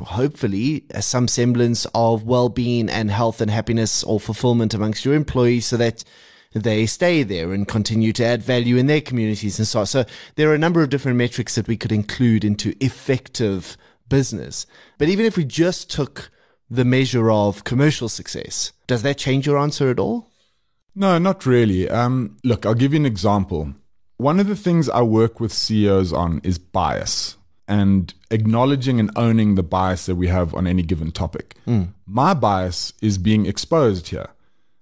hopefully 0.00 0.84
some 0.98 1.28
semblance 1.28 1.86
of 1.94 2.24
well-being 2.24 2.88
and 2.88 3.10
health 3.10 3.40
and 3.40 3.50
happiness 3.50 4.02
or 4.02 4.18
fulfillment 4.18 4.74
amongst 4.74 5.04
your 5.04 5.14
employees 5.14 5.66
so 5.66 5.76
that 5.76 6.02
they 6.52 6.84
stay 6.84 7.22
there 7.22 7.52
and 7.52 7.68
continue 7.68 8.12
to 8.12 8.24
add 8.24 8.42
value 8.42 8.76
in 8.76 8.88
their 8.88 9.00
communities 9.00 9.60
and 9.60 9.68
so 9.68 9.80
on. 9.80 9.86
So 9.86 10.04
there 10.34 10.50
are 10.50 10.54
a 10.54 10.58
number 10.58 10.82
of 10.82 10.88
different 10.88 11.16
metrics 11.16 11.54
that 11.54 11.68
we 11.68 11.76
could 11.76 11.92
include 11.92 12.44
into 12.44 12.74
effective 12.80 13.76
business. 14.08 14.66
But 14.98 15.08
even 15.08 15.26
if 15.26 15.36
we 15.36 15.44
just 15.44 15.88
took 15.88 16.32
the 16.70 16.84
measure 16.84 17.30
of 17.30 17.64
commercial 17.64 18.08
success, 18.08 18.72
does 18.86 19.02
that 19.02 19.18
change 19.18 19.46
your 19.46 19.58
answer 19.58 19.90
at 19.90 19.98
all? 19.98 20.28
No, 20.94 21.18
not 21.18 21.46
really. 21.46 21.88
Um, 21.88 22.36
look, 22.44 22.64
I'll 22.64 22.74
give 22.74 22.92
you 22.92 23.00
an 23.00 23.06
example. 23.06 23.74
One 24.16 24.38
of 24.38 24.46
the 24.46 24.56
things 24.56 24.88
I 24.88 25.02
work 25.02 25.40
with 25.40 25.52
CEOs 25.52 26.12
on 26.12 26.40
is 26.44 26.58
bias 26.58 27.36
and 27.66 28.12
acknowledging 28.30 28.98
and 28.98 29.10
owning 29.16 29.54
the 29.54 29.62
bias 29.62 30.06
that 30.06 30.16
we 30.16 30.26
have 30.26 30.54
on 30.54 30.66
any 30.66 30.82
given 30.82 31.12
topic. 31.12 31.54
Mm. 31.66 31.94
My 32.06 32.34
bias 32.34 32.92
is 33.00 33.16
being 33.16 33.46
exposed 33.46 34.08
here. 34.08 34.28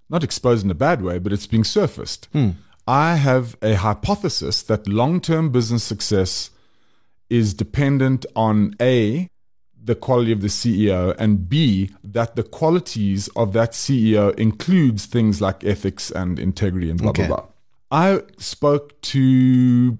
Not 0.08 0.24
exposed 0.24 0.64
in 0.64 0.70
a 0.70 0.74
bad 0.74 1.02
way, 1.02 1.18
but 1.18 1.32
it's 1.32 1.46
being 1.46 1.64
surfaced. 1.64 2.32
Mm. 2.32 2.54
I 2.86 3.16
have 3.16 3.56
a 3.60 3.74
hypothesis 3.74 4.62
that 4.62 4.88
long 4.88 5.20
term 5.20 5.50
business 5.50 5.84
success 5.84 6.50
is 7.28 7.52
dependent 7.52 8.24
on 8.34 8.74
A, 8.80 9.28
the 9.88 9.94
quality 9.94 10.32
of 10.32 10.42
the 10.42 10.48
CEO, 10.48 11.16
and 11.18 11.48
B, 11.48 11.90
that 12.04 12.36
the 12.36 12.42
qualities 12.42 13.28
of 13.34 13.54
that 13.54 13.72
CEO 13.72 14.38
includes 14.38 15.06
things 15.06 15.40
like 15.40 15.64
ethics 15.64 16.10
and 16.10 16.38
integrity 16.38 16.90
and 16.90 17.00
blah, 17.00 17.10
okay. 17.10 17.26
blah, 17.26 17.36
blah. 17.36 17.46
I 17.90 18.20
spoke 18.36 19.00
to 19.00 19.96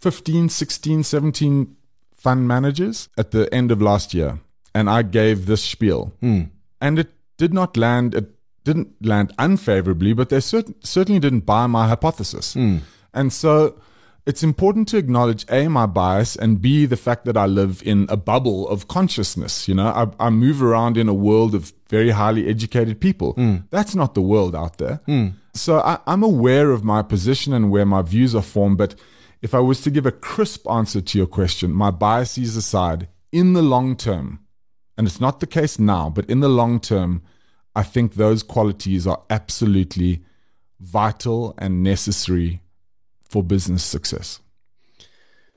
15, 0.00 0.48
16, 0.48 1.02
17 1.02 1.76
fund 2.14 2.46
managers 2.46 3.08
at 3.18 3.32
the 3.32 3.52
end 3.52 3.72
of 3.72 3.82
last 3.82 4.14
year. 4.14 4.38
And 4.72 4.88
I 4.88 5.02
gave 5.02 5.46
this 5.46 5.62
spiel. 5.62 6.12
Mm. 6.22 6.50
And 6.80 7.00
it 7.00 7.10
did 7.38 7.52
not 7.52 7.76
land, 7.76 8.14
it 8.14 8.30
didn't 8.62 9.04
land 9.04 9.32
unfavorably, 9.36 10.12
but 10.12 10.28
they 10.28 10.38
cert- 10.38 10.76
certainly 10.86 11.18
didn't 11.18 11.40
buy 11.40 11.66
my 11.66 11.88
hypothesis. 11.88 12.54
Mm. 12.54 12.82
And 13.12 13.32
so 13.32 13.80
it's 14.28 14.42
important 14.42 14.86
to 14.88 14.98
acknowledge 14.98 15.46
A, 15.50 15.68
my 15.68 15.86
bias, 15.86 16.36
and 16.36 16.60
B, 16.60 16.84
the 16.84 16.98
fact 16.98 17.24
that 17.24 17.38
I 17.38 17.46
live 17.46 17.82
in 17.82 18.06
a 18.10 18.16
bubble 18.18 18.68
of 18.68 18.86
consciousness. 18.86 19.66
You 19.66 19.74
know, 19.74 19.86
I, 19.86 20.26
I 20.26 20.28
move 20.28 20.62
around 20.62 20.98
in 20.98 21.08
a 21.08 21.14
world 21.14 21.54
of 21.54 21.72
very 21.88 22.10
highly 22.10 22.46
educated 22.46 23.00
people. 23.00 23.32
Mm. 23.36 23.64
That's 23.70 23.94
not 23.94 24.12
the 24.12 24.20
world 24.20 24.54
out 24.54 24.76
there. 24.76 25.00
Mm. 25.08 25.32
So 25.54 25.78
I, 25.78 26.00
I'm 26.06 26.22
aware 26.22 26.72
of 26.72 26.84
my 26.84 27.00
position 27.00 27.54
and 27.54 27.70
where 27.70 27.86
my 27.86 28.02
views 28.02 28.34
are 28.34 28.42
formed, 28.42 28.76
but 28.76 28.94
if 29.40 29.54
I 29.54 29.60
was 29.60 29.80
to 29.80 29.90
give 29.90 30.04
a 30.04 30.12
crisp 30.12 30.68
answer 30.68 31.00
to 31.00 31.16
your 31.16 31.26
question, 31.26 31.72
my 31.72 31.90
biases 31.90 32.54
aside, 32.54 33.08
in 33.32 33.54
the 33.54 33.62
long 33.62 33.96
term, 33.96 34.40
and 34.98 35.06
it's 35.06 35.22
not 35.22 35.40
the 35.40 35.46
case 35.46 35.78
now, 35.78 36.10
but 36.10 36.28
in 36.28 36.40
the 36.40 36.50
long 36.50 36.80
term, 36.80 37.22
I 37.74 37.82
think 37.82 38.14
those 38.14 38.42
qualities 38.42 39.06
are 39.06 39.22
absolutely 39.30 40.22
vital 40.80 41.54
and 41.56 41.82
necessary 41.82 42.60
for 43.28 43.42
business 43.42 43.84
success. 43.84 44.40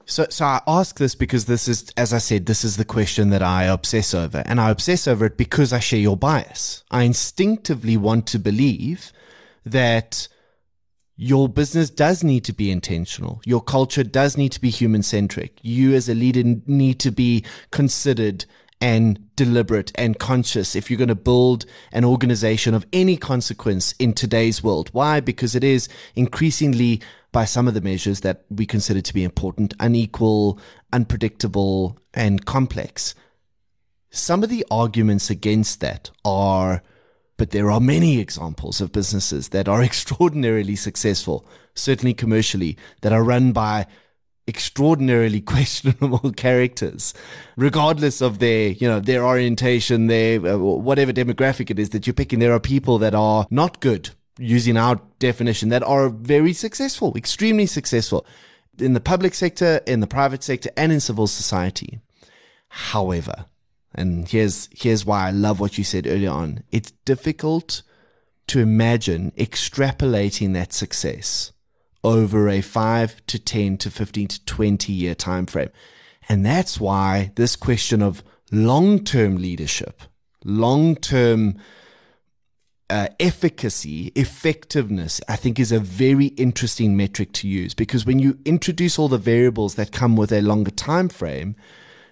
So, 0.05 0.25
so 0.29 0.45
I 0.45 0.61
ask 0.67 0.99
this 0.99 1.15
because 1.15 1.45
this 1.45 1.67
is, 1.67 1.91
as 1.95 2.13
I 2.13 2.17
said, 2.17 2.45
this 2.45 2.63
is 2.65 2.77
the 2.77 2.85
question 2.85 3.29
that 3.29 3.41
I 3.41 3.63
obsess 3.63 4.13
over. 4.13 4.43
And 4.45 4.59
I 4.59 4.69
obsess 4.69 5.07
over 5.07 5.25
it 5.25 5.37
because 5.37 5.71
I 5.71 5.79
share 5.79 5.99
your 5.99 6.17
bias. 6.17 6.83
I 6.91 7.03
instinctively 7.03 7.95
want 7.97 8.27
to 8.27 8.39
believe 8.39 9.13
that 9.65 10.27
your 11.15 11.47
business 11.47 11.89
does 11.89 12.23
need 12.23 12.43
to 12.45 12.53
be 12.53 12.71
intentional. 12.71 13.41
Your 13.45 13.61
culture 13.61 14.03
does 14.03 14.37
need 14.37 14.51
to 14.53 14.61
be 14.61 14.69
human 14.69 15.03
centric. 15.03 15.59
You 15.61 15.93
as 15.93 16.09
a 16.09 16.15
leader 16.15 16.43
need 16.65 16.99
to 17.01 17.11
be 17.11 17.45
considered 17.69 18.45
and 18.81 19.33
deliberate 19.35 19.91
and 19.95 20.17
conscious 20.17 20.75
if 20.75 20.89
you're 20.89 20.97
going 20.97 21.07
to 21.07 21.15
build 21.15 21.65
an 21.91 22.03
organization 22.03 22.73
of 22.73 22.87
any 22.91 23.15
consequence 23.15 23.93
in 23.99 24.13
today's 24.13 24.63
world. 24.63 24.89
Why? 24.91 25.19
Because 25.19 25.55
it 25.55 25.63
is 25.63 25.87
increasingly 26.15 27.01
by 27.31 27.45
some 27.45 27.67
of 27.67 27.73
the 27.73 27.81
measures 27.81 28.21
that 28.21 28.45
we 28.49 28.65
consider 28.65 29.01
to 29.01 29.13
be 29.13 29.23
important, 29.23 29.73
unequal, 29.79 30.59
unpredictable, 30.91 31.97
and 32.13 32.45
complex. 32.45 33.15
Some 34.09 34.43
of 34.43 34.49
the 34.49 34.65
arguments 34.69 35.29
against 35.29 35.79
that 35.79 36.11
are 36.25 36.83
but 37.41 37.49
there 37.49 37.71
are 37.71 37.79
many 37.79 38.19
examples 38.19 38.81
of 38.81 38.91
businesses 38.91 39.49
that 39.49 39.67
are 39.67 39.81
extraordinarily 39.89 40.75
successful, 40.75 41.43
certainly 41.73 42.13
commercially, 42.13 42.77
that 43.01 43.11
are 43.11 43.23
run 43.23 43.51
by 43.51 43.87
extraordinarily 44.47 45.41
questionable 45.55 46.31
characters, 46.33 47.15
regardless 47.57 48.21
of 48.21 48.37
their, 48.37 48.69
you 48.69 48.87
know, 48.87 48.99
their 48.99 49.25
orientation, 49.25 50.05
their 50.05 50.45
uh, 50.45 50.55
whatever 50.55 51.11
demographic 51.11 51.71
it 51.71 51.79
is 51.79 51.89
that 51.89 52.05
you're 52.05 52.13
picking. 52.13 52.37
There 52.37 52.53
are 52.53 52.59
people 52.59 52.99
that 52.99 53.15
are 53.15 53.47
not 53.49 53.79
good, 53.79 54.11
using 54.41 54.75
our 54.75 54.99
definition, 55.19 55.69
that 55.69 55.83
are 55.83 56.09
very 56.09 56.53
successful, 56.53 57.15
extremely 57.15 57.65
successful 57.65 58.25
in 58.79 58.93
the 58.93 58.99
public 58.99 59.33
sector, 59.33 59.81
in 59.85 59.99
the 59.99 60.07
private 60.07 60.43
sector, 60.43 60.69
and 60.75 60.91
in 60.91 60.99
civil 60.99 61.27
society. 61.27 61.99
However, 62.69 63.45
and 63.93 64.27
here's 64.27 64.69
here's 64.71 65.05
why 65.05 65.27
I 65.27 65.31
love 65.31 65.59
what 65.59 65.77
you 65.77 65.83
said 65.83 66.07
earlier 66.07 66.31
on. 66.31 66.63
It's 66.71 66.91
difficult 67.05 67.83
to 68.47 68.59
imagine 68.59 69.31
extrapolating 69.37 70.53
that 70.53 70.73
success 70.73 71.51
over 72.03 72.49
a 72.49 72.61
5 72.61 73.25
to 73.27 73.39
10 73.39 73.77
to 73.77 73.91
15 73.91 74.27
to 74.27 74.45
20 74.45 74.91
year 74.93 75.15
time 75.15 75.45
frame. 75.45 75.69
And 76.27 76.45
that's 76.45 76.79
why 76.79 77.31
this 77.35 77.55
question 77.55 78.01
of 78.01 78.23
long-term 78.51 79.37
leadership, 79.37 80.01
long-term 80.43 81.57
uh, 82.91 83.07
efficacy, 83.19 84.11
effectiveness, 84.15 85.21
I 85.29 85.37
think 85.37 85.59
is 85.59 85.71
a 85.71 85.79
very 85.79 86.27
interesting 86.27 86.97
metric 86.97 87.31
to 87.33 87.47
use 87.47 87.73
because 87.73 88.05
when 88.05 88.19
you 88.19 88.37
introduce 88.45 88.99
all 88.99 89.07
the 89.07 89.17
variables 89.17 89.75
that 89.75 89.91
come 89.91 90.17
with 90.17 90.31
a 90.31 90.41
longer 90.41 90.71
time 90.71 91.07
frame, 91.07 91.55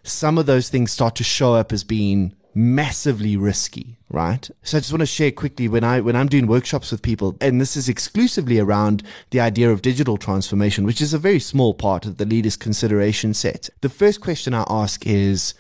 some 0.04 0.38
of 0.38 0.46
those 0.46 0.70
things 0.70 0.92
start 0.92 1.16
to 1.18 1.24
show 1.24 1.54
up 1.54 1.74
as 1.74 1.84
being 1.84 2.34
massively 2.56 3.36
risky, 3.38 3.98
right? 4.10 4.50
So 4.64 4.78
I 4.78 4.80
just 4.80 4.92
want 4.92 5.02
to 5.02 5.06
share 5.06 5.32
quickly 5.32 5.68
when 5.68 5.84
I 5.84 6.00
when 6.00 6.16
I'm 6.16 6.28
doing 6.28 6.48
workshops 6.48 6.92
with 6.92 7.02
people, 7.02 7.38
and 7.42 7.60
this 7.60 7.76
is 7.76 7.90
exclusively 7.90 8.58
around 8.58 9.04
the 9.32 9.42
idea 9.42 9.72
of 9.72 9.82
digital 9.82 10.18
transformation, 10.18 10.86
which 10.86 11.02
is 11.02 11.14
a 11.14 11.20
very 11.20 11.40
small 11.40 11.74
part 11.74 12.06
of 12.06 12.18
the 12.18 12.26
leader's 12.26 12.56
consideration 12.56 13.34
set. 13.34 13.70
The 13.82 13.90
first 13.90 14.22
question 14.22 14.54
I 14.54 14.64
ask 14.70 15.06
is, 15.06 15.54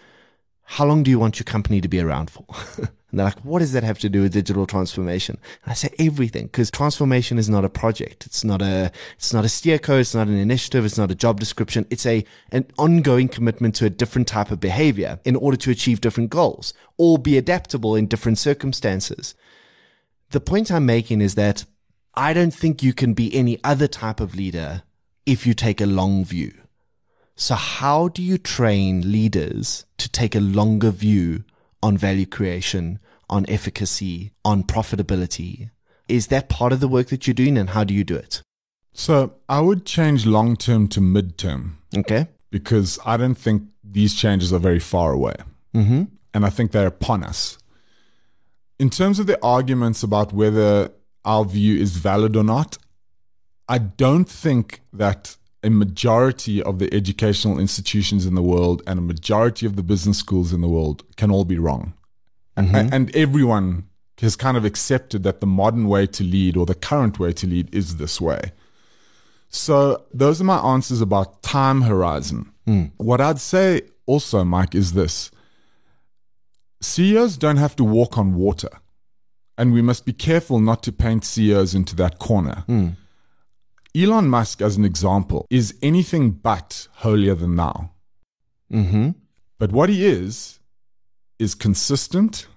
how 0.63 0.86
long 0.86 1.03
do 1.03 1.12
you 1.12 1.19
want 1.19 1.39
your 1.39 1.45
company 1.45 1.82
to 1.82 1.88
be 1.88 1.99
around 1.99 2.29
for? 2.29 2.45
And 3.12 3.19
they're 3.19 3.26
like, 3.26 3.39
what 3.39 3.60
does 3.60 3.72
that 3.72 3.84
have 3.84 3.98
to 4.00 4.10
do 4.10 4.22
with 4.22 4.34
digital 4.34 4.67
transformation? 4.67 5.39
And 5.63 5.72
I 5.72 5.74
say 5.74 5.89
everything 5.98 6.45
because 6.45 6.69
transformation 6.69 7.39
is 7.39 7.50
not 7.50 7.65
a 7.65 7.69
project. 7.69 8.26
It's 8.26 8.43
not 8.43 8.62
a, 8.62 8.91
it's 9.15 9.34
not 9.34 9.45
a 9.45 9.50
steer 9.50 9.80
code. 9.80 10.02
It's 10.02 10.13
not 10.13 10.28
an 10.28 10.38
initiative. 10.38 10.86
It's 10.86 10.98
not 10.98 11.10
a 11.10 11.15
job 11.15 11.39
description. 11.39 11.88
It's 11.89 12.06
a, 12.06 12.24
an 12.52 12.67
ongoing 12.78 13.28
commitment 13.28 13.76
to 13.76 13.86
a 13.86 13.89
different 13.89 14.28
type 14.28 14.52
of 14.52 14.60
behavior 14.60 15.19
in 15.26 15.36
order 15.36 15.58
to 15.58 15.72
achieve 15.72 16.02
different 16.02 16.30
goals 16.30 16.74
or 16.98 17.17
be 17.17 17.38
adaptable 17.38 17.95
in 17.95 18.06
different 18.06 18.38
circumstances. 18.38 19.34
The 20.30 20.39
point 20.39 20.72
I'm 20.72 20.86
making 20.86 21.22
is 21.22 21.34
that 21.36 21.65
I 22.13 22.34
don't 22.34 22.54
think 22.54 22.84
you 22.84 22.93
can 22.93 23.13
be 23.13 23.34
any 23.36 23.60
other 23.63 23.88
type 23.88 24.19
of 24.19 24.36
leader 24.36 24.84
if 25.26 25.48
you 25.48 25.54
take 25.54 25.82
a 25.82 25.86
long 25.86 26.24
view. 26.26 26.54
So 27.36 27.56
how 27.56 28.10
do 28.10 28.22
you 28.22 28.38
train 28.38 29.12
leaders 29.12 29.86
to 29.98 30.10
take 30.10 30.36
a 30.36 30.41
longer 30.41 30.91
view 30.91 31.45
on 31.81 31.97
value 31.97 32.25
creation, 32.25 32.99
on 33.29 33.45
efficacy, 33.47 34.31
on 34.43 34.63
profitability. 34.63 35.69
Is 36.07 36.27
that 36.27 36.49
part 36.49 36.73
of 36.73 36.79
the 36.79 36.87
work 36.87 37.07
that 37.07 37.27
you're 37.27 37.33
doing 37.33 37.57
and 37.57 37.71
how 37.71 37.83
do 37.83 37.93
you 37.93 38.03
do 38.03 38.15
it? 38.15 38.41
So 38.93 39.33
I 39.47 39.61
would 39.61 39.85
change 39.85 40.25
long 40.25 40.55
term 40.55 40.87
to 40.89 41.01
mid 41.01 41.37
term. 41.37 41.77
Okay. 41.95 42.27
Because 42.51 42.99
I 43.05 43.17
don't 43.17 43.35
think 43.35 43.63
these 43.83 44.15
changes 44.15 44.51
are 44.51 44.59
very 44.59 44.79
far 44.79 45.13
away. 45.13 45.35
Mm-hmm. 45.75 46.03
And 46.33 46.45
I 46.45 46.49
think 46.49 46.71
they're 46.71 46.87
upon 46.87 47.23
us. 47.23 47.57
In 48.79 48.89
terms 48.89 49.19
of 49.19 49.27
the 49.27 49.39
arguments 49.43 50.03
about 50.03 50.33
whether 50.33 50.91
our 51.25 51.45
view 51.45 51.79
is 51.79 51.97
valid 51.97 52.35
or 52.35 52.43
not, 52.43 52.77
I 53.67 53.77
don't 53.77 54.27
think 54.27 54.81
that 54.93 55.37
a 55.63 55.69
majority 55.69 56.63
of 56.63 56.80
the 56.80 56.93
educational 56.93 57.60
institutions 57.60 58.26
in 58.26 58.36
the 58.36 58.41
world 58.41 58.82
and 58.88 58.98
a 58.98 59.02
majority 59.02 59.65
of 59.65 59.76
the 59.76 59.84
business 59.84 60.17
schools 60.17 60.54
in 60.54 60.62
the 60.62 60.67
world 60.67 61.04
can 61.17 61.32
all 61.32 61.45
be 61.45 61.58
wrong. 61.58 61.93
Mm-hmm. 62.58 62.76
And, 62.76 62.93
and 62.93 63.15
everyone 63.15 63.88
has 64.22 64.36
kind 64.36 64.58
of 64.58 64.65
accepted 64.65 65.24
that 65.24 65.39
the 65.39 65.48
modern 65.48 65.88
way 65.88 66.06
to 66.08 66.24
lead 66.24 66.58
or 66.58 66.65
the 66.65 66.76
current 66.76 67.19
way 67.19 67.32
to 67.34 67.48
lead 67.48 67.74
is 67.74 67.98
this 67.98 68.19
way. 68.19 68.52
So 69.50 70.04
those 70.13 70.39
are 70.39 70.45
my 70.45 70.60
answers 70.60 71.02
about 71.02 71.41
time 71.41 71.82
horizon. 71.82 72.52
What 72.98 73.19
I'd 73.19 73.39
say 73.39 73.82
also, 74.06 74.43
Mike, 74.43 74.76
is 74.76 74.93
this 74.93 75.32
CEOs 76.82 77.38
don't 77.38 77.58
have 77.58 77.76
to 77.78 77.84
walk 77.84 78.17
on 78.17 78.36
water. 78.36 78.69
And 79.58 79.74
we 79.74 79.82
must 79.82 80.06
be 80.06 80.13
careful 80.13 80.60
not 80.60 80.84
to 80.84 80.91
paint 80.91 81.26
CEOs 81.26 81.76
into 81.76 81.95
that 81.98 82.19
corner. 82.19 82.63
Elon 83.95 84.28
Musk, 84.28 84.62
as 84.62 84.78
an 84.78 84.86
example, 84.86 85.45
is 85.49 85.75
anything 85.82 86.32
but 86.32 86.88
holier 86.93 87.36
than 87.36 87.56
thou. 87.56 87.89
Mm-hmm. 88.71 89.12
But 89.58 89.71
what 89.71 89.89
he 89.89 90.06
is, 90.06 90.60
is 91.39 91.56
consistent 91.56 92.47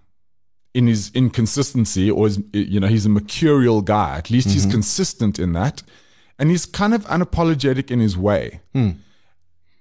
in 0.74 0.86
his 0.86 1.10
inconsistency, 1.14 2.10
or 2.10 2.26
is, 2.26 2.42
you 2.52 2.80
know, 2.80 2.86
he's 2.86 3.06
a 3.06 3.10
mercurial 3.10 3.82
guy. 3.82 4.16
At 4.16 4.30
least 4.30 4.50
he's 4.50 4.62
mm-hmm. 4.62 4.72
consistent 4.72 5.38
in 5.38 5.52
that. 5.52 5.82
And 6.38 6.50
he's 6.50 6.66
kind 6.66 6.94
of 6.94 7.04
unapologetic 7.06 7.90
in 7.90 8.00
his 8.00 8.16
way. 8.16 8.60
Hmm. 8.74 8.90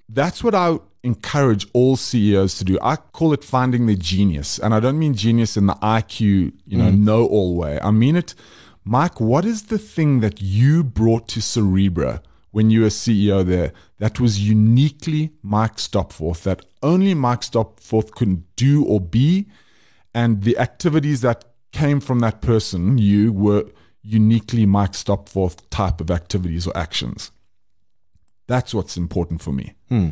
That's 0.08 0.44
what 0.44 0.54
I 0.54 0.80
encourage 1.04 1.66
all 1.74 1.96
CEOs 1.96 2.58
to 2.58 2.64
do. 2.64 2.78
I 2.82 2.98
call 2.98 3.34
it 3.34 3.44
finding 3.44 3.88
their 3.88 3.96
genius. 3.96 4.60
And 4.60 4.74
I 4.74 4.80
don't 4.80 5.00
mean 5.00 5.14
genius 5.14 5.58
in 5.58 5.68
the 5.68 5.74
IQ, 5.76 6.54
you 6.66 6.78
know, 6.78 6.92
mm. 6.92 7.00
know 7.00 7.26
all 7.26 7.56
way. 7.56 7.80
I 7.82 7.92
mean 7.92 8.16
it, 8.16 8.36
Mike, 8.84 9.20
what 9.20 9.46
is 9.46 9.64
the 9.64 9.78
thing 9.78 10.22
that 10.22 10.42
you 10.42 10.84
brought 10.84 11.28
to 11.30 11.40
Cerebra 11.40 12.22
when 12.52 12.70
you 12.70 12.82
were 12.82 12.88
CEO 12.88 13.46
there 13.46 13.72
that 14.00 14.20
was 14.20 14.42
uniquely 14.48 15.32
Mike 15.42 15.78
Stopforth, 15.78 16.44
that 16.44 16.66
only 16.82 17.14
Mike 17.14 17.44
Stopforth 17.44 18.12
could 18.12 18.44
do 18.56 18.84
or 18.84 19.00
be? 19.00 19.48
And 20.14 20.44
the 20.44 20.58
activities 20.58 21.22
that 21.22 21.46
came 21.72 22.00
from 22.00 22.20
that 22.20 22.42
person, 22.42 22.98
you 22.98 23.32
were 23.32 23.66
uniquely 24.02 24.66
Mike 24.66 24.94
Stopforth 24.94 25.70
type 25.70 26.02
of 26.02 26.10
activities 26.10 26.68
or 26.68 26.76
actions. 26.76 27.32
That's 28.48 28.74
what's 28.74 28.98
important 28.98 29.42
for 29.42 29.54
me. 29.54 29.76
Hmm. 29.90 30.10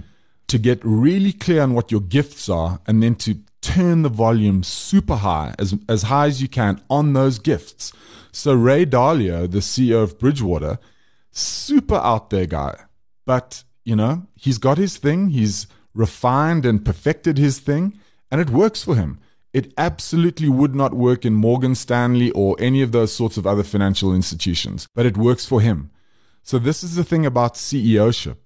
To 0.47 0.57
get 0.57 0.79
really 0.83 1.33
clear 1.33 1.61
on 1.61 1.73
what 1.73 1.91
your 1.91 2.01
gifts 2.01 2.49
are 2.49 2.79
and 2.87 3.03
then 3.03 3.15
to 3.15 3.39
turn 3.61 4.01
the 4.01 4.09
volume 4.09 4.63
super 4.63 5.15
high, 5.15 5.53
as, 5.59 5.75
as 5.87 6.03
high 6.03 6.27
as 6.27 6.41
you 6.41 6.47
can 6.47 6.81
on 6.89 7.13
those 7.13 7.39
gifts. 7.39 7.93
So, 8.31 8.53
Ray 8.53 8.85
Dalio, 8.85 9.49
the 9.49 9.59
CEO 9.59 10.03
of 10.03 10.19
Bridgewater, 10.19 10.79
super 11.31 11.95
out 11.95 12.29
there 12.29 12.45
guy. 12.45 12.77
But, 13.25 13.63
you 13.83 13.95
know, 13.95 14.27
he's 14.35 14.57
got 14.57 14.77
his 14.77 14.97
thing, 14.97 15.29
he's 15.29 15.67
refined 15.93 16.65
and 16.65 16.85
perfected 16.85 17.37
his 17.37 17.59
thing, 17.59 17.99
and 18.31 18.39
it 18.39 18.49
works 18.49 18.83
for 18.83 18.95
him. 18.95 19.19
It 19.53 19.73
absolutely 19.77 20.47
would 20.47 20.75
not 20.75 20.93
work 20.93 21.25
in 21.25 21.33
Morgan 21.33 21.73
Stanley 21.73 22.31
or 22.31 22.55
any 22.59 22.81
of 22.81 22.91
those 22.91 23.13
sorts 23.13 23.35
of 23.37 23.47
other 23.47 23.63
financial 23.63 24.13
institutions, 24.13 24.87
but 24.93 25.05
it 25.05 25.17
works 25.17 25.45
for 25.45 25.59
him. 25.59 25.89
So 26.43 26.59
this 26.59 26.83
is 26.83 26.95
the 26.95 27.03
thing 27.03 27.25
about 27.25 27.55
CEOship 27.55 28.37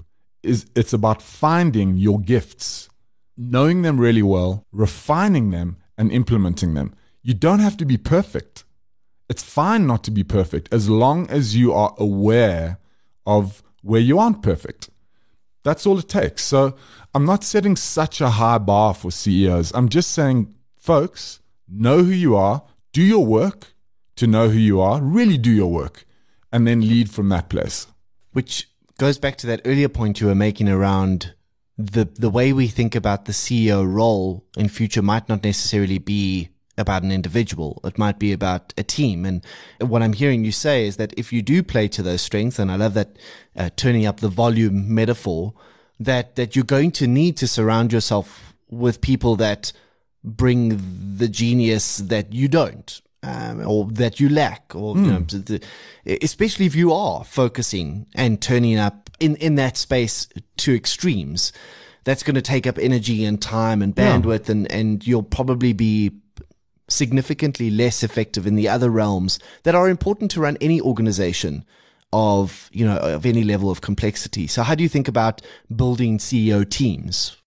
is 0.42 0.66
it's 0.76 0.94
about 0.94 1.22
finding 1.22 1.98
your 1.98 2.20
gifts, 2.20 2.90
knowing 3.38 3.82
them 3.82 4.00
really 4.00 4.22
well, 4.22 4.66
refining 4.72 5.52
them 5.52 5.78
and 5.98 6.12
implementing 6.12 6.74
them. 6.74 6.94
You 7.22 7.34
don't 7.34 7.60
have 7.60 7.78
to 7.78 7.86
be 7.86 7.98
perfect. 7.98 8.64
It's 9.30 9.44
fine 9.44 9.88
not 9.88 10.04
to 10.04 10.12
be 10.12 10.24
perfect 10.24 10.72
as 10.74 10.90
long 10.90 11.30
as 11.30 11.56
you 11.56 11.74
are 11.74 11.96
aware 11.98 12.80
of 13.26 13.64
where 13.82 14.02
you 14.02 14.20
aren't 14.20 14.42
perfect. 14.42 14.90
That's 15.64 15.86
all 15.86 15.98
it 15.98 16.10
takes. 16.10 16.44
So 16.44 16.76
I'm 17.14 17.26
not 17.26 17.44
setting 17.44 17.76
such 17.76 18.22
a 18.22 18.32
high 18.32 18.58
bar 18.58 18.94
for 18.94 19.12
CEOs. 19.12 19.72
I'm 19.74 19.90
just 19.90 20.12
saying, 20.12 20.54
folks, 20.78 21.40
know 21.68 22.04
who 22.04 22.12
you 22.12 22.36
are, 22.36 22.64
do 22.92 23.02
your 23.02 23.26
work 23.26 23.74
to 24.16 24.28
know 24.28 24.50
who 24.50 24.60
you 24.60 24.80
are, 24.82 25.02
really 25.02 25.38
do 25.38 25.52
your 25.52 25.72
work, 25.72 26.06
and 26.52 26.68
then 26.68 26.82
lead 26.82 27.10
from 27.10 27.30
that 27.30 27.50
place. 27.50 27.88
Which 28.32 28.70
goes 28.98 29.18
back 29.18 29.38
to 29.38 29.48
that 29.48 29.62
earlier 29.66 29.90
point 29.90 30.22
you 30.22 30.28
were 30.28 30.36
making 30.36 30.70
around 30.70 31.34
the 31.78 32.06
the 32.06 32.30
way 32.30 32.54
we 32.54 32.68
think 32.68 32.96
about 32.96 33.26
the 33.26 33.32
CEO 33.32 33.86
role 33.92 34.46
in 34.56 34.70
future 34.70 35.02
might 35.02 35.28
not 35.28 35.44
necessarily 35.44 35.98
be 35.98 36.50
about 36.78 37.04
an 37.04 37.12
individual. 37.12 37.80
It 37.84 37.98
might 37.98 38.20
be 38.20 38.32
about 38.32 38.74
a 38.78 38.84
team. 38.84 39.26
And 39.26 39.44
what 39.80 40.02
I'm 40.02 40.14
hearing 40.14 40.44
you 40.44 40.52
say 40.52 40.88
is 40.88 40.98
that 40.98 41.14
if 41.18 41.32
you 41.32 41.42
do 41.42 41.62
play 41.62 41.88
to 41.90 42.02
those 42.02 42.22
strengths, 42.22 42.58
and 42.58 42.72
I 42.72 42.76
love 42.76 42.94
that 42.96 43.18
uh, 43.56 43.70
turning 43.76 44.06
up 44.06 44.20
the 44.20 44.30
volume 44.30 44.94
metaphor, 44.94 45.54
that 46.00 46.36
that 46.36 46.56
you're 46.56 46.66
going 46.66 46.92
to 46.92 47.08
need 47.08 47.38
to 47.38 47.48
surround 47.48 47.94
yourself 47.94 48.54
with 48.70 49.02
people 49.02 49.36
that 49.38 49.72
bring 50.24 50.80
the 51.18 51.28
genius 51.28 51.98
that 51.98 52.34
you 52.34 52.48
don't. 52.48 53.02
Um, 53.26 53.66
or 53.66 53.86
that 53.92 54.20
you 54.20 54.28
lack, 54.28 54.76
or 54.76 54.98
you 54.98 55.04
know, 55.04 55.26
especially 56.22 56.66
if 56.66 56.76
you 56.76 56.92
are 56.92 57.24
focusing 57.24 58.06
and 58.16 58.42
turning 58.42 58.78
up 58.78 59.10
in, 59.20 59.38
in 59.38 59.56
that 59.56 59.78
space 59.78 60.28
to 60.58 60.76
extremes, 60.76 61.54
that's 62.04 62.22
going 62.22 62.36
to 62.36 62.42
take 62.42 62.68
up 62.68 62.78
energy 62.78 63.24
and 63.24 63.42
time 63.42 63.82
and 63.82 63.94
Yeah. 63.98 64.20
bandwidth, 64.20 64.50
and, 64.50 64.70
and 64.70 65.08
you'll 65.08 65.24
probably 65.24 65.72
be 65.72 66.12
significantly 66.90 67.70
less 67.70 68.04
effective 68.04 68.46
in 68.46 68.56
the 68.56 68.68
other 68.68 68.90
realms 68.90 69.40
that 69.64 69.74
are 69.74 69.88
important 69.90 70.30
to 70.32 70.42
run 70.42 70.58
any 70.60 70.82
organization 70.82 71.64
of 72.12 72.70
you 72.74 72.86
know 72.86 72.98
of 72.98 73.26
any 73.26 73.44
level 73.44 73.70
of 73.72 73.80
complexity. 73.82 74.48
So, 74.48 74.64
how 74.64 74.76
do 74.76 74.84
you 74.84 74.90
think 74.90 75.08
about 75.08 75.42
building 75.74 76.18
CEO 76.18 76.70
teams? 76.70 77.38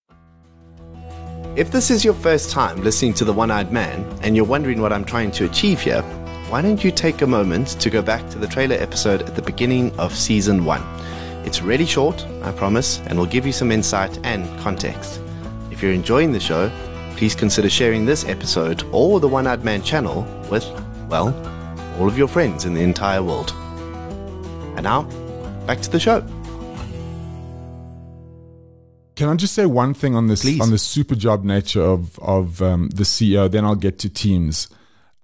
If 1.56 1.70
this 1.70 1.90
is 1.90 2.04
your 2.04 2.12
first 2.12 2.50
time 2.50 2.82
listening 2.82 3.14
to 3.14 3.24
The 3.24 3.32
One 3.32 3.50
Eyed 3.50 3.72
Man 3.72 4.04
and 4.20 4.36
you're 4.36 4.44
wondering 4.44 4.82
what 4.82 4.92
I'm 4.92 5.06
trying 5.06 5.30
to 5.30 5.46
achieve 5.46 5.80
here, 5.80 6.02
why 6.50 6.60
don't 6.60 6.84
you 6.84 6.90
take 6.90 7.22
a 7.22 7.26
moment 7.26 7.80
to 7.80 7.88
go 7.88 8.02
back 8.02 8.28
to 8.28 8.38
the 8.38 8.46
trailer 8.46 8.76
episode 8.76 9.22
at 9.22 9.36
the 9.36 9.40
beginning 9.40 9.98
of 9.98 10.14
season 10.14 10.66
one? 10.66 10.82
It's 11.46 11.62
really 11.62 11.86
short, 11.86 12.26
I 12.42 12.52
promise, 12.52 13.00
and 13.06 13.18
will 13.18 13.24
give 13.24 13.46
you 13.46 13.52
some 13.52 13.72
insight 13.72 14.18
and 14.22 14.46
context. 14.60 15.18
If 15.70 15.82
you're 15.82 15.94
enjoying 15.94 16.30
the 16.30 16.40
show, 16.40 16.70
please 17.16 17.34
consider 17.34 17.70
sharing 17.70 18.04
this 18.04 18.26
episode 18.26 18.84
or 18.92 19.18
the 19.18 19.28
One 19.28 19.46
Eyed 19.46 19.64
Man 19.64 19.82
channel 19.82 20.24
with, 20.50 20.66
well, 21.08 21.28
all 21.98 22.06
of 22.06 22.18
your 22.18 22.28
friends 22.28 22.66
in 22.66 22.74
the 22.74 22.82
entire 22.82 23.22
world. 23.22 23.52
And 24.76 24.82
now, 24.82 25.04
back 25.66 25.80
to 25.80 25.90
the 25.90 26.00
show. 26.00 26.22
Can 29.16 29.28
I 29.28 29.34
just 29.34 29.54
say 29.54 29.66
one 29.66 29.94
thing 29.94 30.14
on 30.14 30.28
this 30.28 30.42
Please. 30.42 30.60
on 30.60 30.70
the 30.70 30.78
super 30.78 31.14
job 31.14 31.44
nature 31.44 31.82
of 31.82 32.18
of 32.20 32.62
um, 32.62 32.90
the 32.90 33.02
CEO? 33.02 33.50
Then 33.50 33.64
I'll 33.64 33.74
get 33.74 33.98
to 34.00 34.08
teams. 34.08 34.68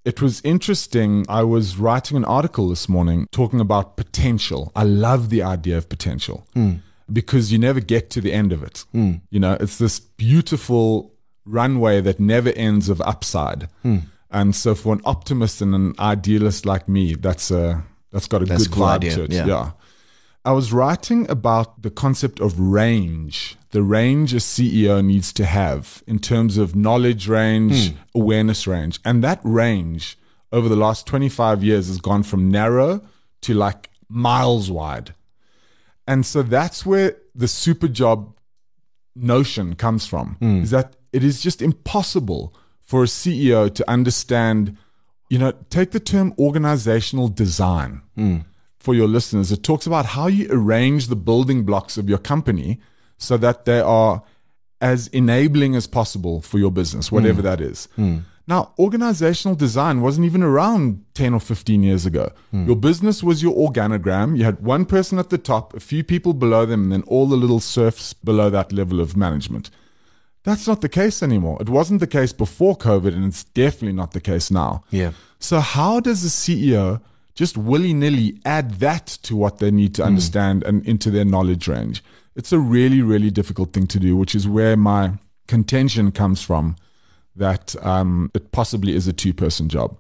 It 0.05 0.21
was 0.21 0.41
interesting. 0.43 1.25
I 1.29 1.45
was 1.45 1.77
writing 1.79 2.17
an 2.17 2.25
article 2.25 2.69
this 2.69 2.89
morning 2.89 3.29
talking 3.31 3.61
about 3.61 3.97
potential. 3.97 4.73
I 4.75 4.83
love 4.83 5.31
the 5.31 5.43
idea 5.43 5.77
of 5.79 5.89
potential 5.89 6.45
hmm. 6.55 6.77
because 7.13 7.53
you 7.53 7.59
never 7.59 7.79
get 7.79 8.11
to 8.11 8.21
the 8.21 8.33
end 8.33 8.53
of 8.53 8.65
it. 8.65 8.85
Hmm. 8.91 9.13
You 9.31 9.39
know, 9.39 9.57
it's 9.61 9.79
this 9.79 10.01
beautiful 10.01 11.15
runway 11.45 12.01
that 12.01 12.19
never 12.19 12.51
ends 12.51 12.89
of 12.89 13.01
upside. 13.03 13.69
Hmm. 13.83 13.99
And 14.31 14.57
so, 14.57 14.75
for 14.75 14.95
an 14.95 15.03
optimist 15.05 15.61
and 15.61 15.75
an 15.75 15.95
idealist 15.99 16.65
like 16.65 16.89
me, 16.89 17.15
that's 17.15 17.51
a 17.51 17.85
that's 18.13 18.29
got 18.29 18.43
a 18.43 18.45
That's 18.45 18.67
good 18.67 18.75
cool 18.75 18.87
vibe 18.87 18.97
idea, 18.97 19.15
to 19.17 19.23
it. 19.25 19.33
yeah. 19.33 19.47
yeah. 19.47 19.71
I 20.45 20.53
was 20.53 20.73
writing 20.73 21.31
about 21.31 21.83
the 21.83 21.91
concept 21.91 22.41
of 22.41 22.59
range, 22.59 23.57
the 23.73 23.83
range 23.83 24.35
a 24.35 24.37
CEO 24.37 25.05
needs 25.05 25.33
to 25.33 25.45
have 25.45 26.03
in 26.07 26.19
terms 26.19 26.59
of 26.59 26.77
knowledge 26.77 27.27
range, 27.27 27.91
hmm. 27.91 27.97
awareness 28.15 28.67
range. 28.67 29.01
And 29.05 29.25
that 29.25 29.41
range 29.43 30.19
over 30.53 30.69
the 30.69 30.77
last 30.77 31.07
25 31.07 31.65
years 31.65 31.89
has 31.89 31.99
gone 31.99 32.23
from 32.23 32.51
narrow 32.51 33.01
to 33.41 33.55
like 33.55 33.89
miles 34.09 34.71
wide. 34.71 35.15
And 36.07 36.25
so 36.27 36.43
that's 36.43 36.85
where 36.85 37.17
the 37.35 37.49
super 37.49 37.89
job 37.89 38.37
notion 39.17 39.75
comes 39.75 40.07
from 40.07 40.37
hmm. 40.39 40.63
is 40.63 40.71
that 40.71 40.97
it 41.13 41.25
is 41.25 41.41
just 41.41 41.63
impossible 41.63 42.55
for 42.81 43.03
a 43.03 43.07
CEO 43.07 43.75
to 43.75 43.91
understand, 43.91 44.77
you 45.31 45.39
know, 45.39 45.53
take 45.71 45.93
the 45.93 46.01
term 46.01 46.35
organizational 46.39 47.29
design 47.29 48.03
hmm. 48.17 48.39
for 48.79 48.95
your 48.95 49.09
listeners. 49.09 49.51
It 49.51 49.63
talks 49.63 49.87
about 49.87 50.05
how 50.05 50.27
you 50.27 50.47
arrange 50.51 51.07
the 51.07 51.17
building 51.17 51.65
blocks 51.65 51.97
of 51.97 52.07
your 52.07 52.19
company 52.19 52.79
so 53.23 53.37
that 53.39 53.65
they 53.65 53.81
are 53.81 54.23
as 54.81 55.07
enabling 55.09 55.77
as 55.77 55.87
possible 55.87 56.43
for 56.43 56.59
your 56.59 56.71
business, 56.71 57.09
hmm. 57.09 57.15
whatever 57.15 57.41
that 57.43 57.61
is. 57.61 57.89
Hmm. 57.97 58.19
Now, 58.49 58.73
organizational 58.79 59.55
design 59.55 60.01
wasn't 60.01 60.27
even 60.27 60.43
around 60.43 61.05
10 61.15 61.33
or 61.33 61.41
15 61.41 61.83
years 61.85 62.05
ago. 62.05 62.33
Hmm. 62.51 62.67
Your 62.67 62.75
business 62.77 63.23
was 63.23 63.43
your 63.43 63.55
organogram. 63.55 64.37
You 64.37 64.45
had 64.45 64.61
one 64.61 64.85
person 64.85 65.19
at 65.19 65.31
the 65.31 65.39
top, 65.39 65.75
a 65.75 65.81
few 65.81 66.03
people 66.03 66.35
below 66.35 66.67
them, 66.67 66.83
and 66.85 66.93
then 66.93 67.03
all 67.03 67.27
the 67.29 67.37
little 67.37 67.61
serfs 67.61 68.13
below 68.13 68.51
that 68.51 68.73
level 68.73 69.01
of 69.01 69.17
management. 69.17 69.71
That's 70.43 70.67
not 70.67 70.81
the 70.81 70.89
case 70.89 71.23
anymore. 71.23 71.59
It 71.61 71.69
wasn't 71.69 72.01
the 72.01 72.09
case 72.09 72.33
before 72.33 72.77
COVID, 72.77 73.15
and 73.15 73.25
it's 73.25 73.45
definitely 73.45 73.93
not 73.93 74.11
the 74.11 74.21
case 74.21 74.51
now. 74.51 74.83
Yeah. 74.91 75.13
So, 75.39 75.61
how 75.61 76.01
does 76.01 76.25
a 76.25 76.29
CEO 76.29 77.01
just 77.35 77.57
willy 77.57 77.95
nilly 77.95 78.39
add 78.45 78.73
that 78.81 79.07
to 79.07 79.37
what 79.37 79.59
they 79.59 79.71
need 79.71 79.95
to 79.95 80.05
understand 80.05 80.63
and 80.65 80.87
into 80.87 81.11
their 81.11 81.25
knowledge 81.25 81.67
range. 81.69 82.05
It's 82.35 82.53
a 82.53 82.59
really, 82.59 83.03
really 83.03 83.31
difficult 83.31 83.73
thing 83.73 83.87
to 83.89 83.99
do, 84.01 84.17
which 84.17 84.35
is 84.35 84.49
where 84.49 84.77
my 84.77 85.13
contention 85.49 86.13
comes 86.13 86.43
from 86.43 86.77
that 87.37 87.75
um, 87.85 88.31
it 88.35 88.53
possibly 88.53 88.95
is 88.95 89.07
a 89.09 89.13
two 89.13 89.33
person 89.35 89.69
job. 89.69 89.99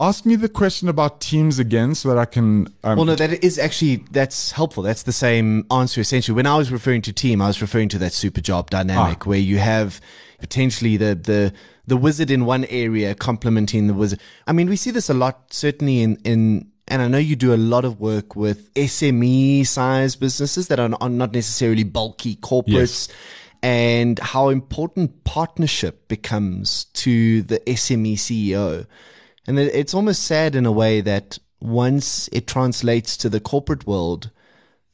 Ask 0.00 0.26
me 0.26 0.34
the 0.34 0.48
question 0.48 0.88
about 0.88 1.20
teams 1.20 1.60
again 1.60 1.94
so 1.94 2.08
that 2.08 2.18
I 2.18 2.24
can. 2.24 2.66
Um, 2.82 2.96
Well, 2.96 3.04
no, 3.04 3.14
that 3.14 3.44
is 3.44 3.56
actually 3.58 4.04
that's 4.10 4.50
helpful. 4.50 4.82
That's 4.82 5.04
the 5.04 5.12
same 5.12 5.64
answer 5.70 6.00
essentially. 6.00 6.34
When 6.34 6.46
I 6.46 6.56
was 6.56 6.72
referring 6.72 7.02
to 7.02 7.12
team, 7.12 7.40
I 7.40 7.46
was 7.46 7.62
referring 7.62 7.88
to 7.90 7.98
that 7.98 8.12
super 8.12 8.40
job 8.40 8.70
dynamic 8.70 9.26
where 9.26 9.38
you 9.38 9.58
have 9.58 10.00
potentially 10.40 10.96
the 10.96 11.14
the 11.14 11.52
the 11.86 11.96
wizard 11.96 12.30
in 12.30 12.46
one 12.46 12.64
area 12.64 13.14
complementing 13.14 13.86
the 13.86 13.94
wizard. 13.94 14.18
I 14.48 14.52
mean, 14.52 14.68
we 14.68 14.74
see 14.76 14.90
this 14.90 15.08
a 15.08 15.14
lot, 15.14 15.52
certainly 15.52 16.02
in 16.02 16.16
in. 16.24 16.71
And 16.88 17.00
I 17.00 17.08
know 17.08 17.18
you 17.18 17.36
do 17.36 17.54
a 17.54 17.56
lot 17.56 17.84
of 17.84 18.00
work 18.00 18.36
with 18.36 18.72
SME 18.74 19.66
size 19.66 20.16
businesses 20.16 20.68
that 20.68 20.80
are, 20.80 20.90
are 21.00 21.08
not 21.08 21.32
necessarily 21.32 21.84
bulky 21.84 22.36
corporates 22.36 23.08
and 23.62 24.18
how 24.18 24.48
important 24.48 25.24
partnership 25.24 26.08
becomes 26.08 26.86
to 26.86 27.42
the 27.42 27.60
SME 27.60 28.14
CEO. 28.14 28.86
And 29.46 29.58
it's 29.58 29.94
almost 29.94 30.24
sad 30.24 30.54
in 30.54 30.66
a 30.66 30.72
way 30.72 31.00
that 31.00 31.38
once 31.60 32.28
it 32.32 32.46
translates 32.46 33.16
to 33.18 33.28
the 33.28 33.40
corporate 33.40 33.86
world, 33.86 34.30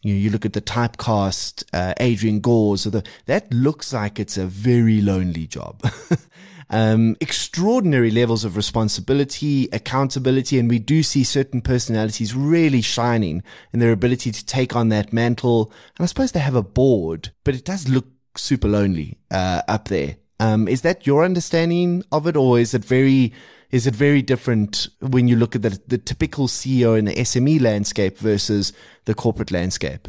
you, 0.03 0.15
you 0.15 0.31
look 0.31 0.45
at 0.45 0.53
the 0.53 0.61
typecast, 0.61 1.65
uh, 1.73 1.95
Adrian 1.99 2.41
Gores, 2.41 2.87
or 2.87 2.91
the, 2.91 3.05
that 3.27 3.53
looks 3.53 3.93
like 3.93 4.21
it's 4.21 4.37
a 4.37 4.47
very 4.47 5.01
lonely 5.01 5.47
job. 5.47 5.83
um, 6.71 7.17
extraordinary 7.21 8.11
levels 8.11 8.45
of 8.45 8.57
responsibility, 8.57 9.69
accountability, 9.73 10.59
and 10.59 10.69
we 10.69 10.79
do 10.79 11.03
see 11.03 11.25
certain 11.25 11.61
personalities 11.61 12.35
really 12.35 12.83
shining 12.83 13.43
in 13.73 13.81
their 13.81 13.93
ability 13.93 14.33
to 14.33 14.45
take 14.45 14.77
on 14.77 14.89
that 14.91 15.13
mantle. 15.13 15.73
And 15.97 16.05
I 16.05 16.07
suppose 16.07 16.33
they 16.33 16.41
have 16.41 16.55
a 16.55 16.63
board, 16.63 17.33
but 17.45 17.55
it 17.55 17.65
does 17.65 17.89
look 17.89 18.07
super 18.37 18.69
lonely 18.69 19.19
uh, 19.31 19.63
up 19.67 19.89
there. 19.89 20.17
Um, 20.41 20.69
is 20.69 20.83
that 20.83 21.07
your 21.07 21.25
understanding 21.25 22.05
of 22.13 22.27
it, 22.27 22.37
or 22.37 22.59
is 22.59 22.75
it 22.75 22.85
very 22.85 23.33
is 23.71 23.87
it 23.87 23.95
very 23.95 24.23
different 24.23 24.89
when 25.01 25.29
you 25.29 25.37
look 25.37 25.55
at 25.55 25.63
the, 25.63 25.79
the 25.87 25.99
typical 25.99 26.47
CEO 26.49 26.99
in 26.99 27.05
the 27.05 27.15
SME 27.15 27.61
landscape 27.61 28.17
versus 28.17 28.73
the 29.05 29.15
corporate 29.15 29.51
landscape? 29.51 30.09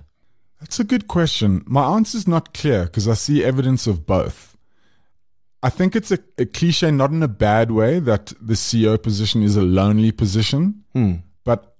That's 0.61 0.79
a 0.79 0.85
good 0.85 1.07
question. 1.07 1.63
My 1.65 1.83
answer 1.95 2.17
is 2.17 2.27
not 2.27 2.53
clear 2.53 2.85
because 2.85 3.07
I 3.07 3.15
see 3.15 3.43
evidence 3.43 3.85
of 3.87 4.05
both. 4.05 4.48
I 5.61 5.69
think 5.69 5.95
it's 5.95 6.11
a, 6.11 6.19
a 6.37 6.45
cliche, 6.45 6.91
not 6.91 7.11
in 7.11 7.21
a 7.21 7.27
bad 7.27 7.71
way, 7.71 7.99
that 7.99 8.33
the 8.39 8.53
CEO 8.53 9.01
position 9.01 9.43
is 9.43 9.55
a 9.55 9.61
lonely 9.61 10.11
position, 10.11 10.83
hmm. 10.93 11.15
but 11.43 11.75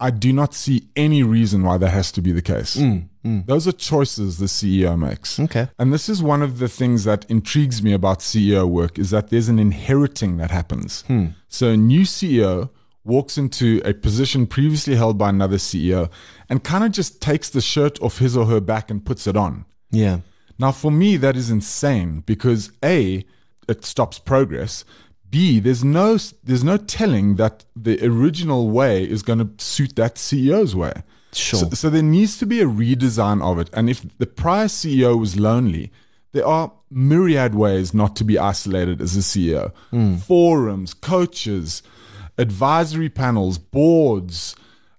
I 0.00 0.10
do 0.10 0.32
not 0.32 0.54
see 0.54 0.88
any 0.96 1.22
reason 1.22 1.62
why 1.62 1.78
that 1.78 1.90
has 1.90 2.10
to 2.12 2.22
be 2.22 2.32
the 2.32 2.42
case. 2.42 2.74
Hmm. 2.74 2.98
Hmm. 3.22 3.40
Those 3.46 3.68
are 3.68 3.72
choices 3.72 4.38
the 4.38 4.46
CEO 4.46 4.98
makes. 4.98 5.38
Okay. 5.38 5.68
And 5.78 5.92
this 5.92 6.08
is 6.08 6.22
one 6.22 6.42
of 6.42 6.58
the 6.58 6.68
things 6.68 7.04
that 7.04 7.24
intrigues 7.30 7.82
me 7.82 7.92
about 7.92 8.20
CEO 8.20 8.66
work 8.66 8.98
is 8.98 9.10
that 9.10 9.28
there's 9.28 9.48
an 9.48 9.58
inheriting 9.58 10.38
that 10.38 10.50
happens. 10.50 11.04
So 11.48 11.72
a 11.72 11.76
new 11.76 12.02
CEO 12.02 12.70
walks 13.04 13.36
into 13.36 13.82
a 13.84 13.92
position 13.92 14.46
previously 14.46 14.96
held 14.96 15.18
by 15.18 15.28
another 15.28 15.56
CEO 15.56 16.10
and 16.48 16.64
kind 16.64 16.84
of 16.84 16.92
just 16.92 17.20
takes 17.20 17.50
the 17.50 17.60
shirt 17.60 18.00
off 18.00 18.18
his 18.18 18.36
or 18.36 18.46
her 18.46 18.60
back 18.60 18.90
and 18.90 19.04
puts 19.04 19.26
it 19.26 19.36
on. 19.36 19.66
Yeah. 19.90 20.20
Now, 20.60 20.72
for 20.72 20.90
me, 20.90 21.16
that 21.16 21.36
is 21.36 21.50
insane 21.50 22.22
because 22.26 22.70
A, 22.84 23.24
it 23.66 23.84
stops 23.84 24.18
progress. 24.18 24.84
B, 25.30 25.58
there's 25.58 25.82
no 25.82 26.18
there's 26.44 26.62
no 26.62 26.76
telling 26.76 27.36
that 27.36 27.64
the 27.74 28.04
original 28.04 28.68
way 28.68 29.08
is 29.08 29.22
going 29.22 29.38
to 29.38 29.64
suit 29.64 29.96
that 29.96 30.16
CEO's 30.16 30.76
way. 30.76 30.92
Sure. 31.32 31.60
So, 31.60 31.70
so 31.70 31.90
there 31.90 32.02
needs 32.02 32.36
to 32.38 32.46
be 32.46 32.60
a 32.60 32.66
redesign 32.66 33.40
of 33.42 33.58
it. 33.58 33.70
And 33.72 33.88
if 33.88 34.04
the 34.18 34.26
prior 34.26 34.66
CEO 34.66 35.18
was 35.18 35.38
lonely, 35.38 35.92
there 36.32 36.46
are 36.46 36.72
myriad 36.90 37.54
ways 37.54 37.94
not 37.94 38.14
to 38.16 38.24
be 38.24 38.38
isolated 38.38 39.00
as 39.00 39.16
a 39.16 39.20
CEO. 39.20 39.72
Forums, 40.20 40.92
coaches, 40.92 41.82
advisory 42.36 43.08
panels, 43.08 43.56
boards. 43.56 44.56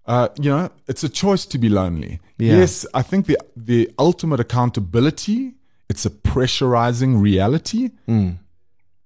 Uh, 0.08 0.30
you 0.40 0.50
know, 0.50 0.72
it's 0.88 1.04
a 1.04 1.10
choice 1.10 1.46
to 1.46 1.58
be 1.58 1.70
lonely. 1.70 2.20
Yeah. 2.42 2.58
Yes, 2.58 2.88
I 2.96 3.04
think 3.04 3.28
the 3.28 3.38
the 3.56 3.92
ultimate 4.00 4.40
accountability. 4.40 5.54
It's 5.90 6.06
a 6.06 6.10
pressurizing 6.10 7.22
reality, 7.22 7.90
hmm. 8.08 8.30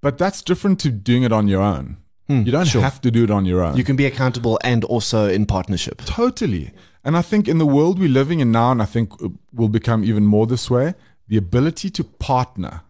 but 0.02 0.18
that's 0.18 0.42
different 0.42 0.80
to 0.82 0.92
doing 0.92 1.24
it 1.24 1.34
on 1.34 1.48
your 1.48 1.62
own. 1.62 1.98
Hmm, 2.28 2.44
you 2.44 2.52
don't 2.52 2.66
sure. 2.66 2.82
have 2.82 3.02
to 3.02 3.12
do 3.12 3.24
it 3.26 3.32
on 3.32 3.46
your 3.46 3.62
own. 3.62 3.76
You 3.76 3.84
can 3.84 3.96
be 3.96 4.06
accountable 4.06 4.58
and 4.64 4.84
also 4.86 5.28
in 5.28 5.46
partnership. 5.48 6.02
Totally. 6.06 6.72
And 7.04 7.18
I 7.18 7.22
think 7.22 7.48
in 7.48 7.58
the 7.58 7.66
world 7.66 8.00
we're 8.00 8.08
living 8.08 8.40
in 8.40 8.52
now, 8.52 8.72
and 8.72 8.82
I 8.82 8.86
think 8.86 9.12
will 9.52 9.70
become 9.70 10.04
even 10.06 10.26
more 10.26 10.48
this 10.48 10.70
way, 10.70 10.94
the 11.28 11.38
ability 11.38 11.90
to 11.90 12.04
partner 12.04 12.82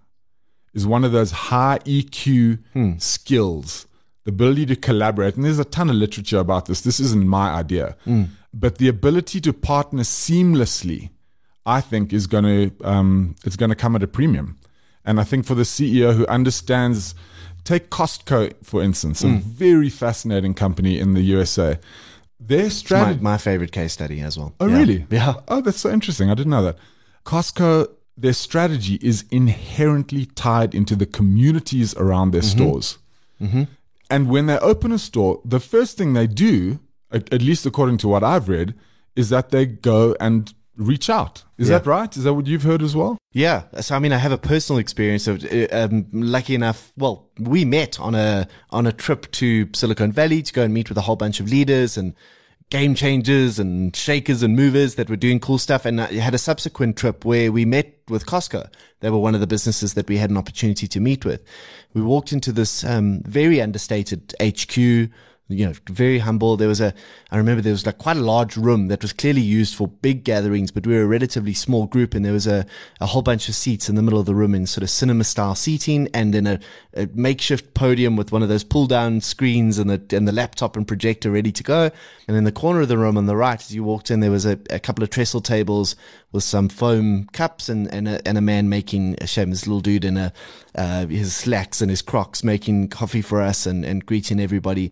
is 0.73 0.85
one 0.85 1.03
of 1.03 1.11
those 1.11 1.31
high 1.31 1.79
EQ 1.85 2.59
hmm. 2.73 2.97
skills. 2.99 3.87
The 4.25 4.31
ability 4.31 4.65
to 4.67 4.75
collaborate. 4.75 5.35
And 5.35 5.45
there's 5.45 5.59
a 5.59 5.65
ton 5.65 5.89
of 5.89 5.95
literature 5.95 6.39
about 6.39 6.65
this. 6.65 6.81
This 6.81 6.99
isn't 6.99 7.27
my 7.27 7.49
idea. 7.51 7.95
But 8.57 8.77
the 8.77 8.87
ability 8.87 9.41
to 9.41 9.51
partner 9.51 10.03
seamlessly, 10.03 11.09
I 11.65 11.81
think, 11.81 12.13
is 12.13 12.25
going 12.25 12.45
to 12.45 12.85
um, 12.87 13.35
it's 13.43 13.57
going 13.57 13.69
to 13.69 13.75
come 13.75 13.95
at 13.95 14.03
a 14.03 14.07
premium. 14.07 14.57
And 15.03 15.19
I 15.19 15.23
think 15.25 15.45
for 15.45 15.55
the 15.55 15.63
CEO 15.63 16.15
who 16.15 16.25
understands, 16.27 17.13
take 17.65 17.89
Costco 17.89 18.53
for 18.63 18.81
instance, 18.81 19.23
a 19.23 19.27
mm. 19.27 19.41
very 19.41 19.89
fascinating 19.89 20.53
company 20.53 20.99
in 20.99 21.13
the 21.13 21.21
USA. 21.21 21.77
Their 22.39 22.63
My, 22.63 22.69
strategy. 22.69 23.19
my 23.21 23.37
favorite 23.37 23.71
case 23.71 23.93
study 23.93 24.21
as 24.21 24.37
well. 24.37 24.53
Oh, 24.59 24.67
Yeah. 24.67 24.77
really? 24.77 25.05
Yeah. 25.09 25.33
Oh, 25.47 25.61
that's 25.61 25.79
so 25.79 25.91
interesting. 25.91 26.29
I 26.29 26.33
didn't 26.33 26.51
know 26.51 26.63
that. 26.63 26.77
Costco, 27.25 27.89
their 28.17 28.33
strategy 28.33 28.99
is 29.01 29.25
inherently 29.31 30.27
tied 30.27 30.73
into 30.73 30.95
the 30.95 31.05
communities 31.05 31.93
around 31.95 32.31
their 32.31 32.41
mm-hmm. 32.41 32.59
stores. 32.59 32.97
Mm-hmm. 33.41 33.63
And 34.09 34.29
when 34.29 34.45
they 34.45 34.59
open 34.59 34.91
a 34.91 34.99
store, 34.99 35.41
the 35.43 35.59
first 35.59 35.97
thing 35.97 36.13
they 36.13 36.27
do, 36.27 36.79
at, 37.11 37.31
at 37.33 37.41
least 37.41 37.65
according 37.65 37.97
to 37.99 38.07
what 38.07 38.23
I've 38.23 38.49
read, 38.49 38.73
is 39.15 39.29
that 39.29 39.49
they 39.49 39.65
go 39.65 40.15
and 40.19 40.53
reach 40.77 41.09
out. 41.09 41.43
Is 41.57 41.69
Yeah. 41.69 41.77
that 41.77 41.87
right? 41.87 42.17
Is 42.17 42.23
that 42.25 42.33
what 42.33 42.47
you've 42.47 42.63
heard 42.63 42.81
as 42.81 42.95
well? 42.95 43.17
Yeah. 43.31 43.63
So 43.79 43.95
I 43.95 43.99
mean, 43.99 44.11
I 44.11 44.17
have 44.17 44.33
a 44.33 44.37
personal 44.37 44.77
experience 44.79 45.25
of. 45.27 45.43
uh, 45.45 45.67
Um, 45.71 46.07
lucky 46.11 46.53
enough, 46.55 46.91
well, 46.97 47.29
we 47.39 47.63
met 47.65 47.99
on 47.99 48.13
a 48.15 48.47
on 48.71 48.85
a 48.87 48.91
trip 48.91 49.31
to 49.33 49.69
Silicon 49.73 50.11
Valley 50.11 50.41
to 50.41 50.51
go 50.53 50.63
and 50.63 50.73
meet 50.73 50.89
with 50.89 50.97
a 50.97 51.01
whole 51.01 51.15
bunch 51.15 51.39
of 51.39 51.49
leaders 51.49 51.97
and 51.97 52.13
game 52.71 52.95
changers 52.95 53.59
and 53.59 53.95
shakers 53.95 54.41
and 54.43 54.55
movers 54.55 54.95
that 54.95 55.07
were 55.09 55.15
doing 55.15 55.39
cool 55.39 55.57
stuff. 55.59 55.85
And 55.85 56.01
I 56.01 56.13
had 56.15 56.33
a 56.33 56.37
subsequent 56.39 56.97
trip 56.97 57.23
where 57.23 57.51
we 57.51 57.63
met 57.63 57.93
with 58.09 58.25
Costco. 58.25 58.67
They 59.01 59.09
were 59.11 59.19
one 59.19 59.35
of 59.35 59.39
the 59.39 59.47
businesses 59.47 59.93
that 59.93 60.09
we 60.09 60.17
had 60.17 60.29
an 60.31 60.37
opportunity 60.37 60.87
to 60.87 60.99
meet 60.99 61.23
with. 61.23 61.41
We 61.93 62.01
walked 62.01 62.31
into 62.33 62.51
this 62.51 62.83
um, 62.83 63.21
very 63.23 63.61
understated 63.61 64.33
HQ 64.41 65.09
you 65.47 65.63
know, 65.67 65.73
very 65.87 66.17
humble. 66.17 66.57
There 66.57 66.67
was 66.67 66.81
a, 66.81 66.91
I 67.29 67.37
remember 67.37 67.61
there 67.61 67.71
was 67.71 67.85
like 67.85 67.99
quite 67.99 68.17
a 68.17 68.21
large 68.21 68.57
room 68.57 68.87
that 68.87 69.03
was 69.03 69.13
clearly 69.13 69.41
used 69.41 69.75
for 69.75 69.87
big 69.87 70.23
gatherings, 70.23 70.71
but 70.71 70.87
we 70.87 70.95
were 70.95 71.03
a 71.03 71.07
relatively 71.07 71.53
small 71.53 71.85
group 71.85 72.15
and 72.15 72.25
there 72.25 72.33
was 72.33 72.47
a, 72.47 72.65
a 72.99 73.05
whole 73.05 73.21
bunch 73.21 73.47
of 73.47 73.53
seats 73.53 73.87
in 73.87 73.93
the 73.93 74.01
middle 74.01 74.19
of 74.19 74.25
the 74.25 74.33
room 74.33 74.55
in 74.55 74.65
sort 74.65 74.81
of 74.81 74.89
cinema 74.89 75.23
style 75.23 75.53
seating 75.53 76.09
and 76.15 76.33
then 76.33 76.47
a, 76.47 76.59
a 76.95 77.07
makeshift 77.13 77.75
podium 77.75 78.15
with 78.15 78.31
one 78.31 78.41
of 78.41 78.49
those 78.49 78.63
pull 78.63 78.87
down 78.87 79.21
screens 79.21 79.77
and 79.77 79.87
the, 79.87 80.17
and 80.17 80.27
the 80.27 80.31
laptop 80.31 80.75
and 80.75 80.87
projector 80.87 81.29
ready 81.29 81.51
to 81.51 81.61
go. 81.61 81.91
And 82.27 82.35
in 82.35 82.43
the 82.43 82.51
corner 82.51 82.81
of 82.81 82.87
the 82.87 82.97
room 82.97 83.15
on 83.15 83.27
the 83.27 83.35
right, 83.35 83.59
as 83.59 83.73
you 83.73 83.83
walked 83.83 84.09
in, 84.09 84.21
there 84.21 84.31
was 84.31 84.47
a, 84.47 84.57
a 84.71 84.79
couple 84.79 85.03
of 85.03 85.11
trestle 85.11 85.41
tables 85.41 85.95
with 86.31 86.43
some 86.43 86.69
foam 86.69 87.27
cups 87.33 87.69
and, 87.69 87.87
and 87.93 88.07
a, 88.07 88.27
and 88.27 88.39
a 88.39 88.41
man 88.41 88.67
making 88.67 89.15
a 89.21 89.27
shame, 89.27 89.51
this 89.51 89.67
little 89.67 89.79
dude 89.79 90.05
in 90.05 90.17
a, 90.17 90.33
uh, 90.73 91.05
his 91.05 91.35
slacks 91.35 91.81
and 91.81 91.91
his 91.91 92.01
crocs 92.01 92.43
making 92.43 92.87
coffee 92.87 93.21
for 93.21 93.43
us 93.43 93.67
and, 93.67 93.85
and 93.85 94.07
greeting 94.07 94.39
everybody. 94.39 94.91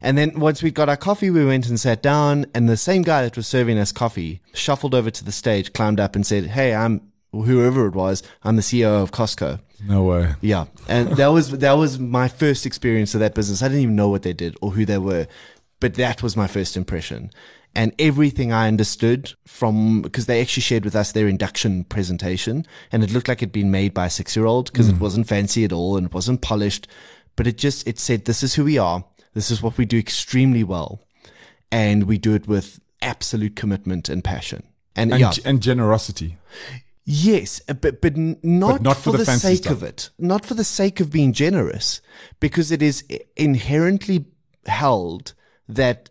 And 0.00 0.18
then 0.18 0.38
once 0.38 0.62
we 0.62 0.70
got 0.70 0.88
our 0.88 0.96
coffee, 0.96 1.30
we 1.30 1.44
went 1.44 1.68
and 1.68 1.80
sat 1.80 2.02
down, 2.02 2.46
and 2.54 2.68
the 2.68 2.76
same 2.76 3.02
guy 3.02 3.22
that 3.22 3.36
was 3.36 3.46
serving 3.46 3.78
us 3.78 3.92
coffee 3.92 4.40
shuffled 4.52 4.94
over 4.94 5.10
to 5.10 5.24
the 5.24 5.32
stage, 5.32 5.72
climbed 5.72 6.00
up, 6.00 6.14
and 6.14 6.26
said, 6.26 6.46
"Hey, 6.46 6.74
I'm 6.74 7.00
whoever 7.32 7.86
it 7.86 7.94
was. 7.94 8.22
I'm 8.42 8.56
the 8.56 8.62
CEO 8.62 9.02
of 9.02 9.12
Costco." 9.12 9.60
No 9.86 10.04
way. 10.04 10.34
Yeah, 10.40 10.66
and 10.88 11.10
that 11.16 11.28
was 11.28 11.50
that 11.50 11.72
was 11.72 11.98
my 11.98 12.28
first 12.28 12.66
experience 12.66 13.14
of 13.14 13.20
that 13.20 13.34
business. 13.34 13.62
I 13.62 13.68
didn't 13.68 13.82
even 13.82 13.96
know 13.96 14.08
what 14.08 14.22
they 14.22 14.32
did 14.32 14.56
or 14.60 14.72
who 14.72 14.84
they 14.84 14.98
were, 14.98 15.26
but 15.80 15.94
that 15.94 16.22
was 16.22 16.36
my 16.36 16.46
first 16.46 16.76
impression. 16.76 17.30
And 17.76 17.92
everything 17.98 18.52
I 18.52 18.68
understood 18.68 19.32
from 19.46 20.00
because 20.02 20.26
they 20.26 20.40
actually 20.40 20.62
shared 20.62 20.84
with 20.84 20.94
us 20.94 21.12
their 21.12 21.26
induction 21.26 21.84
presentation, 21.84 22.66
and 22.92 23.02
it 23.02 23.10
looked 23.10 23.28
like 23.28 23.38
it'd 23.38 23.52
been 23.52 23.70
made 23.70 23.92
by 23.92 24.06
a 24.06 24.10
six 24.10 24.36
year 24.36 24.46
old 24.46 24.70
because 24.72 24.88
it 24.88 24.94
hmm. 24.94 25.02
wasn't 25.02 25.28
fancy 25.28 25.64
at 25.64 25.72
all 25.72 25.96
and 25.96 26.06
it 26.06 26.14
wasn't 26.14 26.40
polished, 26.40 26.86
but 27.36 27.46
it 27.46 27.58
just 27.58 27.86
it 27.86 27.98
said, 27.98 28.24
"This 28.24 28.42
is 28.42 28.54
who 28.54 28.64
we 28.64 28.78
are. 28.78 29.04
This 29.34 29.50
is 29.50 29.62
what 29.62 29.76
we 29.76 29.84
do 29.84 29.98
extremely 29.98 30.64
well, 30.64 31.00
and 31.70 32.04
we 32.04 32.18
do 32.18 32.34
it 32.34 32.48
with 32.48 32.80
absolute 33.02 33.56
commitment 33.56 34.08
and 34.08 34.24
passion." 34.24 34.62
And, 34.96 35.12
And, 35.12 35.20
yeah, 35.20 35.32
and 35.44 35.60
generosity. 35.60 36.38
Yes, 37.04 37.60
uh, 37.68 37.74
but 37.74 38.00
but 38.00 38.16
not, 38.16 38.80
not 38.80 38.96
for, 38.96 39.12
for 39.12 39.18
the 39.18 39.24
the, 39.24 39.32
sake 39.32 39.64
stuff. 39.64 39.72
of 39.72 39.82
it, 39.82 40.10
not 40.18 40.46
for 40.46 40.54
the 40.54 40.64
sake 40.64 41.00
of 41.00 41.10
being 41.10 41.32
generous, 41.32 42.00
because 42.40 42.72
it 42.72 42.80
is 42.80 43.04
inherently 43.36 44.26
held 44.66 45.34
that 45.68 46.08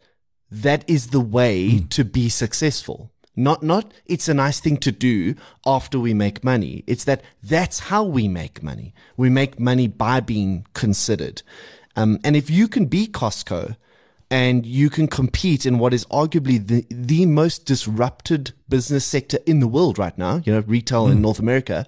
that 0.51 0.83
is 0.87 1.07
the 1.07 1.19
way 1.19 1.79
to 1.89 2.05
be 2.05 2.29
successful. 2.29 3.09
Not, 3.35 3.63
not, 3.63 3.91
it's 4.05 4.27
a 4.27 4.33
nice 4.35 4.59
thing 4.59 4.77
to 4.77 4.91
do 4.91 5.33
after 5.65 5.99
we 5.99 6.13
make 6.13 6.43
money. 6.43 6.83
It's 6.85 7.03
that 7.05 7.23
that's 7.41 7.79
how 7.79 8.03
we 8.03 8.27
make 8.27 8.61
money. 8.61 8.93
We 9.17 9.31
make 9.31 9.59
money 9.59 9.87
by 9.87 10.19
being 10.19 10.67
considered. 10.73 11.41
Um, 11.95 12.19
and 12.23 12.35
if 12.35 12.49
you 12.49 12.67
can 12.67 12.85
be 12.85 13.07
Costco 13.07 13.75
and 14.31 14.65
you 14.65 14.89
can 14.89 15.07
compete 15.07 15.65
in 15.65 15.77
what 15.77 15.93
is 15.93 16.05
arguably 16.05 16.65
the, 16.65 16.85
the 16.89 17.25
most 17.25 17.65
disrupted 17.65 18.53
business 18.67 19.05
sector 19.05 19.37
in 19.45 19.59
the 19.59 19.67
world 19.67 19.99
right 19.99 20.17
now, 20.17 20.41
you 20.43 20.53
know, 20.53 20.61
retail 20.61 21.07
in 21.07 21.21
North 21.21 21.39
America, 21.39 21.85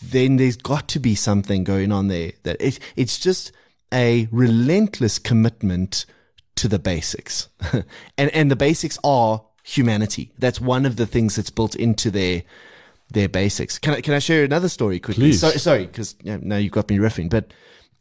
then 0.00 0.36
there's 0.36 0.56
got 0.56 0.86
to 0.88 1.00
be 1.00 1.14
something 1.14 1.64
going 1.64 1.90
on 1.90 2.08
there 2.08 2.32
that 2.44 2.56
it, 2.60 2.78
it's 2.94 3.18
just 3.18 3.50
a 3.92 4.28
relentless 4.30 5.18
commitment 5.18 6.06
to 6.56 6.68
the 6.68 6.78
basics. 6.78 7.48
and, 8.16 8.30
and 8.30 8.50
the 8.50 8.56
basics 8.56 8.98
are 9.02 9.42
humanity. 9.64 10.32
That's 10.38 10.60
one 10.60 10.86
of 10.86 10.96
the 10.96 11.06
things 11.06 11.36
that's 11.36 11.50
built 11.50 11.74
into 11.74 12.10
their, 12.10 12.42
their 13.10 13.28
basics. 13.28 13.78
Can 13.78 13.94
I, 13.94 14.00
can 14.00 14.14
I 14.14 14.18
share 14.18 14.44
another 14.44 14.68
story 14.68 15.00
quickly? 15.00 15.30
Please. 15.30 15.40
So, 15.40 15.50
sorry, 15.50 15.86
because 15.86 16.14
you 16.22 16.32
know, 16.32 16.40
now 16.42 16.56
you've 16.56 16.72
got 16.72 16.88
me 16.88 16.98
riffing, 16.98 17.30
but, 17.30 17.52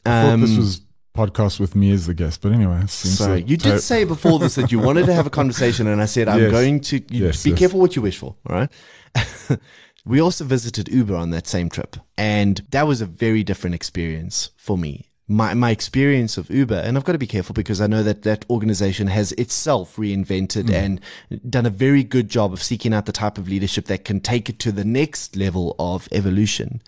I 0.05 0.21
thought 0.21 0.33
um, 0.33 0.41
this 0.41 0.55
was 0.55 0.81
podcast 1.17 1.59
with 1.59 1.75
me 1.75 1.91
as 1.91 2.05
the 2.05 2.13
guest, 2.13 2.41
but 2.41 2.51
anyway. 2.51 2.81
seems 2.87 3.49
you 3.49 3.57
did 3.57 3.81
say 3.81 4.03
before 4.03 4.37
this 4.39 4.55
that 4.55 4.71
you 4.71 4.79
wanted 4.79 5.05
to 5.07 5.13
have 5.13 5.25
a 5.25 5.29
conversation, 5.41 5.87
and 5.87 6.01
I 6.01 6.05
said 6.05 6.27
I'm 6.27 6.41
Yes. 6.41 6.51
going 6.51 6.79
to. 6.81 6.95
Yes, 7.09 7.43
be 7.43 7.49
yes. 7.49 7.59
careful 7.59 7.79
what 7.79 7.95
you 7.95 8.01
wish 8.01 8.17
for. 8.17 8.35
All 8.47 8.55
right. 8.55 8.69
we 10.05 10.21
also 10.21 10.45
visited 10.45 10.87
Uber 10.89 11.15
on 11.15 11.31
that 11.31 11.47
same 11.47 11.69
trip, 11.69 11.97
and 12.17 12.61
that 12.69 12.87
was 12.87 13.01
a 13.01 13.05
very 13.05 13.43
different 13.43 13.75
experience 13.75 14.51
for 14.55 14.77
me. 14.77 15.09
My 15.27 15.53
my 15.53 15.71
experience 15.71 16.37
of 16.37 16.49
Uber, 16.49 16.75
and 16.85 16.95
I've 16.97 17.03
got 17.03 17.11
to 17.13 17.17
be 17.17 17.27
careful 17.27 17.53
because 17.53 17.81
I 17.81 17.87
know 17.87 18.03
that 18.03 18.21
that 18.23 18.45
organization 18.49 19.07
has 19.07 19.33
itself 19.33 19.97
reinvented 19.97 20.67
mm. 20.69 20.73
and 20.73 21.01
done 21.49 21.65
a 21.65 21.69
very 21.69 22.03
good 22.03 22.29
job 22.29 22.53
of 22.53 22.63
seeking 22.63 22.93
out 22.93 23.05
the 23.05 23.11
type 23.11 23.37
of 23.37 23.49
leadership 23.49 23.85
that 23.85 24.05
can 24.05 24.21
take 24.21 24.47
it 24.49 24.59
to 24.59 24.71
the 24.71 24.85
next 24.85 25.35
level 25.35 25.75
of 25.79 26.07
evolution. 26.11 26.81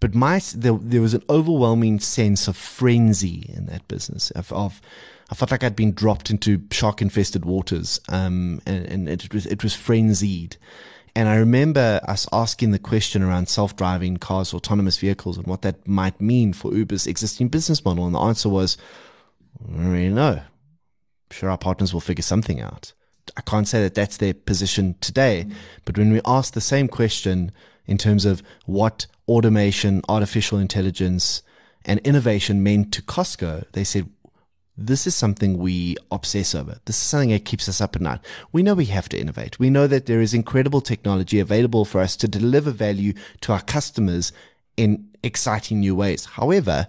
But 0.00 0.14
my 0.14 0.40
there, 0.54 0.78
there 0.80 1.00
was 1.00 1.14
an 1.14 1.22
overwhelming 1.30 2.00
sense 2.00 2.48
of 2.48 2.56
frenzy 2.56 3.50
in 3.54 3.66
that 3.66 3.86
business. 3.88 4.30
Of, 4.32 4.52
of 4.52 4.80
I 5.30 5.34
felt 5.34 5.50
like 5.50 5.64
I'd 5.64 5.76
been 5.76 5.94
dropped 5.94 6.30
into 6.30 6.62
shark 6.70 7.00
infested 7.00 7.44
waters, 7.44 8.00
um, 8.08 8.60
and, 8.66 8.84
and 8.86 9.08
it 9.08 9.32
was 9.32 9.46
it 9.46 9.62
was 9.62 9.74
frenzied. 9.74 10.56
And 11.16 11.28
I 11.28 11.36
remember 11.36 12.00
us 12.08 12.26
asking 12.32 12.72
the 12.72 12.78
question 12.78 13.22
around 13.22 13.48
self 13.48 13.76
driving 13.76 14.16
cars, 14.16 14.52
autonomous 14.52 14.98
vehicles, 14.98 15.38
and 15.38 15.46
what 15.46 15.62
that 15.62 15.86
might 15.86 16.20
mean 16.20 16.52
for 16.52 16.74
Uber's 16.74 17.06
existing 17.06 17.48
business 17.48 17.84
model. 17.84 18.04
And 18.04 18.14
the 18.14 18.20
answer 18.20 18.48
was, 18.48 18.76
I 19.62 19.72
don't 19.72 19.92
really 19.92 20.08
know. 20.08 20.42
Sure, 21.30 21.50
our 21.50 21.58
partners 21.58 21.94
will 21.94 22.00
figure 22.00 22.22
something 22.22 22.60
out. 22.60 22.92
I 23.36 23.40
can't 23.40 23.66
say 23.66 23.80
that 23.82 23.94
that's 23.94 24.18
their 24.18 24.34
position 24.34 24.96
today, 25.00 25.46
but 25.84 25.96
when 25.96 26.12
we 26.12 26.20
asked 26.26 26.54
the 26.54 26.60
same 26.60 26.88
question 26.88 27.52
in 27.86 27.98
terms 27.98 28.24
of 28.24 28.42
what 28.66 29.06
automation, 29.28 30.02
artificial 30.08 30.58
intelligence, 30.58 31.42
and 31.84 32.00
innovation 32.00 32.62
meant 32.62 32.92
to 32.92 33.02
Costco, 33.02 33.64
they 33.72 33.84
said, 33.84 34.08
this 34.76 35.06
is 35.06 35.14
something 35.14 35.58
we 35.58 35.96
obsess 36.10 36.54
over. 36.54 36.80
This 36.84 36.96
is 36.96 37.02
something 37.02 37.30
that 37.30 37.44
keeps 37.44 37.68
us 37.68 37.80
up 37.80 37.94
at 37.94 38.02
night. 38.02 38.20
We 38.50 38.62
know 38.62 38.74
we 38.74 38.86
have 38.86 39.08
to 39.10 39.18
innovate. 39.18 39.58
We 39.58 39.70
know 39.70 39.86
that 39.86 40.06
there 40.06 40.20
is 40.20 40.34
incredible 40.34 40.80
technology 40.80 41.38
available 41.38 41.84
for 41.84 42.00
us 42.00 42.16
to 42.16 42.26
deliver 42.26 42.72
value 42.72 43.12
to 43.42 43.52
our 43.52 43.62
customers 43.62 44.32
in 44.76 45.08
exciting 45.22 45.78
new 45.80 45.94
ways. 45.94 46.24
However, 46.24 46.88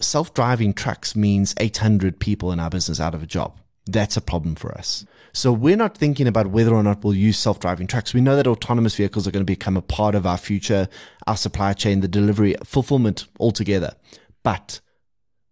self-driving 0.00 0.74
trucks 0.74 1.16
means 1.16 1.54
800 1.58 2.18
people 2.18 2.52
in 2.52 2.60
our 2.60 2.68
business 2.68 3.00
out 3.00 3.14
of 3.14 3.22
a 3.22 3.26
job. 3.26 3.58
That's 3.86 4.18
a 4.18 4.20
problem 4.20 4.54
for 4.54 4.72
us. 4.72 5.06
So 5.32 5.52
we're 5.52 5.76
not 5.76 5.96
thinking 5.96 6.26
about 6.26 6.48
whether 6.48 6.74
or 6.74 6.82
not 6.82 7.02
we'll 7.02 7.14
use 7.14 7.38
self-driving 7.38 7.86
trucks. 7.86 8.12
We 8.12 8.20
know 8.20 8.36
that 8.36 8.46
autonomous 8.46 8.96
vehicles 8.96 9.26
are 9.26 9.30
going 9.30 9.44
to 9.44 9.50
become 9.50 9.76
a 9.76 9.82
part 9.82 10.14
of 10.14 10.26
our 10.26 10.36
future, 10.36 10.88
our 11.26 11.36
supply 11.36 11.72
chain, 11.72 12.00
the 12.00 12.08
delivery, 12.08 12.54
fulfillment 12.64 13.26
altogether. 13.40 13.94
But 14.42 14.80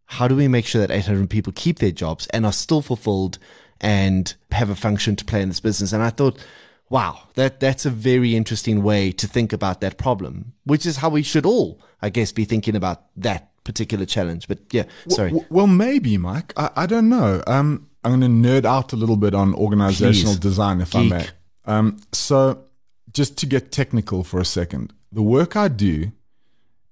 how 0.06 0.28
do 0.28 0.36
we 0.36 0.48
make 0.48 0.66
sure 0.66 0.80
that 0.80 0.90
800 0.90 1.30
people 1.30 1.52
keep 1.54 1.78
their 1.78 1.92
jobs 1.92 2.26
and 2.28 2.44
are 2.44 2.52
still 2.52 2.82
fulfilled 2.82 3.38
and 3.80 4.34
have 4.50 4.68
a 4.68 4.76
function 4.76 5.16
to 5.16 5.24
play 5.24 5.40
in 5.40 5.48
this 5.48 5.60
business? 5.60 5.92
And 5.92 6.02
I 6.02 6.10
thought, 6.10 6.44
wow, 6.90 7.28
that, 7.34 7.60
that's 7.60 7.86
a 7.86 7.90
very 7.90 8.36
interesting 8.36 8.82
way 8.82 9.12
to 9.12 9.26
think 9.26 9.52
about 9.52 9.80
that 9.80 9.96
problem, 9.96 10.52
which 10.64 10.84
is 10.84 10.98
how 10.98 11.08
we 11.08 11.22
should 11.22 11.46
all, 11.46 11.80
I 12.02 12.10
guess, 12.10 12.32
be 12.32 12.44
thinking 12.44 12.76
about 12.76 13.04
that 13.16 13.50
particular 13.64 14.04
challenge. 14.04 14.46
But 14.48 14.58
yeah, 14.72 14.84
sorry. 15.08 15.30
W- 15.30 15.46
well, 15.48 15.66
maybe, 15.66 16.18
Mike. 16.18 16.52
I, 16.56 16.70
I 16.76 16.86
don't 16.86 17.08
know. 17.08 17.42
Um, 17.46 17.88
I'm 18.02 18.18
going 18.18 18.42
to 18.42 18.48
nerd 18.48 18.64
out 18.64 18.92
a 18.92 18.96
little 18.96 19.16
bit 19.16 19.34
on 19.34 19.54
organizational 19.54 20.34
Please. 20.34 20.40
design, 20.40 20.80
if 20.80 20.94
I 20.94 21.02
may. 21.02 21.26
Um, 21.66 21.98
so, 22.12 22.64
just 23.12 23.36
to 23.38 23.46
get 23.46 23.72
technical 23.72 24.24
for 24.24 24.40
a 24.40 24.44
second, 24.44 24.92
the 25.12 25.22
work 25.22 25.56
I 25.56 25.68
do 25.68 26.12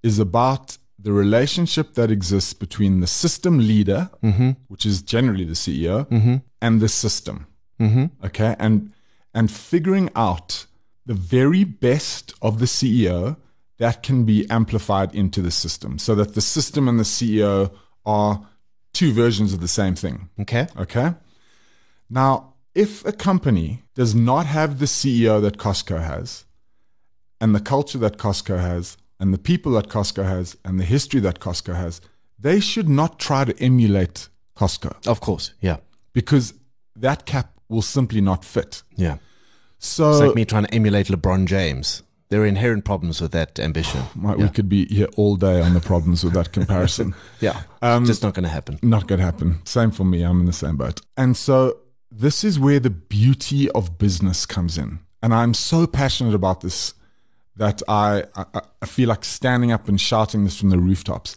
is 0.03 0.19
about 0.19 0.77
the 0.99 1.13
relationship 1.13 1.95
that 1.95 2.11
exists 2.11 2.53
between 2.53 3.01
the 3.01 3.07
system 3.07 3.59
leader, 3.59 4.11
mm-hmm. 4.23 4.51
which 4.67 4.85
is 4.85 5.01
generally 5.01 5.45
the 5.45 5.55
CEO, 5.55 6.07
mm-hmm. 6.09 6.37
and 6.61 6.81
the 6.81 6.89
system. 6.89 7.47
Mm-hmm. 7.81 8.27
Okay, 8.27 8.57
and 8.59 8.93
and 9.33 9.51
figuring 9.51 10.11
out 10.17 10.67
the 11.07 11.15
very 11.15 11.65
best 11.65 12.35
of 12.43 12.59
the 12.59 12.67
CEO 12.67 13.37
that 13.79 14.03
can 14.03 14.25
be 14.25 14.51
amplified 14.51 15.15
into 15.15 15.41
the 15.41 15.53
system, 15.53 15.99
so 15.99 16.15
that 16.17 16.35
the 16.35 16.41
system 16.41 16.89
and 16.89 16.99
the 16.99 17.05
CEO 17.05 17.71
are 18.05 18.48
two 18.99 19.13
versions 19.13 19.53
of 19.53 19.61
the 19.61 19.69
same 19.81 19.95
thing. 19.95 20.17
Okay. 20.41 20.67
Okay. 20.85 21.09
Now, 22.11 22.55
if 22.75 23.05
a 23.07 23.13
company 23.13 23.67
does 23.95 24.13
not 24.15 24.45
have 24.47 24.71
the 24.79 24.87
CEO 24.87 25.41
that 25.43 25.57
Costco 25.57 25.99
has, 26.13 26.45
and 27.41 27.55
the 27.55 27.61
culture 27.61 27.99
that 27.99 28.17
Costco 28.19 28.59
has, 28.71 28.97
and 29.21 29.33
the 29.33 29.39
people 29.51 29.73
that 29.73 29.89
Costco 29.89 30.25
has, 30.25 30.57
and 30.65 30.81
the 30.81 30.85
history 30.85 31.21
that 31.21 31.39
Costco 31.39 31.75
has, 31.77 32.01
they 32.47 32.59
should 32.61 32.89
not 32.89 33.19
try 33.19 33.45
to 33.45 33.55
emulate 33.63 34.29
Costco 34.57 35.07
Of 35.07 35.21
course. 35.21 35.53
Yeah. 35.61 35.77
because 36.13 36.55
that 36.97 37.21
cap 37.25 37.47
will 37.69 37.83
simply 37.83 38.21
not 38.21 38.45
fit. 38.45 38.83
Yeah. 38.97 39.19
So 39.79 40.11
It's 40.11 40.21
like 40.21 40.35
me 40.35 40.45
trying 40.45 40.67
to 40.67 40.75
emulate 40.75 41.07
LeBron 41.07 41.47
James. 41.47 42.03
There 42.31 42.43
are 42.43 42.47
inherent 42.47 42.85
problems 42.85 43.21
with 43.21 43.33
that 43.33 43.59
ambition. 43.59 44.03
Mike, 44.15 44.37
we 44.39 44.49
could 44.49 44.69
be 44.69 44.87
here 44.87 45.09
all 45.17 45.37
day 45.37 45.61
on 45.61 45.75
the 45.75 45.81
problems 45.81 46.25
with 46.25 46.35
that 46.35 46.53
comparison. 46.53 47.15
Yeah. 47.41 47.63
Um, 47.83 48.05
just 48.05 48.23
not 48.23 48.35
going 48.35 48.43
to 48.45 48.49
happen. 48.49 48.81
Not 48.83 49.07
going 49.07 49.21
to 49.21 49.25
happen. 49.25 49.61
Same 49.65 49.93
for 49.93 50.05
me. 50.05 50.23
I'm 50.23 50.41
in 50.41 50.47
the 50.47 50.53
same 50.53 50.77
boat. 50.77 51.01
And 51.17 51.37
so 51.37 51.79
this 52.11 52.43
is 52.43 52.59
where 52.59 52.81
the 52.81 52.91
beauty 52.91 53.71
of 53.71 53.97
business 53.97 54.45
comes 54.45 54.77
in. 54.77 54.99
And 55.23 55.33
I'm 55.33 55.55
so 55.55 55.87
passionate 55.87 56.35
about 56.35 56.63
this 56.63 56.95
that 57.57 57.81
I, 57.87 58.25
I, 58.35 58.61
I 58.83 58.87
feel 58.87 59.09
like 59.09 59.25
standing 59.25 59.71
up 59.71 59.89
and 59.89 60.01
shouting 60.01 60.45
this 60.45 60.59
from 60.59 60.71
the 60.71 60.79
rooftops. 60.79 61.37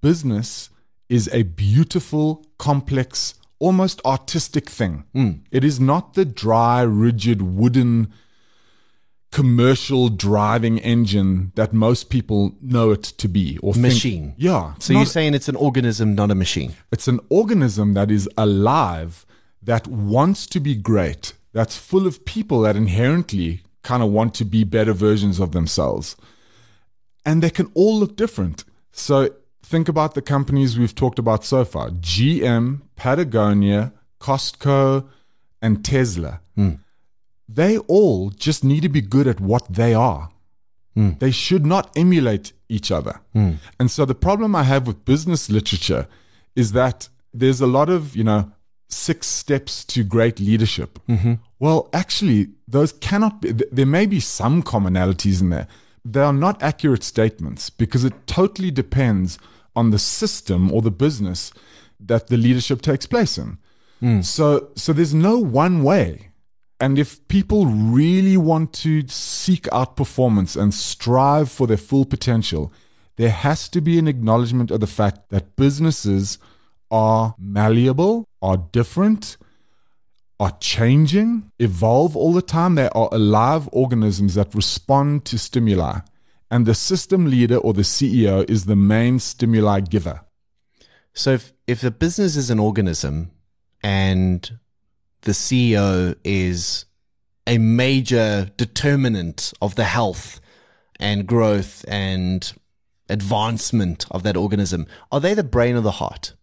Business 0.00 0.70
is 1.08 1.28
a 1.32 1.42
beautiful, 1.42 2.46
complex, 2.58 3.34
almost 3.58 4.00
artistic 4.04 4.70
thing. 4.70 5.04
It 5.50 5.64
is 5.64 5.78
not 5.78 6.14
the 6.14 6.24
dry, 6.24 6.82
rigid, 6.82 7.42
wooden 7.42 8.12
commercial 9.32 10.08
driving 10.10 10.78
engine 10.78 11.50
that 11.56 11.72
most 11.72 12.10
people 12.10 12.54
know 12.60 12.90
it 12.92 13.02
to 13.02 13.26
be 13.28 13.58
or 13.62 13.72
think- 13.72 13.86
Machine. 13.86 14.34
yeah. 14.36 14.74
So 14.78 14.92
you're 14.92 15.06
saying 15.06 15.34
it's 15.34 15.48
an 15.48 15.56
organism, 15.56 16.14
not 16.14 16.30
a 16.30 16.34
machine. 16.34 16.74
it's 16.92 17.08
an 17.08 17.18
organism 17.30 17.94
that 17.94 18.10
is 18.10 18.28
alive, 18.36 19.26
that 19.62 19.88
wants 19.88 20.46
to 20.46 20.60
be 20.60 20.74
great, 20.76 21.32
that's 21.52 21.76
full 21.76 22.06
of 22.06 22.24
people 22.24 22.60
that 22.62 22.76
inherently 22.76 23.62
kind 23.82 24.02
of 24.02 24.10
want 24.10 24.34
to 24.34 24.44
be 24.44 24.62
better 24.64 24.92
versions 24.92 25.40
of 25.40 25.52
themselves. 25.52 26.14
And 27.24 27.42
they 27.42 27.50
can 27.50 27.70
all 27.74 27.98
look 27.98 28.16
different. 28.16 28.64
So 28.92 29.30
think 29.62 29.88
about 29.88 30.14
the 30.14 30.22
companies 30.22 30.78
we've 30.78 30.94
talked 30.94 31.18
about 31.18 31.44
so 31.44 31.64
far 31.64 31.88
GM, 31.90 32.82
Patagonia, 32.96 33.92
Costco, 34.20 35.06
and 35.62 35.84
Tesla. 35.84 36.40
Hmm. 36.54 36.74
They 37.54 37.78
all 37.78 38.30
just 38.30 38.64
need 38.64 38.82
to 38.82 38.88
be 38.88 39.00
good 39.00 39.26
at 39.26 39.40
what 39.40 39.72
they 39.72 39.94
are. 39.94 40.30
Hmm. 40.94 41.12
They 41.18 41.30
should 41.30 41.64
not 41.66 41.90
emulate 41.96 42.52
each 42.68 42.90
other. 42.90 43.20
Hmm. 43.32 43.52
And 43.78 43.90
so 43.90 44.04
the 44.04 44.14
problem 44.14 44.54
I 44.54 44.62
have 44.64 44.86
with 44.86 45.04
business 45.04 45.50
literature 45.50 46.06
is 46.54 46.72
that 46.72 47.08
there's 47.32 47.60
a 47.60 47.66
lot 47.66 47.88
of, 47.88 48.14
you 48.14 48.24
know, 48.24 48.52
six 48.88 49.26
steps 49.26 49.84
to 49.86 50.04
great 50.04 50.38
leadership. 50.38 50.98
Mm-hmm. 51.08 51.34
Well, 51.58 51.88
actually, 51.92 52.50
those 52.68 52.92
cannot 52.92 53.40
be, 53.40 53.54
th- 53.54 53.70
there 53.72 53.86
may 53.86 54.06
be 54.06 54.20
some 54.20 54.62
commonalities 54.62 55.40
in 55.40 55.50
there. 55.50 55.66
They 56.04 56.20
are 56.20 56.32
not 56.32 56.62
accurate 56.62 57.02
statements 57.02 57.70
because 57.70 58.04
it 58.04 58.26
totally 58.26 58.70
depends 58.70 59.38
on 59.74 59.90
the 59.90 59.98
system 59.98 60.70
or 60.70 60.82
the 60.82 60.90
business 60.90 61.52
that 61.98 62.26
the 62.26 62.36
leadership 62.36 62.82
takes 62.82 63.06
place 63.06 63.38
in. 63.38 63.58
Hmm. 64.00 64.20
So, 64.20 64.70
so 64.74 64.92
there's 64.92 65.14
no 65.14 65.38
one 65.38 65.82
way. 65.82 66.31
And 66.82 66.98
if 66.98 67.28
people 67.28 67.66
really 67.66 68.36
want 68.36 68.72
to 68.72 69.06
seek 69.06 69.68
out 69.70 69.94
performance 69.94 70.56
and 70.56 70.74
strive 70.74 71.48
for 71.48 71.68
their 71.68 71.76
full 71.76 72.04
potential, 72.04 72.72
there 73.14 73.30
has 73.30 73.68
to 73.68 73.80
be 73.80 74.00
an 74.00 74.08
acknowledgement 74.08 74.72
of 74.72 74.80
the 74.80 74.88
fact 74.88 75.28
that 75.28 75.54
businesses 75.54 76.40
are 76.90 77.36
malleable, 77.38 78.24
are 78.42 78.56
different, 78.56 79.36
are 80.40 80.56
changing, 80.58 81.52
evolve 81.60 82.16
all 82.16 82.32
the 82.32 82.42
time. 82.42 82.74
They 82.74 82.88
are 82.88 83.08
alive 83.12 83.68
organisms 83.70 84.34
that 84.34 84.52
respond 84.52 85.24
to 85.26 85.38
stimuli. 85.38 86.00
And 86.50 86.66
the 86.66 86.74
system 86.74 87.30
leader 87.30 87.58
or 87.58 87.74
the 87.74 87.82
CEO 87.82 88.44
is 88.50 88.64
the 88.64 88.74
main 88.74 89.20
stimuli 89.20 89.82
giver. 89.82 90.22
So 91.14 91.34
if, 91.34 91.52
if 91.68 91.84
a 91.84 91.92
business 91.92 92.34
is 92.34 92.50
an 92.50 92.58
organism 92.58 93.30
and 93.84 94.58
the 95.22 95.32
CEO 95.32 96.16
is 96.24 96.84
a 97.46 97.58
major 97.58 98.50
determinant 98.56 99.52
of 99.60 99.74
the 99.74 99.84
health 99.84 100.40
and 101.00 101.26
growth 101.26 101.84
and 101.88 102.52
advancement 103.08 104.06
of 104.10 104.22
that 104.22 104.36
organism, 104.36 104.86
are 105.10 105.20
they 105.20 105.34
the 105.34 105.44
brain 105.44 105.76
or 105.76 105.80
the 105.80 105.92
heart? 105.92 106.34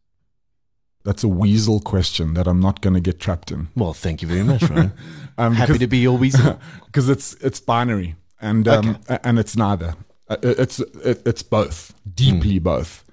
That's 1.04 1.24
a 1.24 1.28
weasel 1.28 1.80
question 1.80 2.34
that 2.34 2.48
I'm 2.48 2.60
not 2.60 2.82
going 2.82 2.94
to 2.94 3.00
get 3.00 3.20
trapped 3.20 3.52
in. 3.52 3.70
Well, 3.76 3.94
thank 3.94 4.22
you 4.22 4.28
very 4.28 4.44
much, 4.44 4.64
Rowan. 4.64 4.94
um, 5.38 5.54
Happy 5.54 5.78
to 5.78 5.88
be 5.88 6.00
your 6.00 6.18
weasel 6.18 6.60
because 6.86 7.10
it's 7.10 7.34
it's 7.36 7.60
binary 7.60 8.16
and 8.42 8.68
um, 8.68 9.00
okay. 9.10 9.20
and 9.24 9.40
it's 9.40 9.56
neither. 9.56 9.96
Uh, 10.28 10.38
it's 10.44 10.80
it's 10.80 11.42
both, 11.42 11.94
deeply 12.14 12.60
mm. 12.60 12.64
both. 12.64 13.06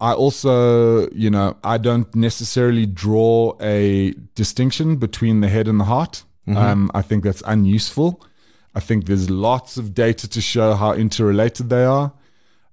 I 0.00 0.12
also, 0.12 1.08
you 1.10 1.30
know, 1.30 1.56
I 1.62 1.76
don't 1.78 2.12
necessarily 2.14 2.86
draw 2.86 3.56
a 3.60 4.12
distinction 4.34 4.96
between 4.96 5.40
the 5.40 5.48
head 5.48 5.68
and 5.68 5.78
the 5.78 5.84
heart. 5.84 6.24
Mm-hmm. 6.48 6.56
Um, 6.56 6.90
I 6.94 7.02
think 7.02 7.24
that's 7.24 7.42
unuseful. 7.46 8.24
I 8.74 8.80
think 8.80 9.06
there's 9.06 9.28
lots 9.28 9.76
of 9.76 9.94
data 9.94 10.28
to 10.28 10.40
show 10.40 10.74
how 10.74 10.92
interrelated 10.92 11.68
they 11.68 11.84
are. 11.84 12.12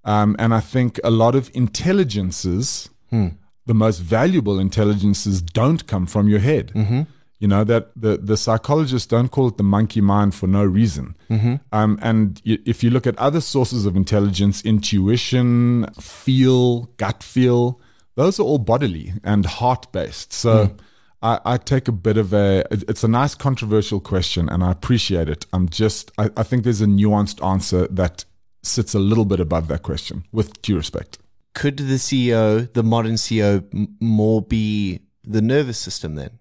Um, 0.06 0.36
and 0.40 0.54
I 0.54 0.62
think 0.62 1.00
a 1.04 1.12
lot 1.12 1.36
of 1.36 1.52
intelligences, 1.54 2.90
hmm. 3.10 3.30
the 3.66 3.74
most 3.74 4.00
valuable 4.00 4.58
intelligences, 4.58 5.42
don't 5.42 5.86
come 5.86 6.06
from 6.06 6.30
your 6.30 6.40
head. 6.40 6.72
Mm-hmm. 6.74 7.02
You 7.40 7.48
know 7.48 7.64
that 7.66 7.92
the 7.96 8.18
the 8.18 8.36
psychologists 8.36 9.08
don't 9.08 9.30
call 9.30 9.48
it 9.50 9.58
the 9.58 9.64
monkey 9.64 10.02
mind 10.02 10.34
for 10.34 10.48
no 10.48 10.64
reason. 10.64 11.16
Mm-hmm. 11.30 11.56
Um, 11.72 12.00
and 12.02 12.42
y- 12.46 12.58
if 12.66 12.84
you 12.84 12.90
look 12.90 13.06
at 13.06 13.18
other 13.20 13.42
sources 13.42 13.86
of 13.86 13.96
intelligence, 13.96 14.64
intuition, 14.64 15.88
feel, 16.00 16.86
gut 16.98 17.22
feel, 17.22 17.80
those 18.16 18.40
are 18.40 18.44
all 18.44 18.58
bodily 18.60 19.14
and 19.24 19.46
heart 19.46 19.92
based. 19.92 20.34
So. 20.34 20.68
Mm. 20.68 20.80
I, 21.20 21.40
I, 21.46 21.58
take 21.58 21.88
a 21.88 21.92
bit 21.92 22.16
of 22.16 22.32
a 22.32 22.64
it's 22.70 23.04
a 23.04 23.08
nice 23.08 23.34
controversial 23.34 24.00
question 24.00 24.48
and 24.48 24.64
I 24.64 24.72
appreciate 24.72 25.28
it. 25.28 25.48
I'm 25.52 25.68
just 25.68 26.12
I, 26.20 26.30
I 26.38 26.44
think 26.44 26.64
there's 26.64 26.80
a 26.80 26.86
nuanced 26.86 27.44
answer 27.44 27.88
that 27.88 28.24
sits 28.62 28.94
a 28.94 29.00
little 29.00 29.26
bit 29.26 29.40
above 29.40 29.68
that 29.70 29.82
question 29.82 30.26
with 30.32 30.62
due 30.62 30.78
respect. 30.78 31.18
Could 31.56 31.78
the 31.78 31.96
CEO, 31.96 32.72
the 32.72 32.84
modern 32.84 33.16
CEO, 33.16 33.66
more 34.00 34.44
be 34.44 35.02
the 35.24 35.42
nervous 35.42 35.80
system 35.80 36.14
then? 36.14 36.38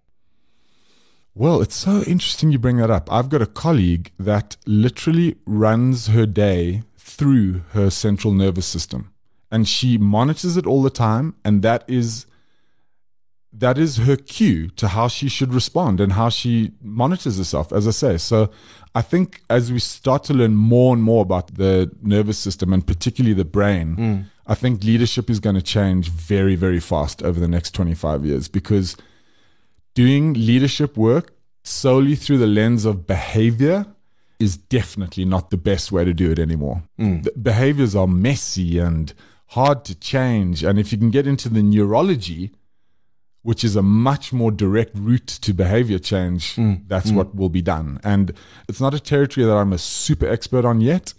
Well, 1.39 1.61
it's 1.61 1.77
so 1.77 2.01
interesting 2.03 2.51
you 2.51 2.59
bring 2.59 2.79
that 2.79 2.91
up. 2.91 3.13
I've 3.13 3.29
got 3.29 3.43
a 3.43 3.47
colleague 3.47 4.11
that 4.19 4.57
literally 4.65 5.37
runs 5.45 6.07
her 6.07 6.25
day 6.25 6.83
through 6.97 7.61
her 7.73 7.91
central 7.91 8.33
nervous 8.33 8.65
system 8.65 9.13
and 9.51 9.69
she 9.69 9.99
monitors 9.99 10.57
it 10.57 10.67
all 10.67 10.83
the 10.83 10.91
time 10.91 11.35
and 11.45 11.63
that 11.63 11.85
is 11.87 12.27
that 13.53 13.79
is 13.79 13.99
her 13.99 14.17
cue 14.17 14.69
to 14.71 14.89
how 14.89 15.09
she 15.09 15.29
should 15.29 15.55
respond 15.55 16.01
and 16.01 16.13
how 16.13 16.29
she 16.29 16.73
monitors 16.83 17.39
herself 17.39 17.73
as 17.73 17.87
i 17.87 17.91
say 17.91 18.19
so 18.19 18.51
i 18.95 19.01
think 19.01 19.41
as 19.49 19.73
we 19.73 19.79
start 19.79 20.25
to 20.25 20.35
learn 20.35 20.55
more 20.55 20.93
and 20.93 21.03
more 21.03 21.23
about 21.23 21.55
the 21.55 21.91
nervous 22.03 22.39
system 22.39 22.73
and 22.73 22.87
particularly 22.87 23.35
the 23.35 23.45
brain 23.45 23.97
mm. 23.97 24.25
i 24.47 24.55
think 24.55 24.83
leadership 24.83 25.31
is 25.31 25.39
going 25.39 25.57
to 25.57 25.63
change 25.63 26.11
very 26.11 26.57
very 26.57 26.81
fast 26.81 27.23
over 27.23 27.39
the 27.39 27.49
next 27.49 27.71
25 27.71 28.25
years 28.25 28.49
because 28.49 28.97
doing 29.97 30.35
leadership 30.35 30.97
work 30.97 31.33
solely 31.65 32.15
through 32.15 32.39
the 32.39 32.47
lens 32.47 32.85
of 32.85 33.07
behavior 33.07 33.87
is 34.39 34.57
definitely 34.57 35.25
not 35.25 35.51
the 35.51 35.57
best 35.57 35.91
way 35.91 36.05
to 36.05 36.13
do 36.13 36.31
it 36.31 36.39
anymore. 36.39 36.83
Mm. 37.01 37.43
behaviors 37.43 37.97
are 37.97 38.07
messy 38.07 38.79
and 38.79 39.15
hard 39.49 39.85
to 39.87 39.95
change. 39.95 40.63
And 40.63 40.79
if 40.79 40.93
you 40.93 40.99
can 40.99 41.11
get 41.11 41.27
into 41.27 41.49
the 41.49 41.63
neurology, 41.63 42.53
which 43.43 43.65
is 43.65 43.75
a 43.75 43.83
much 43.83 44.33
more 44.33 44.51
direct 44.51 44.95
route 44.95 45.27
to 45.27 45.55
behavior 45.55 45.99
change, 45.99 46.57
mm. 46.57 46.83
that's 46.87 47.11
mm. 47.11 47.15
what 47.15 47.35
will 47.35 47.49
be 47.49 47.63
done. 47.63 47.99
And 48.05 48.33
it's 48.69 48.81
not 48.81 48.93
a 48.93 49.01
territory 49.01 49.47
that 49.47 49.57
I'm 49.57 49.73
a 49.73 49.79
super 49.79 50.27
expert 50.29 50.65
on 50.67 50.81
yet. 50.81 51.15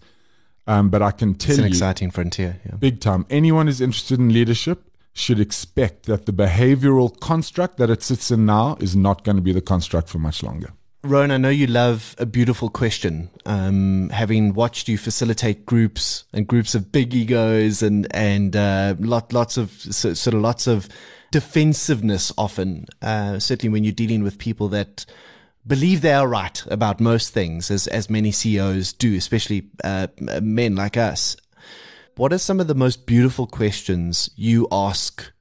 Um, 0.68 0.90
but 0.90 1.02
I 1.02 1.12
can 1.12 1.34
tell 1.34 1.56
you. 1.56 1.60
it's 1.60 1.60
an 1.60 1.64
you, 1.64 1.70
exciting 1.70 2.12
frontier, 2.12 2.60
yeah. 2.66 2.76
big 2.76 3.00
time. 3.00 3.26
Anyone 3.30 3.68
who's 3.68 3.80
interested 3.80 4.20
in 4.20 4.34
leadership, 4.34 4.87
should 5.18 5.40
expect 5.40 6.06
that 6.06 6.26
the 6.26 6.34
behavioral 6.34 7.20
construct 7.20 7.78
that 7.78 7.90
it 7.90 8.04
sits 8.04 8.30
in 8.32 8.46
now 8.46 8.78
is 8.80 8.96
not 8.96 9.24
going 9.24 9.36
to 9.36 9.42
be 9.42 9.52
the 9.52 9.62
construct 9.62 10.10
for 10.10 10.20
much 10.20 10.44
longer. 10.44 10.72
Rowan, 11.04 11.32
I 11.32 11.38
know 11.38 11.50
you 11.50 11.68
love 11.68 12.16
a 12.18 12.26
beautiful 12.26 12.70
question. 12.70 13.30
Um, 13.46 14.10
having 14.10 14.54
watched 14.54 14.88
you 14.90 14.98
facilitate 14.98 15.66
groups 15.66 16.26
and 16.34 16.46
groups 16.46 16.76
of 16.76 16.92
big 16.92 17.14
egos 17.14 17.82
and 17.82 18.08
and 18.14 18.56
uh, 18.56 18.96
lot, 19.00 19.32
lots 19.32 19.58
of 19.58 19.72
so, 19.72 20.14
sort 20.14 20.34
of 20.34 20.42
lots 20.42 20.68
of 20.68 20.90
defensiveness 21.32 22.32
often, 22.38 22.86
uh, 23.02 23.40
certainly 23.40 23.72
when 23.72 23.84
you're 23.84 23.94
dealing 23.94 24.24
with 24.24 24.38
people 24.38 24.68
that 24.70 25.06
believe 25.66 26.02
they 26.02 26.14
are 26.14 26.28
right 26.28 26.64
about 26.68 27.00
most 27.00 27.34
things, 27.34 27.72
as 27.72 27.88
as 27.88 28.10
many 28.10 28.32
CEOs 28.32 28.94
do, 28.94 29.16
especially 29.16 29.70
uh, 29.84 30.08
men 30.42 30.76
like 30.76 30.98
us 30.98 31.38
what 32.18 32.34
are 32.34 32.38
some 32.38 32.60
of 32.60 32.68
the 32.68 32.76
most 32.76 33.06
beautiful 33.06 33.48
questions 33.48 34.30
you 34.36 34.68
ask 34.72 35.32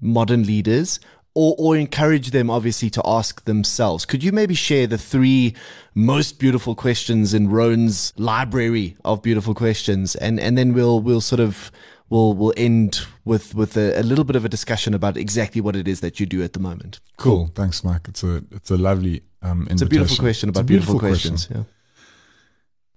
modern 0.00 0.44
leaders 0.44 1.00
or, 1.34 1.54
or 1.58 1.76
encourage 1.76 2.30
them 2.30 2.48
obviously 2.48 2.88
to 2.88 3.02
ask 3.04 3.44
themselves. 3.44 4.06
Could 4.06 4.24
you 4.24 4.32
maybe 4.32 4.54
share 4.54 4.86
the 4.86 4.96
three 4.96 5.54
most 5.94 6.38
beautiful 6.38 6.74
questions 6.74 7.34
in 7.34 7.50
Rowan's 7.50 8.14
library 8.16 8.96
of 9.04 9.22
beautiful 9.22 9.54
questions? 9.54 10.16
And, 10.16 10.40
and 10.40 10.56
then 10.56 10.72
we'll, 10.72 11.00
we'll 11.00 11.20
sort 11.20 11.40
of, 11.40 11.70
we'll, 12.08 12.32
we'll 12.32 12.54
end 12.56 13.06
with, 13.26 13.54
with 13.54 13.76
a, 13.76 14.00
a 14.00 14.02
little 14.02 14.24
bit 14.24 14.34
of 14.34 14.46
a 14.46 14.48
discussion 14.48 14.94
about 14.94 15.18
exactly 15.18 15.60
what 15.60 15.76
it 15.76 15.86
is 15.86 16.00
that 16.00 16.18
you 16.18 16.24
do 16.24 16.42
at 16.42 16.54
the 16.54 16.58
moment. 16.58 17.00
Cool. 17.18 17.36
cool. 17.36 17.52
Thanks, 17.54 17.84
Mike. 17.84 18.08
It's 18.08 18.22
a, 18.22 18.42
it's 18.50 18.70
a 18.70 18.78
lovely, 18.78 19.22
um, 19.42 19.68
It's 19.70 19.82
a 19.82 19.86
beautiful 19.86 20.16
question 20.16 20.48
about 20.48 20.64
beautiful, 20.64 20.94
beautiful, 20.94 21.08
questions. 21.10 21.46
Question. 21.46 21.66
Yeah. 21.68 21.72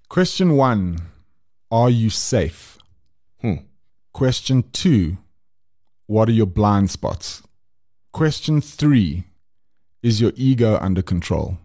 Question 0.08 0.56
one. 0.56 1.02
Are 1.72 1.90
you 1.90 2.10
safe? 2.10 2.79
Question 4.14 4.64
two 4.72 5.18
What 6.08 6.30
are 6.30 6.34
your 6.34 6.46
blind 6.46 6.90
spots? 6.90 7.44
Question 8.12 8.62
three 8.62 9.26
Is 10.02 10.20
your 10.20 10.32
ego 10.36 10.78
under 10.82 11.02
control? 11.02 11.58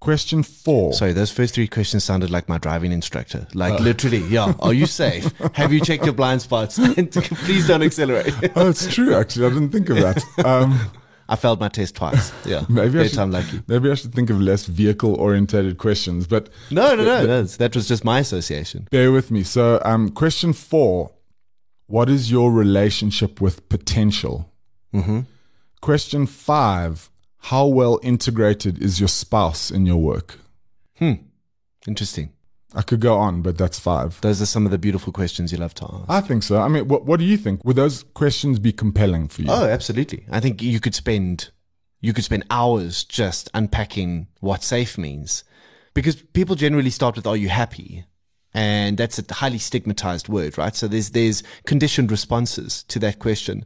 Question 0.00 0.42
four. 0.42 0.92
Sorry, 0.92 1.12
those 1.12 1.30
first 1.30 1.54
three 1.54 1.66
questions 1.66 2.04
sounded 2.04 2.30
like 2.30 2.48
my 2.48 2.58
driving 2.58 2.92
instructor. 2.92 3.46
Like 3.54 3.80
uh. 3.80 3.82
literally, 3.82 4.18
yeah. 4.18 4.54
Are 4.60 4.74
you 4.74 4.86
safe? 4.86 5.32
Have 5.54 5.72
you 5.72 5.80
checked 5.80 6.04
your 6.04 6.14
blind 6.14 6.42
spots? 6.42 6.78
Please 6.94 7.66
don't 7.66 7.82
accelerate. 7.82 8.34
oh, 8.56 8.68
it's 8.68 8.92
true. 8.92 9.14
Actually, 9.14 9.46
I 9.46 9.48
didn't 9.50 9.70
think 9.70 9.88
of 9.88 9.96
that. 9.96 10.22
Um, 10.44 10.78
I 11.28 11.34
failed 11.34 11.58
my 11.58 11.68
test 11.68 11.96
twice. 11.96 12.32
Yeah, 12.44 12.64
maybe 12.68 13.00
I 13.00 13.08
should, 13.08 13.30
lucky. 13.30 13.62
Maybe 13.66 13.90
I 13.90 13.94
should 13.94 14.14
think 14.14 14.30
of 14.30 14.40
less 14.40 14.66
vehicle-orientated 14.66 15.76
questions. 15.76 16.26
But 16.28 16.50
no, 16.70 16.94
no, 16.94 17.02
no, 17.02 17.26
no, 17.26 17.42
that 17.42 17.74
was 17.74 17.88
just 17.88 18.04
my 18.04 18.20
association. 18.20 18.86
Bear 18.92 19.10
with 19.10 19.32
me. 19.32 19.42
So, 19.42 19.80
um, 19.84 20.10
question 20.10 20.52
four: 20.52 21.10
What 21.86 22.08
is 22.08 22.30
your 22.30 22.52
relationship 22.52 23.40
with 23.40 23.68
potential? 23.68 24.52
Mm-hmm. 24.92 25.20
Question 25.80 26.26
five: 26.26 27.10
How 27.38 27.66
well 27.66 28.00
integrated 28.02 28.82
is 28.82 28.98
your 28.98 29.08
spouse 29.08 29.70
in 29.70 29.86
your 29.86 29.98
work? 29.98 30.40
Hmm. 30.98 31.14
Interesting. 31.86 32.30
I 32.74 32.82
could 32.82 33.00
go 33.00 33.16
on, 33.16 33.42
but 33.42 33.56
that's 33.56 33.78
five. 33.78 34.20
Those 34.20 34.42
are 34.42 34.46
some 34.46 34.66
of 34.66 34.72
the 34.72 34.78
beautiful 34.78 35.12
questions 35.12 35.52
you 35.52 35.58
love 35.58 35.72
to 35.74 35.84
ask. 35.84 36.04
I 36.08 36.20
think 36.20 36.42
so. 36.42 36.60
I 36.60 36.68
mean, 36.68 36.88
what, 36.88 37.06
what 37.06 37.18
do 37.18 37.24
you 37.24 37.36
think? 37.36 37.64
Would 37.64 37.76
those 37.76 38.02
questions 38.02 38.58
be 38.58 38.72
compelling 38.72 39.28
for 39.28 39.42
you? 39.42 39.48
Oh, 39.50 39.64
absolutely. 39.64 40.26
I 40.30 40.40
think 40.40 40.60
you 40.60 40.80
could 40.80 40.94
spend 40.94 41.50
you 42.00 42.12
could 42.12 42.24
spend 42.24 42.44
hours 42.50 43.04
just 43.04 43.48
unpacking 43.54 44.26
what 44.40 44.62
safe 44.62 44.98
means, 44.98 45.44
because 45.94 46.16
people 46.16 46.56
generally 46.56 46.90
start 46.90 47.16
with 47.16 47.26
"Are 47.26 47.36
you 47.36 47.48
happy?" 47.48 48.04
And 48.56 48.96
that's 48.96 49.18
a 49.18 49.34
highly 49.34 49.58
stigmatized 49.58 50.28
word, 50.28 50.58
right? 50.58 50.74
So 50.74 50.88
there's 50.88 51.10
there's 51.10 51.42
conditioned 51.66 52.10
responses 52.10 52.82
to 52.84 52.98
that 53.00 53.18
question 53.18 53.64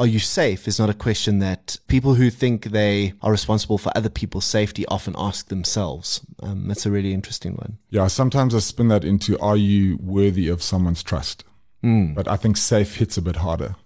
are 0.00 0.06
you 0.06 0.18
safe 0.18 0.66
is 0.66 0.78
not 0.78 0.88
a 0.88 0.94
question 0.94 1.40
that 1.40 1.76
people 1.86 2.14
who 2.14 2.30
think 2.30 2.64
they 2.64 3.12
are 3.20 3.30
responsible 3.30 3.76
for 3.76 3.92
other 3.94 4.08
people's 4.08 4.46
safety 4.46 4.86
often 4.86 5.14
ask 5.18 5.48
themselves. 5.48 6.22
Um, 6.42 6.68
that's 6.68 6.86
a 6.86 6.90
really 6.90 7.12
interesting 7.12 7.54
one. 7.56 7.76
Yeah, 7.90 8.06
sometimes 8.06 8.54
I 8.54 8.60
spin 8.60 8.88
that 8.88 9.04
into 9.04 9.38
are 9.40 9.58
you 9.58 9.98
worthy 10.00 10.48
of 10.48 10.62
someone's 10.62 11.02
trust? 11.02 11.44
Mm. 11.84 12.14
But 12.14 12.28
I 12.28 12.36
think 12.36 12.56
safe 12.56 12.96
hits 12.96 13.18
a 13.18 13.22
bit 13.22 13.36
harder. 13.36 13.76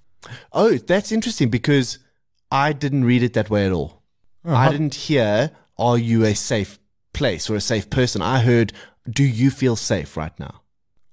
Oh, 0.52 0.76
that's 0.76 1.10
interesting 1.10 1.50
because 1.50 1.98
I 2.50 2.72
didn't 2.72 3.04
read 3.04 3.24
it 3.24 3.32
that 3.32 3.50
way 3.50 3.66
at 3.66 3.72
all. 3.72 4.02
Uh-huh. 4.44 4.54
I 4.54 4.70
didn't 4.70 4.94
hear, 4.94 5.50
are 5.78 5.98
you 5.98 6.24
a 6.24 6.34
safe 6.34 6.78
place 7.12 7.50
or 7.50 7.56
a 7.56 7.60
safe 7.60 7.90
person? 7.90 8.22
I 8.22 8.38
heard, 8.38 8.72
do 9.10 9.24
you 9.24 9.50
feel 9.50 9.76
safe 9.76 10.16
right 10.16 10.38
now? 10.38 10.60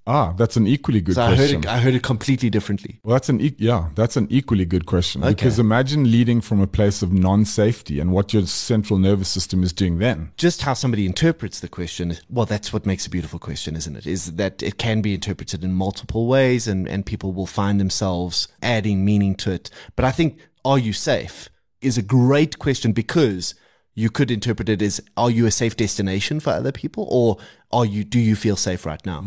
Ah, 0.07 0.33
that's 0.35 0.57
an 0.57 0.65
equally 0.65 0.99
good 0.99 1.13
So 1.13 1.21
I 1.21 1.29
heard, 1.29 1.37
question. 1.37 1.59
it, 1.59 1.67
I 1.67 1.77
heard 1.77 1.93
it 1.93 2.01
completely 2.01 2.49
differently. 2.49 2.99
well, 3.03 3.13
that's 3.13 3.29
an 3.29 3.39
e- 3.39 3.55
yeah, 3.59 3.89
that's 3.93 4.17
an 4.17 4.25
equally 4.31 4.65
good 4.65 4.87
question. 4.87 5.23
Okay. 5.23 5.29
Because 5.35 5.59
imagine 5.59 6.09
leading 6.09 6.41
from 6.41 6.59
a 6.59 6.65
place 6.65 7.03
of 7.03 7.13
non-safety 7.13 7.99
and 7.99 8.11
what 8.11 8.33
your 8.33 8.47
central 8.47 8.97
nervous 8.97 9.29
system 9.29 9.61
is 9.61 9.71
doing 9.71 9.99
then. 9.99 10.31
Just 10.37 10.63
how 10.63 10.73
somebody 10.73 11.05
interprets 11.05 11.59
the 11.59 11.67
question, 11.69 12.17
well, 12.29 12.47
that's 12.47 12.73
what 12.73 12.87
makes 12.87 13.05
a 13.05 13.11
beautiful 13.11 13.37
question, 13.37 13.75
isn't 13.75 13.95
it? 13.95 14.07
Is 14.07 14.33
that 14.37 14.63
it 14.63 14.79
can 14.79 15.01
be 15.01 15.13
interpreted 15.13 15.63
in 15.63 15.71
multiple 15.73 16.25
ways 16.25 16.67
and, 16.67 16.89
and 16.89 17.05
people 17.05 17.31
will 17.31 17.45
find 17.45 17.79
themselves 17.79 18.47
adding 18.63 19.05
meaning 19.05 19.35
to 19.35 19.51
it. 19.51 19.69
But 19.95 20.05
I 20.05 20.11
think, 20.11 20.39
are 20.65 20.79
you 20.79 20.93
safe 20.93 21.47
is 21.79 21.97
a 21.99 22.01
great 22.03 22.57
question 22.57 22.91
because 22.91 23.53
you 23.93 24.09
could 24.09 24.31
interpret 24.31 24.69
it 24.69 24.81
as, 24.81 25.01
are 25.17 25.29
you 25.29 25.45
a 25.45 25.51
safe 25.51 25.75
destination 25.75 26.39
for 26.39 26.51
other 26.51 26.71
people 26.71 27.07
or 27.09 27.37
are 27.71 27.85
you, 27.85 28.03
do 28.03 28.19
you 28.19 28.35
feel 28.35 28.55
safe 28.55 28.85
right 28.85 29.05
now? 29.05 29.25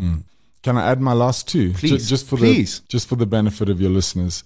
Can 0.62 0.78
I 0.78 0.90
add 0.90 1.00
my 1.00 1.12
last 1.12 1.46
two? 1.46 1.74
Please, 1.74 2.08
just 2.08 2.26
for 2.26 2.38
please. 2.38 2.80
the 2.80 2.88
just 2.88 3.06
for 3.06 3.16
the 3.16 3.26
benefit 3.26 3.68
of 3.68 3.82
your 3.82 3.90
listeners. 3.90 4.44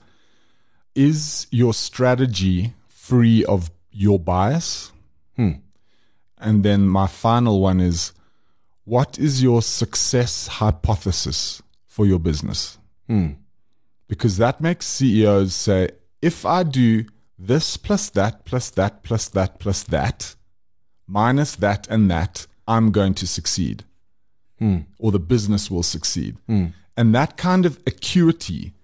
Is 0.97 1.47
your 1.53 1.73
strategy 1.73 2.75
free 2.89 3.45
of 3.45 3.71
your 3.93 4.19
bias? 4.19 4.91
Hmm. 5.37 5.53
And 6.37 6.65
then 6.65 6.89
my 6.89 7.07
final 7.07 7.61
one 7.61 7.81
is 7.81 8.13
what 8.85 9.17
is 9.17 9.43
your 9.45 9.63
success 9.63 10.49
hypothesis 10.49 11.63
for 11.87 12.05
your 12.05 12.19
business? 12.19 12.79
Hmm. 13.07 13.35
Because 14.09 14.39
that 14.39 14.61
makes 14.61 14.87
CEOs 14.87 15.55
say, 15.55 15.91
if 16.21 16.45
I 16.45 16.65
do 16.65 17.05
this 17.39 17.77
plus 17.77 18.11
that 18.11 18.45
plus 18.45 18.71
that 18.71 19.03
plus 19.03 19.29
that 19.29 19.59
plus 19.59 19.83
that, 19.85 20.35
minus 21.07 21.55
that 21.57 21.87
and 21.89 22.11
that, 22.11 22.47
I'm 22.67 22.91
going 22.91 23.15
to 23.15 23.27
succeed 23.27 23.85
hmm. 24.59 24.79
or 24.99 25.13
the 25.13 25.19
business 25.19 25.71
will 25.71 25.83
succeed. 25.83 26.37
Hmm. 26.47 26.67
And 26.97 27.15
that 27.15 27.37
kind 27.37 27.65
of 27.65 27.79
acuity 27.87 28.75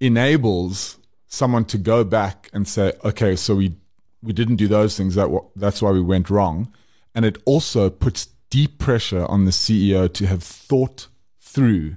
enables 0.00 0.98
someone 1.26 1.64
to 1.66 1.78
go 1.78 2.04
back 2.04 2.48
and 2.52 2.66
say, 2.66 2.92
okay, 3.04 3.36
so 3.36 3.54
we, 3.54 3.76
we 4.22 4.32
didn't 4.32 4.56
do 4.56 4.68
those 4.68 4.96
things. 4.96 5.14
That 5.14 5.30
wa- 5.30 5.44
that's 5.54 5.82
why 5.82 5.90
we 5.90 6.00
went 6.00 6.30
wrong. 6.30 6.72
And 7.14 7.24
it 7.24 7.38
also 7.44 7.90
puts 7.90 8.26
deep 8.50 8.78
pressure 8.78 9.26
on 9.26 9.44
the 9.44 9.50
CEO 9.50 10.12
to 10.14 10.26
have 10.26 10.42
thought 10.42 11.08
through 11.40 11.96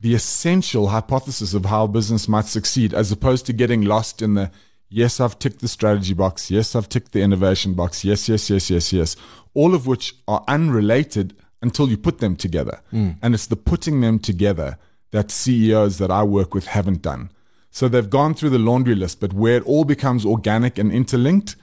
the 0.00 0.14
essential 0.14 0.88
hypothesis 0.88 1.54
of 1.54 1.64
how 1.64 1.86
business 1.86 2.28
might 2.28 2.44
succeed, 2.44 2.92
as 2.92 3.10
opposed 3.10 3.46
to 3.46 3.52
getting 3.54 3.82
lost 3.82 4.20
in 4.20 4.34
the 4.34 4.50
yes, 4.88 5.20
I've 5.20 5.38
ticked 5.38 5.60
the 5.60 5.68
strategy 5.68 6.14
box, 6.14 6.50
yes, 6.50 6.74
I've 6.74 6.88
ticked 6.88 7.12
the 7.12 7.22
innovation 7.22 7.74
box, 7.74 8.04
yes, 8.04 8.28
yes, 8.28 8.50
yes, 8.50 8.70
yes, 8.70 8.92
yes, 8.92 9.16
all 9.54 9.74
of 9.74 9.86
which 9.86 10.14
are 10.26 10.44
unrelated 10.48 11.34
until 11.62 11.88
you 11.88 11.96
put 11.96 12.18
them 12.18 12.36
together. 12.36 12.80
And 13.22 13.34
it's 13.34 13.46
the 13.46 13.56
putting 13.56 14.00
them 14.00 14.18
together 14.18 14.78
that 15.10 15.30
CEOs 15.30 15.98
that 15.98 16.10
I 16.10 16.22
work 16.22 16.54
with 16.54 16.66
haven't 16.66 17.02
done. 17.02 17.30
So 17.70 17.88
they've 17.88 18.08
gone 18.08 18.34
through 18.34 18.50
the 18.50 18.58
laundry 18.58 18.94
list, 18.94 19.20
but 19.20 19.32
where 19.32 19.56
it 19.56 19.62
all 19.64 19.84
becomes 19.84 20.24
organic 20.24 20.78
and 20.78 20.92
interlinked, 20.92 21.56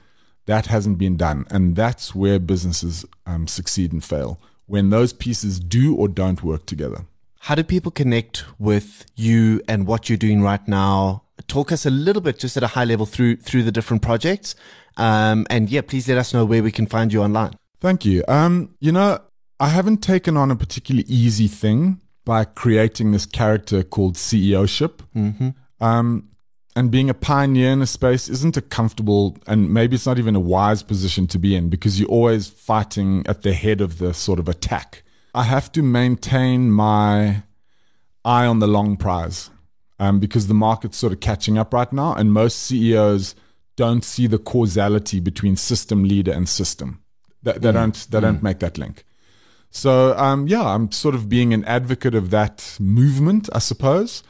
that 0.45 0.67
hasn't 0.67 0.97
been 0.97 1.17
done. 1.17 1.45
And 1.49 1.76
that's 1.76 2.13
where 2.13 2.39
businesses 2.39 3.05
um, 3.26 3.47
succeed 3.47 3.93
and 3.93 4.03
fail 4.03 4.39
when 4.65 4.89
those 4.89 5.13
pieces 5.13 5.59
do 5.59 5.95
or 5.95 6.07
don't 6.07 6.43
work 6.43 6.65
together. 6.65 7.05
How 7.39 7.55
do 7.55 7.63
people 7.63 7.91
connect 7.91 8.45
with 8.59 9.05
you 9.15 9.61
and 9.67 9.86
what 9.86 10.09
you're 10.09 10.17
doing 10.17 10.41
right 10.41 10.65
now? 10.67 11.22
Talk 11.47 11.71
us 11.71 11.86
a 11.86 11.89
little 11.89 12.21
bit, 12.21 12.39
just 12.39 12.57
at 12.57 12.63
a 12.63 12.67
high 12.67 12.86
level, 12.86 13.05
through 13.05 13.38
through 13.38 13.63
the 13.63 13.71
different 13.71 14.01
projects. 14.01 14.55
Um, 14.97 15.47
and 15.49 15.69
yeah, 15.69 15.81
please 15.81 16.07
let 16.07 16.17
us 16.17 16.34
know 16.34 16.45
where 16.45 16.61
we 16.61 16.71
can 16.71 16.86
find 16.86 17.11
you 17.11 17.21
online. 17.21 17.53
Thank 17.79 18.05
you. 18.05 18.23
Um, 18.27 18.75
you 18.79 18.91
know, 18.91 19.19
I 19.59 19.69
haven't 19.69 19.97
taken 19.97 20.38
on 20.38 20.51
a 20.51 20.55
particularly 20.55 21.07
easy 21.07 21.47
thing 21.47 22.01
by 22.25 22.45
creating 22.45 23.11
this 23.11 23.25
character 23.25 23.84
called 23.84 24.15
CEOship. 24.15 25.01
Mm-hmm. 25.15 25.49
Um, 25.84 26.29
and 26.75 26.89
being 26.89 27.09
a 27.09 27.13
pioneer 27.13 27.71
in 27.71 27.81
a 27.81 27.86
space 27.86 28.29
isn't 28.29 28.57
a 28.57 28.61
comfortable 28.61 29.38
and 29.45 29.71
maybe 29.71 29.95
it's 29.95 30.07
not 30.07 30.17
even 30.17 30.36
a 30.36 30.39
wise 30.39 30.81
position 30.81 31.27
to 31.27 31.38
be 31.38 31.55
in 31.55 31.69
because 31.69 31.99
you're 31.99 32.09
always 32.09 32.47
fighting 32.47 33.23
at 33.27 33.43
the 33.43 33.53
head 33.53 33.79
of 33.79 33.99
the 33.99 34.13
sort 34.13 34.39
of 34.39 34.49
attack. 34.49 35.03
I 35.36 35.43
have 35.43 35.71
to 35.73 35.84
maintain 35.84 36.71
my 36.71 37.43
eye 38.25 38.45
on 38.45 38.59
the 38.59 38.67
long 38.67 38.97
prize 38.97 39.49
um, 39.99 40.19
because 40.19 40.47
the 40.47 40.53
market's 40.53 40.97
sort 40.97 41.13
of 41.13 41.19
catching 41.19 41.57
up 41.57 41.73
right 41.73 41.91
now, 41.91 42.13
and 42.13 42.33
most 42.33 42.59
CEOs 42.63 43.35
don't 43.75 44.03
see 44.03 44.27
the 44.27 44.37
causality 44.37 45.19
between 45.19 45.55
system 45.55 46.03
leader 46.03 46.31
and 46.31 46.47
system. 46.47 47.01
They, 47.41 47.53
they 47.53 47.71
don't 47.71 47.95
they 48.09 48.19
don't 48.19 48.43
make 48.43 48.59
that 48.59 48.77
link. 48.77 49.05
So 49.69 50.15
um, 50.17 50.47
yeah, 50.47 50.63
I'm 50.63 50.91
sort 50.91 51.15
of 51.15 51.29
being 51.29 51.53
an 51.53 51.65
advocate 51.65 52.15
of 52.15 52.29
that 52.29 52.77
movement, 52.79 53.49
I 53.53 53.59
suppose. 53.59 54.23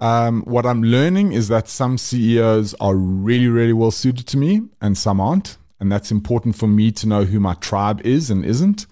Um, 0.00 0.42
what 0.42 0.64
I'm 0.64 0.82
learning 0.84 1.32
is 1.32 1.48
that 1.48 1.68
some 1.68 1.98
CEOs 1.98 2.74
are 2.74 2.94
really, 2.94 3.48
really 3.48 3.72
well 3.72 3.90
suited 3.90 4.28
to 4.28 4.36
me, 4.36 4.62
and 4.80 4.96
some 4.96 5.20
aren't, 5.20 5.58
and 5.80 5.90
that's 5.90 6.12
important 6.12 6.54
for 6.54 6.68
me 6.68 6.92
to 6.92 7.08
know 7.08 7.24
who 7.24 7.40
my 7.40 7.54
tribe 7.54 8.00
is 8.02 8.30
and 8.30 8.44
isn't. 8.44 8.86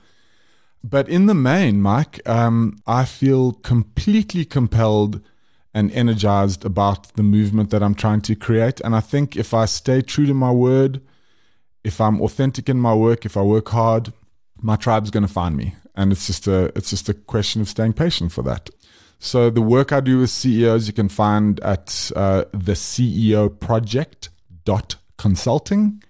But 0.83 1.09
in 1.09 1.27
the 1.27 1.35
main, 1.35 1.81
Mike, 1.81 2.21
um, 2.29 2.79
I 2.87 3.05
feel 3.05 3.53
completely 3.53 4.45
compelled 4.45 5.21
and 5.77 5.93
energized 5.93 6.65
about 6.65 7.15
the 7.17 7.23
movement 7.23 7.69
that 7.69 7.83
I'm 7.83 7.95
trying 7.95 8.23
to 8.23 8.35
create. 8.35 8.81
And 8.81 8.97
I 8.97 9.01
think 9.01 9.37
if 9.37 9.53
I 9.53 9.67
stay 9.67 10.01
true 10.01 10.25
to 10.25 10.33
my 10.33 10.51
word, 10.51 11.03
if 11.85 12.01
I'm 12.01 12.23
authentic 12.23 12.71
in 12.71 12.79
my 12.79 12.95
work, 12.95 13.27
if 13.27 13.37
I 13.37 13.43
work 13.43 13.69
hard, 13.69 14.11
my 14.63 14.77
tribe's 14.77 15.11
going 15.11 15.27
to 15.27 15.33
find 15.33 15.55
me. 15.55 15.75
And 15.95 16.13
it's 16.13 16.27
just 16.29 16.47
a 16.47 16.73
it's 16.75 16.89
just 16.89 17.11
a 17.11 17.15
question 17.15 17.61
of 17.61 17.69
staying 17.69 17.93
patient 17.93 18.33
for 18.33 18.43
that. 18.45 18.71
So 19.19 19.51
the 19.51 19.61
work 19.61 19.93
I 19.93 20.01
do 20.01 20.21
with 20.21 20.31
CEOs 20.31 20.87
you 20.87 20.95
can 20.95 21.11
find 21.11 21.61
at 21.61 22.11
uh, 22.17 22.45
the 22.53 22.73
CEO 22.73 23.51
Project 23.61 24.31
dot 24.65 24.97
consulting. 25.19 26.03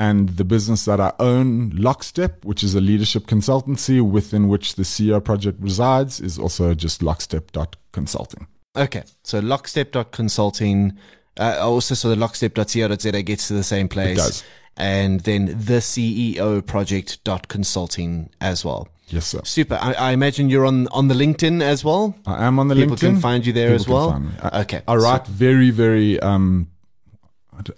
And 0.00 0.30
the 0.30 0.44
business 0.44 0.84
that 0.86 1.00
I 1.00 1.12
own, 1.20 1.70
Lockstep, 1.70 2.44
which 2.44 2.64
is 2.64 2.74
a 2.74 2.80
leadership 2.80 3.26
consultancy 3.26 4.00
within 4.00 4.48
which 4.48 4.74
the 4.74 4.84
CEO 4.84 5.22
project 5.22 5.58
resides, 5.60 6.20
is 6.20 6.38
also 6.38 6.74
just 6.74 7.02
lockstep.consulting. 7.02 8.46
Okay, 8.84 9.02
so 9.22 9.38
lockstep.consulting, 9.40 10.96
uh, 11.38 11.56
also 11.60 11.94
so 11.94 12.08
the 12.08 12.16
lockstep.co.za 12.16 13.22
gets 13.22 13.48
to 13.48 13.54
the 13.54 13.62
same 13.64 13.88
place. 13.88 14.16
does. 14.16 14.44
And 14.76 15.20
then 15.20 15.46
the 15.46 15.80
CEO 15.80 16.64
project.consulting 16.64 18.30
as 18.40 18.64
well. 18.64 18.88
Yes, 19.08 19.26
sir. 19.26 19.40
Super. 19.42 19.76
I, 19.80 19.92
I 19.94 20.10
imagine 20.12 20.50
you're 20.50 20.66
on, 20.66 20.86
on 20.88 21.08
the 21.08 21.14
LinkedIn 21.14 21.62
as 21.62 21.84
well. 21.84 22.14
I 22.26 22.44
am 22.44 22.58
on 22.58 22.68
the 22.68 22.74
People 22.76 22.94
LinkedIn. 22.96 23.00
can 23.00 23.20
find 23.20 23.44
you 23.46 23.52
there 23.52 23.70
People 23.70 23.74
as 23.74 23.88
well. 23.88 24.22
I, 24.42 24.60
Okay. 24.60 24.82
I 24.86 24.94
write 24.96 25.26
very, 25.26 25.70
very. 25.70 26.20
Um, 26.20 26.68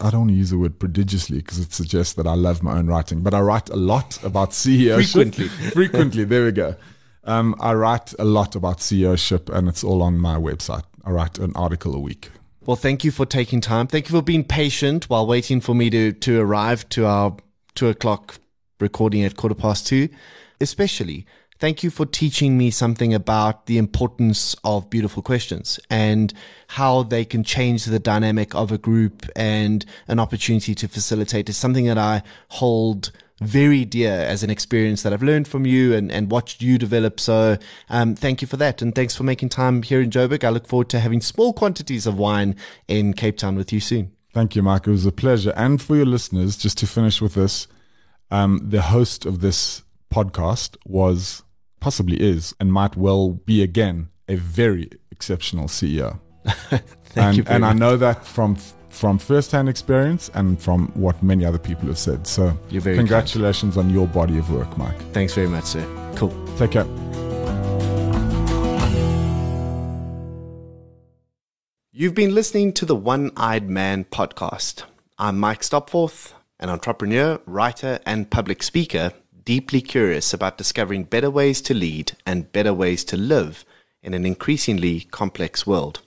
I 0.00 0.10
don't 0.10 0.20
want 0.20 0.30
to 0.32 0.36
use 0.36 0.50
the 0.50 0.58
word 0.58 0.78
prodigiously 0.78 1.38
because 1.38 1.58
it 1.58 1.72
suggests 1.72 2.12
that 2.14 2.26
I 2.26 2.34
love 2.34 2.62
my 2.62 2.76
own 2.76 2.86
writing, 2.86 3.22
but 3.22 3.32
I 3.32 3.40
write 3.40 3.70
a 3.70 3.76
lot 3.76 4.22
about 4.22 4.50
CEO 4.50 4.96
Frequently. 4.96 5.48
frequently, 5.72 6.24
there 6.24 6.44
we 6.44 6.52
go. 6.52 6.76
Um, 7.24 7.54
I 7.60 7.72
write 7.72 8.12
a 8.18 8.24
lot 8.24 8.54
about 8.56 8.78
CEOship, 8.78 9.48
and 9.48 9.68
it's 9.68 9.82
all 9.82 10.02
on 10.02 10.18
my 10.18 10.34
website. 10.36 10.84
I 11.04 11.10
write 11.10 11.38
an 11.38 11.52
article 11.54 11.94
a 11.94 12.00
week. 12.00 12.30
Well, 12.66 12.76
thank 12.76 13.04
you 13.04 13.10
for 13.10 13.24
taking 13.24 13.60
time. 13.60 13.86
Thank 13.86 14.08
you 14.08 14.16
for 14.16 14.22
being 14.22 14.44
patient 14.44 15.08
while 15.08 15.26
waiting 15.26 15.60
for 15.60 15.74
me 15.74 15.90
to, 15.90 16.12
to 16.12 16.40
arrive 16.40 16.88
to 16.90 17.06
our 17.06 17.36
two 17.74 17.88
o'clock 17.88 18.36
recording 18.78 19.24
at 19.24 19.36
quarter 19.36 19.54
past 19.54 19.86
two. 19.86 20.08
Especially, 20.60 21.26
thank 21.58 21.82
you 21.82 21.90
for 21.90 22.04
teaching 22.04 22.58
me 22.58 22.70
something 22.70 23.14
about 23.14 23.66
the 23.66 23.78
importance 23.78 24.54
of 24.62 24.90
beautiful 24.90 25.22
questions 25.22 25.80
and 25.88 26.34
how 26.68 27.02
they 27.02 27.24
can 27.24 27.44
change 27.44 27.86
the 27.86 27.98
dynamic 27.98 28.54
of 28.54 28.70
a 28.70 28.78
group 28.78 29.26
and 29.34 29.86
an 30.06 30.18
opportunity 30.18 30.74
to 30.74 30.86
facilitate 30.86 31.48
is 31.48 31.56
something 31.56 31.86
that 31.86 31.98
I 31.98 32.22
hold 32.48 33.10
very 33.40 33.84
dear 33.84 34.12
as 34.12 34.42
an 34.42 34.50
experience 34.50 35.02
that 35.02 35.12
I've 35.12 35.22
learned 35.22 35.48
from 35.48 35.66
you 35.66 35.94
and, 35.94 36.12
and 36.12 36.30
watched 36.30 36.62
you 36.62 36.78
develop. 36.78 37.18
So, 37.18 37.58
um, 37.88 38.14
thank 38.14 38.42
you 38.42 38.48
for 38.48 38.56
that. 38.58 38.82
And 38.82 38.94
thanks 38.94 39.16
for 39.16 39.22
making 39.22 39.48
time 39.48 39.82
here 39.82 40.00
in 40.00 40.10
Joburg. 40.10 40.44
I 40.44 40.50
look 40.50 40.66
forward 40.66 40.88
to 40.90 41.00
having 41.00 41.20
small 41.20 41.52
quantities 41.52 42.06
of 42.06 42.18
wine 42.18 42.56
in 42.86 43.14
Cape 43.14 43.38
Town 43.38 43.56
with 43.56 43.72
you 43.72 43.80
soon. 43.80 44.12
Thank 44.32 44.54
you, 44.54 44.62
Mike. 44.62 44.86
It 44.86 44.90
was 44.90 45.06
a 45.06 45.12
pleasure. 45.12 45.52
And 45.56 45.80
for 45.80 45.96
your 45.96 46.06
listeners, 46.06 46.56
just 46.56 46.78
to 46.78 46.86
finish 46.86 47.20
with 47.20 47.34
this, 47.34 47.66
um, 48.30 48.60
the 48.62 48.82
host 48.82 49.26
of 49.26 49.40
this 49.40 49.82
podcast 50.12 50.76
was, 50.86 51.42
possibly 51.80 52.20
is, 52.20 52.54
and 52.60 52.72
might 52.72 52.96
well 52.96 53.30
be 53.30 53.62
again, 53.62 54.08
a 54.28 54.36
very 54.36 54.88
exceptional 55.10 55.66
CEO. 55.66 56.20
Thank 56.44 57.38
and, 57.38 57.48
and 57.48 57.64
I 57.64 57.72
know 57.72 57.96
that 57.96 58.24
from 58.24 58.56
from 58.90 59.18
first-hand 59.18 59.68
experience 59.68 60.30
and 60.34 60.60
from 60.60 60.88
what 60.94 61.22
many 61.22 61.44
other 61.44 61.58
people 61.58 61.86
have 61.88 61.98
said. 61.98 62.26
So 62.26 62.56
You're 62.68 62.82
very 62.82 62.96
congratulations 62.96 63.76
on 63.76 63.88
your 63.88 64.06
body 64.06 64.36
of 64.38 64.50
work, 64.50 64.76
Mike. 64.76 64.98
Thanks 65.12 65.34
very 65.34 65.48
much, 65.48 65.64
sir. 65.64 66.12
Cool. 66.16 66.34
Take 66.58 66.72
care. 66.72 66.86
You've 71.92 72.14
been 72.14 72.34
listening 72.34 72.72
to 72.74 72.86
the 72.86 72.96
One 72.96 73.30
Eyed 73.36 73.68
Man 73.68 74.04
podcast. 74.04 74.84
I'm 75.18 75.38
Mike 75.38 75.62
Stopforth, 75.62 76.32
an 76.58 76.70
entrepreneur, 76.70 77.40
writer, 77.44 78.00
and 78.06 78.30
public 78.30 78.62
speaker, 78.62 79.12
deeply 79.44 79.80
curious 79.80 80.32
about 80.32 80.56
discovering 80.56 81.04
better 81.04 81.30
ways 81.30 81.60
to 81.62 81.74
lead 81.74 82.12
and 82.24 82.50
better 82.52 82.72
ways 82.72 83.04
to 83.04 83.16
live 83.16 83.64
in 84.02 84.14
an 84.14 84.24
increasingly 84.24 85.00
complex 85.10 85.66
world. 85.66 86.00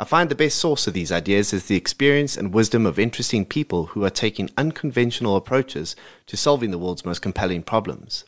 I 0.00 0.04
find 0.04 0.30
the 0.30 0.36
best 0.36 0.58
source 0.58 0.86
of 0.86 0.94
these 0.94 1.10
ideas 1.10 1.52
is 1.52 1.66
the 1.66 1.74
experience 1.74 2.36
and 2.36 2.54
wisdom 2.54 2.86
of 2.86 3.00
interesting 3.00 3.44
people 3.44 3.86
who 3.86 4.04
are 4.04 4.10
taking 4.10 4.48
unconventional 4.56 5.34
approaches 5.34 5.96
to 6.26 6.36
solving 6.36 6.70
the 6.70 6.78
world's 6.78 7.04
most 7.04 7.20
compelling 7.20 7.64
problems. 7.64 8.24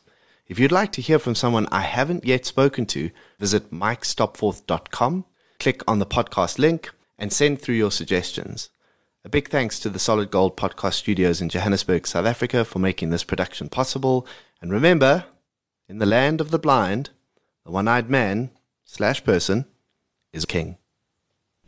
If 0.49 0.59
you'd 0.59 0.73
like 0.73 0.91
to 0.93 1.01
hear 1.01 1.21
from 1.21 1.37
someone 1.37 1.68
I 1.71 1.83
haven't 1.83 2.25
yet 2.25 2.45
spoken 2.45 2.87
to, 2.87 3.12
visit 3.39 3.71
mikestopforth.com, 3.71 5.25
click 5.61 5.83
on 5.87 6.01
the 6.01 6.07
podcast 6.07 6.59
link, 6.59 6.91
and 7.16 7.33
send 7.33 7.61
through 7.61 7.77
your 7.77 7.93
suggestions. 7.93 8.71
A 9.25 9.29
big 9.29 9.49
thanks 9.49 9.79
to 9.79 9.89
the 9.89 10.01
Solid 10.01 10.33
Gold 10.33 10.57
Podcast 10.57 10.95
Studios 10.95 11.41
in 11.41 11.51
Johannesburg, 11.51 12.05
South 12.05 12.27
Africa 12.27 12.64
for 12.64 12.81
making 12.81 13.11
this 13.11 13.23
production 13.23 13.68
possible. 13.68 14.27
And 14.61 14.73
remember, 14.73 15.27
in 15.89 15.99
the 15.99 16.07
land 16.07 16.41
of 16.41 16.51
the 16.51 16.59
blind, 16.59 17.11
the 17.64 17.71
one 17.71 17.87
eyed 17.87 18.11
man 18.11 18.51
slash 18.85 19.23
person 19.23 19.66
is 20.33 20.45
king. 20.45 20.79